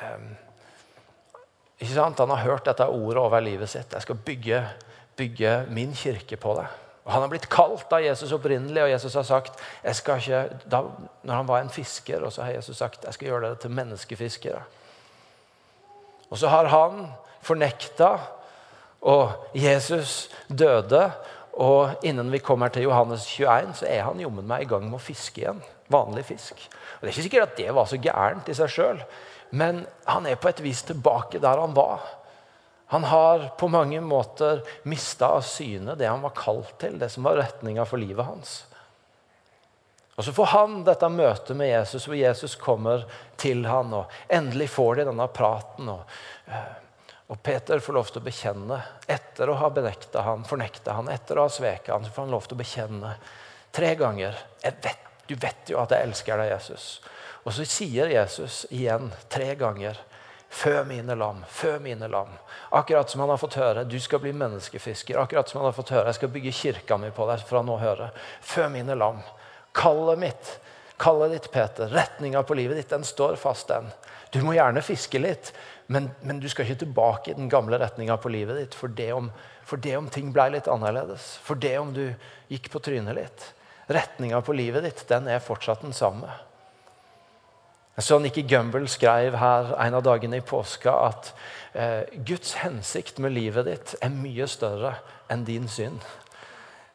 eh, 0.01 0.29
ikke 1.79 1.95
sant? 1.95 2.19
Han 2.19 2.33
har 2.35 2.47
hørt 2.47 2.67
dette 2.67 2.87
ordet 2.89 3.23
over 3.23 3.45
livet 3.45 3.71
sitt. 3.71 3.93
Jeg 3.93 4.03
skal 4.03 4.21
bygge, 4.27 4.63
bygge 5.17 5.55
min 5.71 5.95
kirke 5.95 6.37
på 6.41 6.57
det. 6.59 6.67
Og 7.05 7.13
Han 7.13 7.23
har 7.25 7.31
blitt 7.33 7.49
kalt 7.49 7.93
av 7.93 8.03
Jesus 8.05 8.33
opprinnelig, 8.37 8.83
og 8.83 8.91
Jesus 8.91 9.15
har 9.17 9.25
sagt 9.25 9.63
jeg 9.85 9.97
skal 9.97 10.19
ikke, 10.21 10.43
da, 10.69 10.83
Når 11.23 11.35
han 11.35 11.49
var 11.49 11.63
en 11.63 11.71
fisker, 11.73 12.25
og 12.25 12.33
så 12.33 12.43
har 12.43 12.59
Jesus 12.59 12.77
sagt 12.77 13.05
jeg 13.05 13.15
skal 13.15 13.29
gjøre 13.29 13.49
det 13.49 13.61
til 13.61 13.71
menneskefiskere. 13.71 14.61
Og 16.29 16.39
så 16.39 16.51
har 16.53 16.69
han 16.69 17.07
fornekta, 17.41 18.19
og 19.01 19.33
Jesus 19.55 20.29
døde. 20.49 21.11
Og 21.53 22.05
innen 22.05 22.33
vi 22.33 22.39
kommer 22.39 22.69
til 22.69 22.83
Johannes 22.83 23.25
21, 23.27 23.75
så 23.75 23.87
er 23.89 24.03
han 24.03 24.21
jommen 24.21 24.47
meg 24.47 24.63
i 24.63 24.69
gang 24.69 24.85
med 24.85 24.99
å 24.99 25.03
fiske 25.03 25.41
igjen. 25.41 25.63
Vanlig 25.89 26.27
fisk. 26.29 26.69
Og 26.99 27.01
Det 27.01 27.09
er 27.09 27.15
ikke 27.15 27.27
sikkert 27.29 27.49
at 27.49 27.59
det 27.61 27.75
var 27.75 27.89
så 27.89 28.01
gærent 28.03 28.49
i 28.49 28.57
seg 28.57 28.73
sjøl, 28.73 29.03
men 29.51 29.85
han 30.05 30.27
er 30.29 30.37
på 30.41 30.51
et 30.51 30.61
vis 30.61 30.83
tilbake 30.85 31.41
der 31.41 31.61
han 31.61 31.77
var. 31.77 32.05
Han 32.91 33.05
har 33.05 33.51
på 33.59 33.69
mange 33.69 34.01
måter 34.01 34.63
mista 34.89 35.29
av 35.37 35.43
syne 35.45 35.97
det 35.97 36.09
han 36.09 36.25
var 36.25 36.37
kalt 36.37 36.73
til, 36.81 36.99
det 37.01 37.11
som 37.13 37.27
var 37.29 37.37
retninga 37.41 37.85
for 37.89 38.01
livet 38.01 38.25
hans. 38.25 38.63
Og 40.19 40.25
Så 40.25 40.33
får 40.33 40.49
han 40.51 40.79
dette 40.83 41.09
møtet 41.13 41.55
med 41.57 41.69
Jesus, 41.69 42.09
hvor 42.09 42.17
Jesus 42.19 42.57
kommer 42.59 43.05
til 43.39 43.61
han, 43.69 43.93
og 43.95 44.11
Endelig 44.29 44.71
får 44.73 44.99
de 44.99 45.05
denne 45.07 45.27
praten. 45.31 45.93
Og, 45.93 46.17
eh, 46.49 46.73
og 47.29 47.43
Peter 47.43 47.79
får 47.79 47.95
lov 47.95 48.09
til 48.11 48.23
å 48.23 48.25
bekjenne. 48.25 48.81
Etter 49.07 49.53
å 49.53 49.59
ha 49.61 49.69
benekta 49.71 50.25
han, 50.27 50.43
fornekta 50.49 50.97
han, 50.97 51.13
etter 51.13 51.39
å 51.39 51.45
ha 51.45 51.53
sveket 51.53 51.93
han, 51.95 52.05
så 52.09 52.11
får 52.11 52.27
han 52.27 52.35
lov 52.35 52.49
til 52.49 52.57
å 52.57 52.63
bekjenne 52.65 53.13
tre 53.71 53.93
ganger. 54.01 54.41
Vet, 54.65 55.08
du 55.29 55.37
vet 55.39 55.71
jo 55.71 55.79
at 55.83 55.93
jeg 55.95 56.09
elsker 56.09 56.41
deg, 56.41 56.53
Jesus. 56.55 56.91
Og 57.45 57.55
så 57.55 57.65
sier 57.69 58.11
Jesus 58.13 58.65
igjen 58.75 59.13
tre 59.33 59.55
ganger 59.59 59.99
Fø 60.49 60.85
mine 60.85 61.13
lam, 61.13 61.43
fø 61.49 61.75
mine 61.79 62.09
lam. 62.09 62.31
Akkurat 62.71 63.11
som 63.11 63.21
han 63.21 63.29
har 63.29 63.37
fått 63.37 63.59
høre 63.61 63.83
du 63.85 63.99
skal 64.01 64.23
bli 64.23 64.33
menneskefisker. 64.33 65.19
Akkurat 65.21 65.49
som 65.49 65.61
han 65.61 65.69
har 65.69 65.77
fått 65.77 65.93
høre 65.93 66.09
jeg 66.09 66.17
skal 66.17 66.33
bygge 66.33 66.55
kirka 66.57 66.97
mi 66.97 67.11
på 67.13 67.27
deg 67.29 67.45
fra 67.45 67.61
nå 67.63 67.77
høre. 67.77 68.09
Fø 68.41 68.65
mine 68.73 68.97
lam. 68.97 69.21
Kallet 69.77 70.19
mitt, 70.19 70.55
kallet 70.97 71.35
ditt, 71.37 71.51
Peter, 71.53 71.93
retninga 71.93 72.43
på 72.43 72.57
livet 72.57 72.81
ditt, 72.81 72.89
den 72.91 73.05
står 73.05 73.37
fast, 73.37 73.69
den. 73.69 73.93
Du 74.33 74.41
må 74.43 74.57
gjerne 74.57 74.81
fiske 74.83 75.21
litt, 75.21 75.53
men, 75.87 76.09
men 76.25 76.41
du 76.41 76.49
skal 76.49 76.65
ikke 76.65 76.83
tilbake 76.87 77.31
i 77.31 77.37
den 77.37 77.53
gamle 77.53 77.79
retninga 77.81 78.17
på 78.21 78.33
livet 78.33 78.59
ditt 78.59 78.75
for 78.77 78.89
det, 78.89 79.13
om, 79.13 79.29
for 79.69 79.81
det 79.85 79.95
om 80.01 80.09
ting 80.13 80.33
ble 80.33 80.49
litt 80.57 80.69
annerledes. 80.69 81.37
For 81.45 81.61
det 81.61 81.77
om 81.79 81.93
du 81.93 82.07
gikk 82.49 82.73
på 82.73 82.83
trynet 82.89 83.21
litt. 83.21 83.47
Retninga 83.89 84.41
på 84.45 84.53
livet 84.53 84.85
ditt, 84.85 85.07
den 85.09 85.29
er 85.33 85.41
fortsatt 85.45 85.83
den 85.85 85.97
samme. 85.97 86.31
Så 87.99 88.19
Nikki 88.23 88.45
Gumbel 88.47 88.87
skrev 88.89 89.35
her 89.41 89.73
en 89.83 89.97
av 89.99 90.05
dagene 90.07 90.39
i 90.39 90.45
påska 90.45 90.93
at 91.09 91.33
eh, 91.73 92.05
Guds 92.29 92.55
hensikt 92.61 93.19
med 93.19 93.35
livet 93.35 93.67
ditt 93.67 93.95
er 93.99 94.15
mye 94.15 94.47
større 94.47 94.93
enn 95.33 95.43
din 95.49 95.67
synd. 95.73 96.05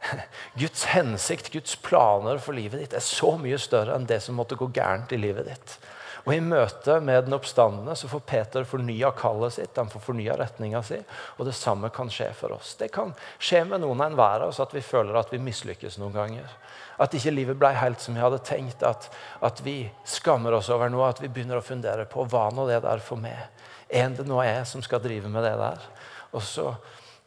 Guds 0.61 0.85
hensikt, 0.93 1.51
Guds 1.51 1.75
planer 1.83 2.39
for 2.39 2.55
livet 2.55 2.79
ditt 2.79 2.95
er 2.95 3.03
så 3.03 3.33
mye 3.41 3.59
større 3.59 3.97
enn 3.97 4.07
det 4.07 4.21
som 4.23 4.39
måtte 4.39 4.55
gå 4.59 4.69
gærent 4.71 5.11
i 5.11 5.19
livet 5.19 5.51
ditt. 5.51 5.75
Og 6.23 6.31
I 6.31 6.39
møte 6.39 7.01
med 7.03 7.25
den 7.25 7.35
oppstandende 7.35 7.97
så 7.99 8.07
får 8.07 8.21
Peter 8.27 8.67
fornya 8.67 9.09
kallet 9.17 9.57
sitt, 9.57 9.75
han 9.75 9.89
får 9.91 10.05
fornya 10.05 10.37
retninga 10.39 10.79
si. 10.87 11.01
Og 11.35 11.49
det 11.49 11.55
samme 11.57 11.89
kan 11.91 12.11
skje 12.11 12.29
for 12.37 12.55
oss. 12.55 12.77
Det 12.79 12.87
kan 12.95 13.11
skje 13.43 13.65
med 13.67 13.83
noen 13.83 13.99
av 13.99 14.13
enhver 14.13 14.45
av 14.45 14.53
oss 14.53 14.61
at 14.63 14.71
vi 14.75 14.83
føler 14.85 15.19
at 15.19 15.33
vi 15.33 15.41
mislykkes 15.43 15.99
noen 15.99 16.15
ganger. 16.15 16.55
At 17.03 17.15
ikke 17.17 17.33
livet 17.35 17.59
ble 17.59 17.73
helt 17.75 17.99
som 17.99 18.15
vi 18.15 18.23
hadde 18.23 18.39
tenkt. 18.47 18.85
At, 18.87 19.09
at, 19.43 19.59
vi 19.65 19.89
skammer 20.07 20.55
oss 20.55 20.71
over 20.71 20.91
noe. 20.93 21.11
At 21.11 21.19
vi 21.19 21.27
begynner 21.27 21.59
å 21.59 21.65
fundere 21.65 22.07
på 22.07 22.23
hva 22.31 22.47
nå 22.55 22.69
det 22.71 22.79
der 22.87 23.03
for 23.03 23.19
meg. 23.19 23.49
En 23.91 24.15
det 24.15 24.23
nå 24.29 24.39
jeg 24.47 24.63
som 24.69 24.83
skal 24.85 25.03
drive 25.03 25.27
med 25.31 25.43
det 25.43 25.57
der? 25.59 25.87
Og 26.31 26.41
så, 26.47 26.69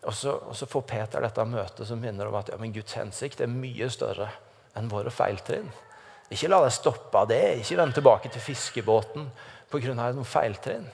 og 0.07 0.15
så, 0.17 0.39
og 0.41 0.57
så 0.57 0.71
får 0.71 0.89
Peter 0.89 1.27
dette 1.27 1.45
møtet 1.45 1.85
som 1.85 2.01
minner 2.01 2.31
om 2.31 2.41
at 2.41 2.49
ja, 2.49 2.57
men 2.63 2.73
Guds 2.73 2.97
hensikt 2.97 3.45
er 3.45 3.53
mye 3.53 3.93
større 3.93 4.33
enn 4.77 4.89
våre 4.89 5.13
feiltrinn. 5.13 5.69
Ikke 6.33 6.51
la 6.51 6.63
deg 6.65 6.75
stoppe 6.75 7.23
av 7.23 7.29
det. 7.31 7.43
Ikke 7.61 7.79
vend 7.79 7.95
tilbake 7.95 8.31
til 8.33 8.43
fiskebåten 8.43 9.29
pga. 9.71 9.95
noen 9.95 10.27
feiltrinn. 10.27 10.87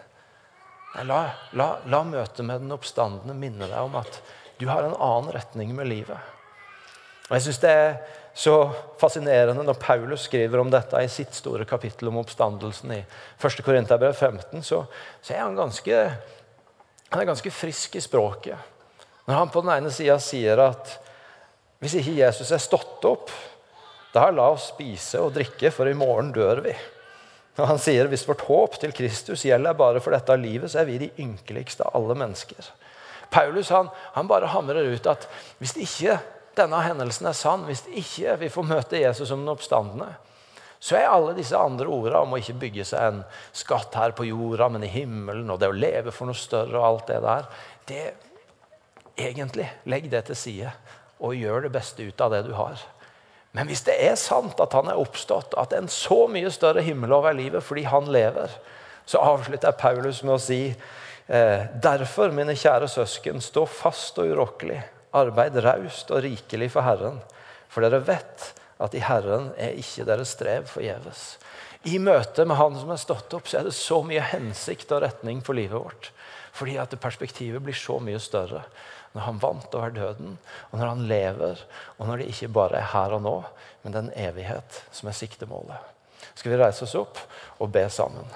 La, 1.08 1.22
la, 1.56 1.68
la 1.88 2.02
møtet 2.04 2.44
med 2.44 2.60
den 2.60 2.74
oppstandende 2.74 3.36
minne 3.36 3.68
deg 3.70 3.80
om 3.80 3.96
at 3.96 4.20
du 4.60 4.66
har 4.68 4.84
en 4.84 4.98
annen 4.98 5.32
retning 5.32 5.72
med 5.74 5.88
livet. 5.88 6.18
Og 7.30 7.38
Jeg 7.38 7.46
syns 7.46 7.62
det 7.62 7.70
er 7.72 7.94
så 8.36 8.56
fascinerende 9.00 9.64
når 9.64 9.80
Paulus 9.80 10.26
skriver 10.28 10.60
om 10.60 10.70
dette 10.72 11.00
i 11.00 11.08
sitt 11.08 11.34
store 11.36 11.64
kapittel 11.68 12.08
om 12.08 12.18
oppstandelsen 12.20 12.92
i 12.92 13.00
1. 13.00 13.62
Korinterbrev 13.64 14.12
15, 14.12 14.62
så, 14.62 14.82
så, 15.20 15.32
er 15.34 15.42
han 15.44 15.56
ganske, 15.56 16.02
han 17.08 17.22
er 17.22 17.28
ganske 17.28 17.52
frisk 17.52 17.96
i 17.96 18.04
språket. 18.04 18.56
Når 19.26 19.38
han 19.38 19.52
på 19.54 19.62
den 19.64 19.72
ene 19.76 19.92
sida 19.94 20.18
sier 20.20 20.60
at 20.64 20.96
hvis 21.82 21.96
ikke 21.98 22.18
Jesus 22.20 22.52
er 22.54 22.62
stått 22.62 23.04
opp, 23.08 23.32
da 24.12 24.28
la 24.30 24.50
oss 24.52 24.70
spise 24.74 25.20
og 25.22 25.32
drikke, 25.36 25.70
for 25.72 25.88
i 25.88 25.96
morgen 25.96 26.32
dør 26.34 26.62
vi. 26.66 26.74
Og 27.58 27.66
Han 27.68 27.80
sier 27.80 28.08
hvis 28.08 28.24
vårt 28.28 28.44
håp 28.48 28.78
til 28.80 28.94
Kristus 28.96 29.44
gjelder 29.44 29.76
bare 29.76 30.00
for 30.00 30.14
dette 30.14 30.36
livet, 30.40 30.72
så 30.72 30.82
er 30.82 30.88
vi 30.88 31.00
de 31.02 31.10
ynkeligste 31.20 31.84
av 31.84 31.96
alle 31.98 32.16
mennesker. 32.20 32.70
Paulus 33.32 33.70
han, 33.72 33.88
han 34.12 34.28
bare 34.28 34.50
hamrer 34.52 34.92
ut 34.92 35.08
at 35.08 35.24
hvis 35.60 35.76
ikke 35.80 36.18
denne 36.56 36.82
hendelsen 36.84 37.28
er 37.28 37.36
sann, 37.36 37.64
hvis 37.68 37.86
ikke 37.88 38.36
vi 38.42 38.50
får 38.52 38.68
møte 38.68 39.00
Jesus 39.00 39.30
som 39.30 39.40
den 39.40 39.52
oppstandende, 39.52 40.10
så 40.82 40.98
er 40.98 41.12
alle 41.12 41.36
disse 41.36 41.56
andre 41.56 41.86
ordene 41.86 42.24
om 42.24 42.34
å 42.34 42.40
ikke 42.40 42.58
bygge 42.64 42.84
seg 42.88 43.06
en 43.06 43.20
skatt 43.54 43.94
her 43.94 44.12
på 44.18 44.26
jorda, 44.26 44.66
men 44.72 44.84
i 44.84 44.90
himmelen, 44.90 45.48
og 45.52 45.60
det 45.62 45.70
å 45.70 45.76
leve 45.76 46.12
for 46.12 46.28
noe 46.28 46.36
større 46.36 46.80
og 46.80 46.88
alt 46.88 47.12
det 47.12 47.20
der 47.24 47.48
det, 47.88 48.02
Egentlig, 49.12 49.66
legg 49.92 50.06
det 50.08 50.22
til 50.24 50.36
side 50.40 50.70
og 51.20 51.36
gjør 51.36 51.66
det 51.66 51.70
beste 51.74 52.02
ut 52.02 52.22
av 52.24 52.30
det 52.32 52.38
du 52.46 52.54
har. 52.56 52.80
Men 53.52 53.68
hvis 53.68 53.84
det 53.84 53.98
er 54.00 54.16
sant 54.16 54.60
at 54.64 54.72
han 54.76 54.88
er 54.88 55.00
oppstått, 55.00 55.56
at 55.60 55.74
en 55.76 55.90
så 55.92 56.24
mye 56.32 56.50
større 56.52 56.84
himmel 56.84 57.12
over 57.12 57.36
livet 57.36 57.64
fordi 57.64 57.84
han 57.88 58.08
lever, 58.12 58.52
så 59.04 59.20
avslutter 59.20 59.74
Paulus 59.76 60.22
med 60.24 60.36
å 60.36 60.40
si 60.40 60.62
eh, 60.70 61.68
Derfor, 61.84 62.32
mine 62.32 62.56
kjære 62.56 62.88
søsken, 62.88 63.42
stå 63.44 63.66
fast 63.68 64.20
og 64.22 64.32
urokkelig 64.32 64.80
Arbeid 65.12 65.58
raust 65.60 66.08
og 66.14 66.22
rikelig 66.24 66.70
for 66.72 66.86
Herren, 66.86 67.18
for 67.68 67.84
dere 67.84 68.00
vet 68.06 68.46
at 68.82 68.94
i 68.96 69.02
Herren 69.04 69.50
er 69.60 69.76
ikke 69.76 70.06
deres 70.08 70.32
strev 70.32 70.64
forgjeves. 70.70 71.36
I 71.84 71.98
møte 72.00 72.46
med 72.46 72.56
Han 72.56 72.78
som 72.78 72.92
er 72.94 73.00
stått 73.02 73.34
opp, 73.36 73.50
så 73.50 73.60
er 73.60 73.68
det 73.68 73.74
så 73.76 74.00
mye 74.06 74.22
hensikt 74.32 74.94
og 74.94 75.02
retning 75.04 75.42
for 75.44 75.58
livet 75.58 75.76
vårt. 75.76 76.08
Fordi 76.56 76.78
at 76.80 76.94
perspektivet 77.00 77.62
blir 77.64 77.76
så 77.76 77.98
mye 78.00 78.20
større 78.22 78.62
når 79.12 79.26
han 79.26 79.40
vant 79.42 79.74
over 79.76 79.92
døden, 79.92 80.38
og 80.70 80.78
når 80.78 80.86
han 80.88 81.02
lever, 81.08 81.66
og 81.98 82.06
når 82.08 82.22
det 82.22 82.30
ikke 82.32 82.52
bare 82.56 82.80
er 82.80 82.88
her 82.94 83.16
og 83.18 83.22
nå, 83.26 83.34
men 83.82 83.96
den 83.96 84.12
evighet 84.16 84.82
som 84.90 85.10
er 85.10 85.18
siktemålet. 85.18 85.90
Skal 86.34 86.54
vi 86.54 86.62
reise 86.62 86.86
oss 86.86 86.96
opp 86.96 87.20
og 87.60 87.72
be 87.74 87.84
sammen? 87.92 88.28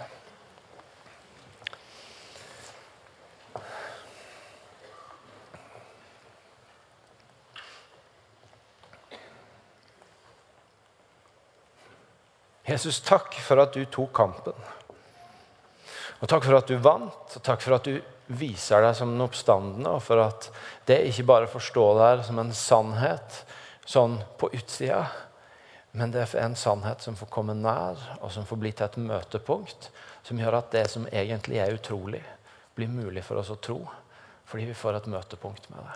Jesus, 12.66 12.98
takk 13.00 13.36
for 13.40 13.62
at 13.62 13.76
du 13.76 13.84
tok 13.86 14.10
kampen. 14.12 14.75
Og 16.20 16.30
takk 16.30 16.46
for 16.46 16.56
at 16.56 16.70
du 16.70 16.78
vant, 16.80 17.36
og 17.36 17.44
takk 17.44 17.62
for 17.64 17.76
at 17.76 17.88
du 17.88 17.98
viser 18.38 18.82
deg 18.82 18.96
som 18.98 19.12
den 19.12 19.22
oppstandende, 19.22 19.92
og 19.98 20.02
for 20.02 20.22
at 20.24 20.48
det 20.88 21.02
ikke 21.10 21.26
bare 21.28 21.50
forstår 21.50 22.00
deg 22.00 22.24
som 22.26 22.40
en 22.42 22.54
sannhet 22.56 23.42
sånn 23.86 24.18
på 24.40 24.50
utsida, 24.56 25.04
men 25.96 26.12
det 26.12 26.24
er 26.24 26.34
en 26.42 26.56
sannhet 26.58 27.04
som 27.04 27.16
får 27.16 27.30
komme 27.32 27.54
nær, 27.56 28.00
og 28.20 28.32
som 28.32 28.48
får 28.48 28.60
bli 28.60 28.72
til 28.72 28.88
et 28.88 28.98
møtepunkt 29.00 29.90
som 30.26 30.40
gjør 30.40 30.58
at 30.58 30.72
det 30.74 30.88
som 30.90 31.06
egentlig 31.06 31.60
er 31.62 31.76
utrolig, 31.76 32.24
blir 32.74 32.90
mulig 32.90 33.22
for 33.24 33.40
oss 33.40 33.52
å 33.54 33.60
tro, 33.62 33.78
fordi 34.46 34.66
vi 34.72 34.76
får 34.76 34.98
et 34.98 35.08
møtepunkt 35.12 35.70
med 35.70 35.84
det. 35.84 35.94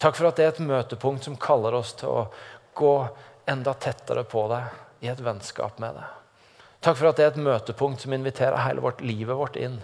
Takk 0.00 0.16
for 0.16 0.30
at 0.30 0.38
det 0.38 0.46
er 0.46 0.54
et 0.54 0.62
møtepunkt 0.64 1.26
som 1.26 1.36
kaller 1.36 1.76
oss 1.76 1.92
til 2.00 2.08
å 2.08 2.22
gå 2.78 2.94
enda 3.50 3.74
tettere 3.74 4.24
på 4.24 4.46
deg 4.52 5.04
i 5.04 5.10
et 5.12 5.20
vennskap 5.20 5.80
med 5.82 5.98
deg. 5.98 6.19
Takk 6.80 6.96
for 6.96 7.10
at 7.10 7.18
det 7.18 7.26
er 7.26 7.32
et 7.34 7.42
møtepunkt 7.44 8.04
som 8.04 8.14
inviterer 8.16 8.62
hele 8.64 8.82
vårt 8.84 9.02
livet 9.04 9.36
vårt 9.36 9.58
inn 9.60 9.78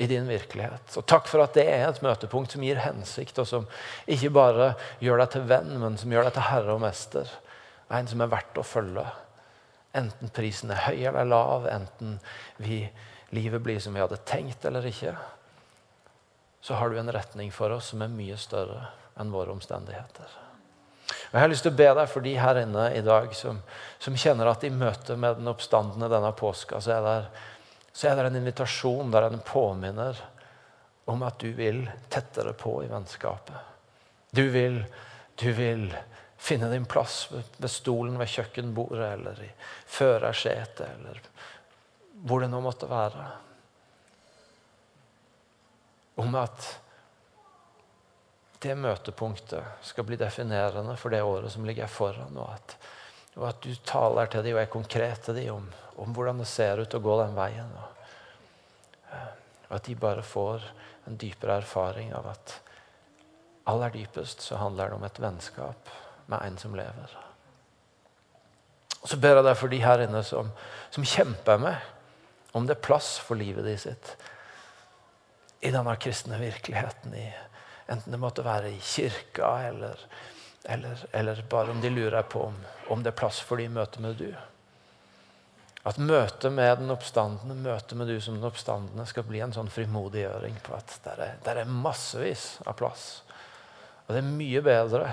i 0.00 0.06
din 0.06 0.28
virkelighet. 0.30 0.94
Og 0.96 1.06
takk 1.10 1.26
for 1.28 1.42
at 1.42 1.56
det 1.58 1.66
er 1.68 1.88
et 1.88 2.02
møtepunkt 2.04 2.54
som 2.54 2.62
gir 2.64 2.78
hensikt, 2.80 3.40
og 3.42 3.48
som 3.50 3.66
ikke 4.08 4.30
bare 4.32 4.68
gjør 5.02 5.24
deg 5.24 5.32
til 5.34 5.48
venn, 5.50 5.74
men 5.82 5.98
som 6.00 6.12
gjør 6.14 6.28
deg 6.28 6.36
til 6.38 6.46
herre 6.46 6.76
og 6.76 6.84
mester. 6.84 7.32
En 7.90 8.08
som 8.08 8.22
er 8.22 8.30
verdt 8.30 8.60
å 8.62 8.64
følge. 8.64 9.04
Enten 9.98 10.30
prisen 10.32 10.70
er 10.70 10.84
høy 10.86 11.02
eller 11.10 11.26
lav, 11.26 11.66
enten 11.66 12.20
vi, 12.62 12.84
livet 13.34 13.60
blir 13.66 13.82
som 13.82 13.96
vi 13.96 14.00
hadde 14.00 14.22
tenkt 14.24 14.64
eller 14.64 14.86
ikke, 14.86 15.16
så 16.60 16.76
har 16.78 16.90
du 16.90 17.00
en 17.00 17.12
retning 17.12 17.50
for 17.52 17.72
oss 17.74 17.90
som 17.90 18.04
er 18.04 18.12
mye 18.12 18.36
større 18.38 18.86
enn 19.18 19.32
våre 19.34 19.50
omstendigheter. 19.52 20.38
Og 21.30 21.36
Jeg 21.36 21.44
har 21.44 21.50
lyst 21.52 21.62
til 21.62 21.72
å 21.72 21.78
be 21.78 21.88
deg 21.94 22.10
for 22.10 22.26
de 22.26 22.34
her 22.42 22.58
inne 22.64 22.88
i 22.98 23.02
dag 23.06 23.30
som, 23.38 23.60
som 24.02 24.16
kjenner 24.18 24.50
at 24.50 24.64
i 24.66 24.72
møte 24.74 25.14
med 25.14 25.38
den 25.38 25.50
oppstandende 25.52 26.10
denne 26.10 26.32
påska, 26.34 26.80
så 26.82 26.96
er 26.96 27.06
det 27.06 27.16
så 27.92 28.08
er 28.08 28.16
det 28.16 28.30
en 28.30 28.36
invitasjon 28.38 29.10
der 29.10 29.26
en 29.26 29.42
påminner 29.44 30.18
om 31.10 31.22
at 31.26 31.40
du 31.42 31.50
vil 31.52 31.82
tettere 32.08 32.52
på 32.54 32.84
i 32.84 32.88
vennskapet. 32.90 33.56
Du 34.30 34.46
vil, 34.54 34.84
du 35.34 35.50
vil 35.52 35.88
finne 36.40 36.70
din 36.70 36.86
plass 36.86 37.24
ved 37.32 37.70
stolen 37.70 38.18
ved 38.20 38.30
kjøkkenbordet 38.30 39.08
eller 39.18 39.42
i 39.42 39.50
førersetet 39.90 40.86
eller 40.86 41.18
hvor 42.20 42.44
det 42.44 42.50
nå 42.52 42.60
måtte 42.62 42.88
være. 42.88 43.26
Om 46.20 46.36
at 46.38 46.68
det 48.60 48.76
møtepunktet 48.76 49.84
skal 49.88 50.04
bli 50.04 50.18
definerende 50.20 50.96
for 51.00 51.12
det 51.12 51.22
året 51.24 51.52
som 51.52 51.64
ligger 51.64 51.88
foran. 51.88 52.36
Og 52.36 52.50
at, 52.52 52.76
og 53.38 53.46
at 53.48 53.62
du 53.64 53.72
taler 53.88 54.28
til 54.28 54.44
dem 54.44 54.58
og 54.58 54.62
er 54.62 54.72
konkret 54.72 55.24
til 55.24 55.38
dem 55.40 55.54
om, 55.54 55.70
om, 55.96 56.12
hvordan 56.16 56.42
det 56.42 56.48
ser 56.50 56.82
ut 56.82 56.96
å 56.96 57.02
gå 57.04 57.16
den 57.22 57.38
veien. 57.38 57.72
Og, 57.80 58.04
eh, 59.14 59.32
og 59.70 59.78
at 59.78 59.88
de 59.88 59.96
bare 59.96 60.26
får 60.26 60.68
en 61.08 61.16
dypere 61.20 61.60
erfaring 61.62 62.12
av 62.16 62.28
at 62.34 62.58
aller 63.70 63.96
dypest 63.96 64.44
så 64.44 64.60
handler 64.60 64.90
det 64.90 64.98
om 64.98 65.08
et 65.08 65.20
vennskap 65.22 65.92
med 66.28 66.44
en 66.44 66.58
som 66.60 66.76
lever. 66.76 67.18
Og 69.00 69.08
Så 69.08 69.16
ber 69.16 69.38
jeg 69.38 69.46
deg 69.46 69.56
for 69.56 69.72
de 69.72 69.80
her 69.80 70.04
inne 70.04 70.20
som, 70.26 70.50
som 70.92 71.06
kjemper 71.06 71.60
med 71.62 72.52
om 72.52 72.66
det 72.66 72.76
er 72.76 72.84
plass 72.84 73.14
for 73.22 73.38
livet 73.40 73.64
de 73.64 73.76
sitt 73.78 74.16
i 75.64 75.70
denne 75.72 75.94
kristne 76.00 76.36
virkeligheten. 76.40 77.14
i 77.14 77.49
Enten 77.90 78.14
det 78.14 78.20
måtte 78.22 78.44
være 78.46 78.70
i 78.70 78.78
kirka, 78.78 79.50
eller, 79.68 80.04
eller, 80.64 81.02
eller 81.12 81.42
bare 81.50 81.74
om 81.74 81.80
de 81.82 81.90
lurer 81.90 82.22
på 82.22 82.44
om, 82.46 82.58
om, 82.88 83.02
det 83.02 83.10
er 83.10 83.18
plass 83.18 83.40
for 83.42 83.58
dem 83.58 83.72
i 83.72 83.78
møte 83.80 84.02
med 84.04 84.20
du. 84.20 84.28
At 85.88 85.98
møtet 85.98 86.52
med 86.52 86.82
den 86.82 86.92
oppstandende, 86.92 87.56
møtet 87.56 87.96
med 87.98 88.10
du 88.12 88.20
som 88.20 88.36
den 88.36 88.46
oppstandende, 88.46 89.06
skal 89.08 89.26
bli 89.26 89.40
en 89.42 89.54
sånn 89.56 89.72
frimodiggjøring 89.72 90.60
på 90.62 90.76
at 90.76 90.98
der 91.06 91.24
er, 91.24 91.34
der 91.46 91.62
er 91.62 91.72
massevis 91.72 92.60
av 92.68 92.76
plass. 92.78 93.08
Og 94.06 94.14
det 94.14 94.20
er 94.20 94.30
mye 94.38 94.62
bedre 94.62 95.10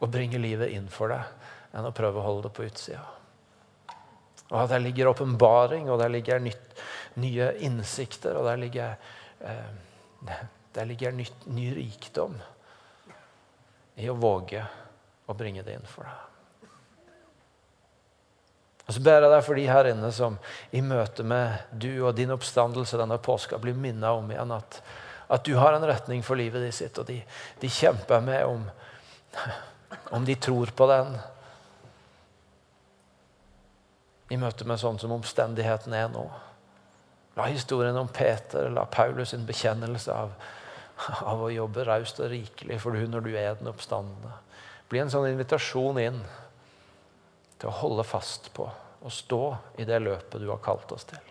å 0.00 0.08
bringe 0.10 0.40
livet 0.42 0.74
inn 0.74 0.90
for 0.92 1.14
deg 1.14 1.76
enn 1.76 1.86
å 1.86 1.94
prøve 1.94 2.20
å 2.20 2.26
holde 2.26 2.48
det 2.48 2.54
på 2.56 2.66
utsida. 2.66 3.04
Og 4.50 4.56
at 4.64 4.72
der 4.72 4.82
ligger 4.82 5.12
åpenbaring, 5.12 5.86
og 5.88 6.00
der 6.02 6.10
ligger 6.10 6.42
nytt, 6.42 6.80
nye 7.22 7.52
innsikter, 7.62 8.34
og 8.36 8.48
der 8.50 8.58
ligger 8.58 8.96
eh, 9.46 10.40
der 10.74 10.84
ligger 10.84 11.12
ny, 11.12 11.26
ny 11.50 11.70
rikdom 11.74 12.36
i 14.00 14.08
å 14.10 14.16
våge 14.18 14.62
å 15.26 15.34
bringe 15.34 15.62
det 15.66 15.76
inn 15.78 15.88
for 15.88 16.06
deg. 16.06 16.26
Og 18.90 18.94
Så 18.94 19.02
ber 19.06 19.22
jeg 19.22 19.30
deg 19.30 19.44
for 19.46 19.58
de 19.58 19.66
her 19.70 19.86
inne 19.92 20.08
som 20.10 20.36
i 20.74 20.80
møte 20.82 21.22
med 21.22 21.76
du 21.78 21.92
og 22.00 22.16
din 22.18 22.32
oppstandelse 22.34 22.98
denne 22.98 23.20
påska 23.22 23.58
blir 23.62 23.76
minnet 23.78 24.18
om 24.18 24.32
igjen 24.32 24.50
at, 24.56 24.80
at, 25.30 25.44
du 25.46 25.54
har 25.54 25.76
en 25.76 25.86
retning 25.86 26.24
for 26.26 26.34
livet 26.34 26.64
ditt 26.64 26.74
sitt, 26.74 26.98
og 26.98 27.06
de, 27.06 27.20
de 27.62 27.70
kjemper 27.70 28.24
med 28.26 28.42
om, 28.48 28.64
om 30.10 30.26
de 30.26 30.34
tror 30.34 30.72
på 30.74 30.88
den. 30.90 31.14
I 34.34 34.38
møte 34.42 34.66
med 34.66 34.82
sånn 34.82 34.98
som 34.98 35.14
omstendigheten 35.14 35.94
er 35.94 36.10
nå. 36.10 36.26
La 37.38 37.46
historien 37.46 37.94
om 37.98 38.10
Peter, 38.10 38.72
la 38.74 38.88
Paulus' 38.90 39.36
sin 39.36 39.46
bekjennelse 39.46 40.14
av 40.14 40.34
av 41.30 41.42
å 41.42 41.50
jobbe 41.52 41.86
raust 41.88 42.20
og 42.22 42.30
rikelig 42.32 42.80
for 42.82 42.96
du 42.96 43.06
når 43.08 43.26
du 43.26 43.32
er 43.34 43.58
den 43.58 43.72
oppstandende. 43.72 44.36
Bli 44.90 45.02
en 45.02 45.12
sånn 45.12 45.30
invitasjon 45.30 46.00
inn 46.02 46.22
til 47.60 47.68
å 47.70 47.76
holde 47.82 48.06
fast 48.06 48.50
på 48.56 48.66
og 49.00 49.12
stå 49.14 49.42
i 49.80 49.86
det 49.88 50.00
løpet 50.02 50.40
du 50.42 50.48
har 50.50 50.60
kalt 50.64 50.92
oss 50.92 51.06
til. 51.08 51.22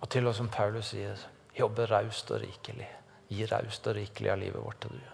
Og 0.00 0.10
til 0.12 0.28
oss 0.28 0.36
som 0.40 0.50
Paulus 0.52 0.92
sier, 0.92 1.20
jobbe 1.56 1.86
raust 1.88 2.30
og 2.34 2.42
rikelig. 2.42 2.88
Gi 3.32 3.46
raust 3.48 3.86
og 3.88 3.96
rikelig 3.96 4.32
av 4.32 4.40
livet 4.40 4.60
vårt 4.60 4.80
til 4.84 4.96
du. 4.96 5.12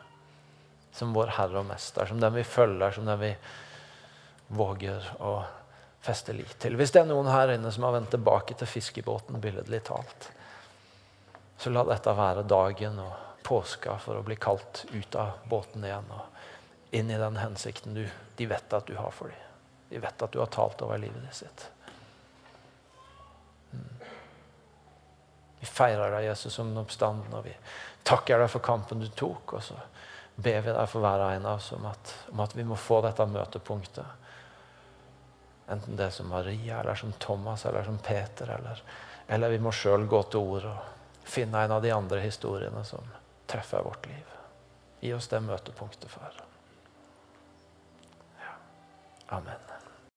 Som 0.95 1.15
vår 1.15 1.31
Herre 1.37 1.63
og 1.63 1.69
Mester, 1.69 2.07
som 2.11 2.19
den 2.23 2.35
vi 2.35 2.43
følger, 2.47 2.95
som 2.95 3.07
den 3.07 3.21
vi 3.21 3.31
våger 4.59 5.07
å 5.23 5.35
feste 6.01 6.33
lit 6.33 6.59
til. 6.59 6.77
Hvis 6.81 6.95
det 6.95 7.03
er 7.03 7.11
noen 7.11 7.29
her 7.29 7.53
inne 7.55 7.73
som 7.73 7.85
har 7.85 7.97
vendt 7.97 8.13
tilbake 8.15 8.57
til 8.57 8.69
fiskebåten, 8.69 9.41
billedlig 9.41 9.83
talt, 9.89 10.31
så 11.61 11.73
la 11.73 11.85
dette 11.85 12.15
være 12.17 12.47
dagen 12.49 12.99
og 13.03 13.43
påska 13.45 13.99
for 14.01 14.21
å 14.21 14.25
bli 14.25 14.37
kalt 14.41 14.85
ut 14.93 15.17
av 15.19 15.43
båten 15.51 15.85
igjen 15.85 16.09
og 16.15 16.97
inn 16.97 17.11
i 17.11 17.19
den 17.21 17.37
hensikten 17.37 17.95
du, 17.95 18.07
de 18.37 18.47
vet 18.49 18.73
at 18.73 18.89
du 18.89 18.97
har 18.97 19.13
for 19.15 19.29
dem. 19.29 19.47
De 19.91 20.01
vet 20.01 20.23
at 20.23 20.33
du 20.33 20.39
har 20.41 20.51
talt 20.51 20.83
over 20.83 20.99
livet 20.99 21.23
ditt 21.27 21.43
sitt. 21.43 21.67
Mm. 23.71 24.01
Vi 25.61 25.69
feirer 25.69 26.15
deg, 26.15 26.31
Jesus, 26.31 26.55
som 26.55 26.71
den 26.71 26.81
oppstanden, 26.81 27.35
og 27.37 27.45
vi 27.45 27.55
takker 28.07 28.41
deg 28.41 28.51
for 28.51 28.65
kampen 28.65 29.03
du 29.03 29.09
tok. 29.13 29.55
Og 29.59 29.65
så 29.67 29.77
ber 30.35 30.63
vi 30.65 30.73
deg 30.73 30.89
for 30.91 31.05
hver 31.05 31.27
en 31.27 31.47
av 31.47 31.61
oss 31.61 31.73
om 31.77 31.87
at, 31.91 32.15
om 32.33 32.43
at 32.43 32.57
vi 32.57 32.65
må 32.67 32.79
få 32.79 33.03
dette 33.05 33.27
møtepunktet 33.29 34.30
Enten 35.71 35.97
det 35.97 36.09
er 36.09 36.15
som 36.15 36.29
Maria, 36.29 36.81
eller 36.81 36.99
som 36.99 37.13
Thomas, 37.13 37.65
eller 37.67 37.85
som 37.87 37.99
Peter. 37.99 38.51
Eller, 38.59 38.83
eller 39.29 39.55
vi 39.55 39.63
må 39.63 39.73
sjøl 39.73 40.07
gå 40.11 40.23
til 40.31 40.43
ord 40.43 40.69
og 40.73 41.27
finne 41.31 41.65
en 41.65 41.77
av 41.77 41.83
de 41.83 41.93
andre 41.95 42.21
historiene 42.25 42.85
som 42.85 43.07
treffer 43.51 43.87
vårt 43.87 44.07
liv. 44.11 44.37
Gi 45.01 45.15
oss 45.15 45.31
det 45.31 45.41
møtepunktet, 45.47 46.11
far. 46.11 46.43
Ja. 48.43 48.55
Amen. 49.39 49.70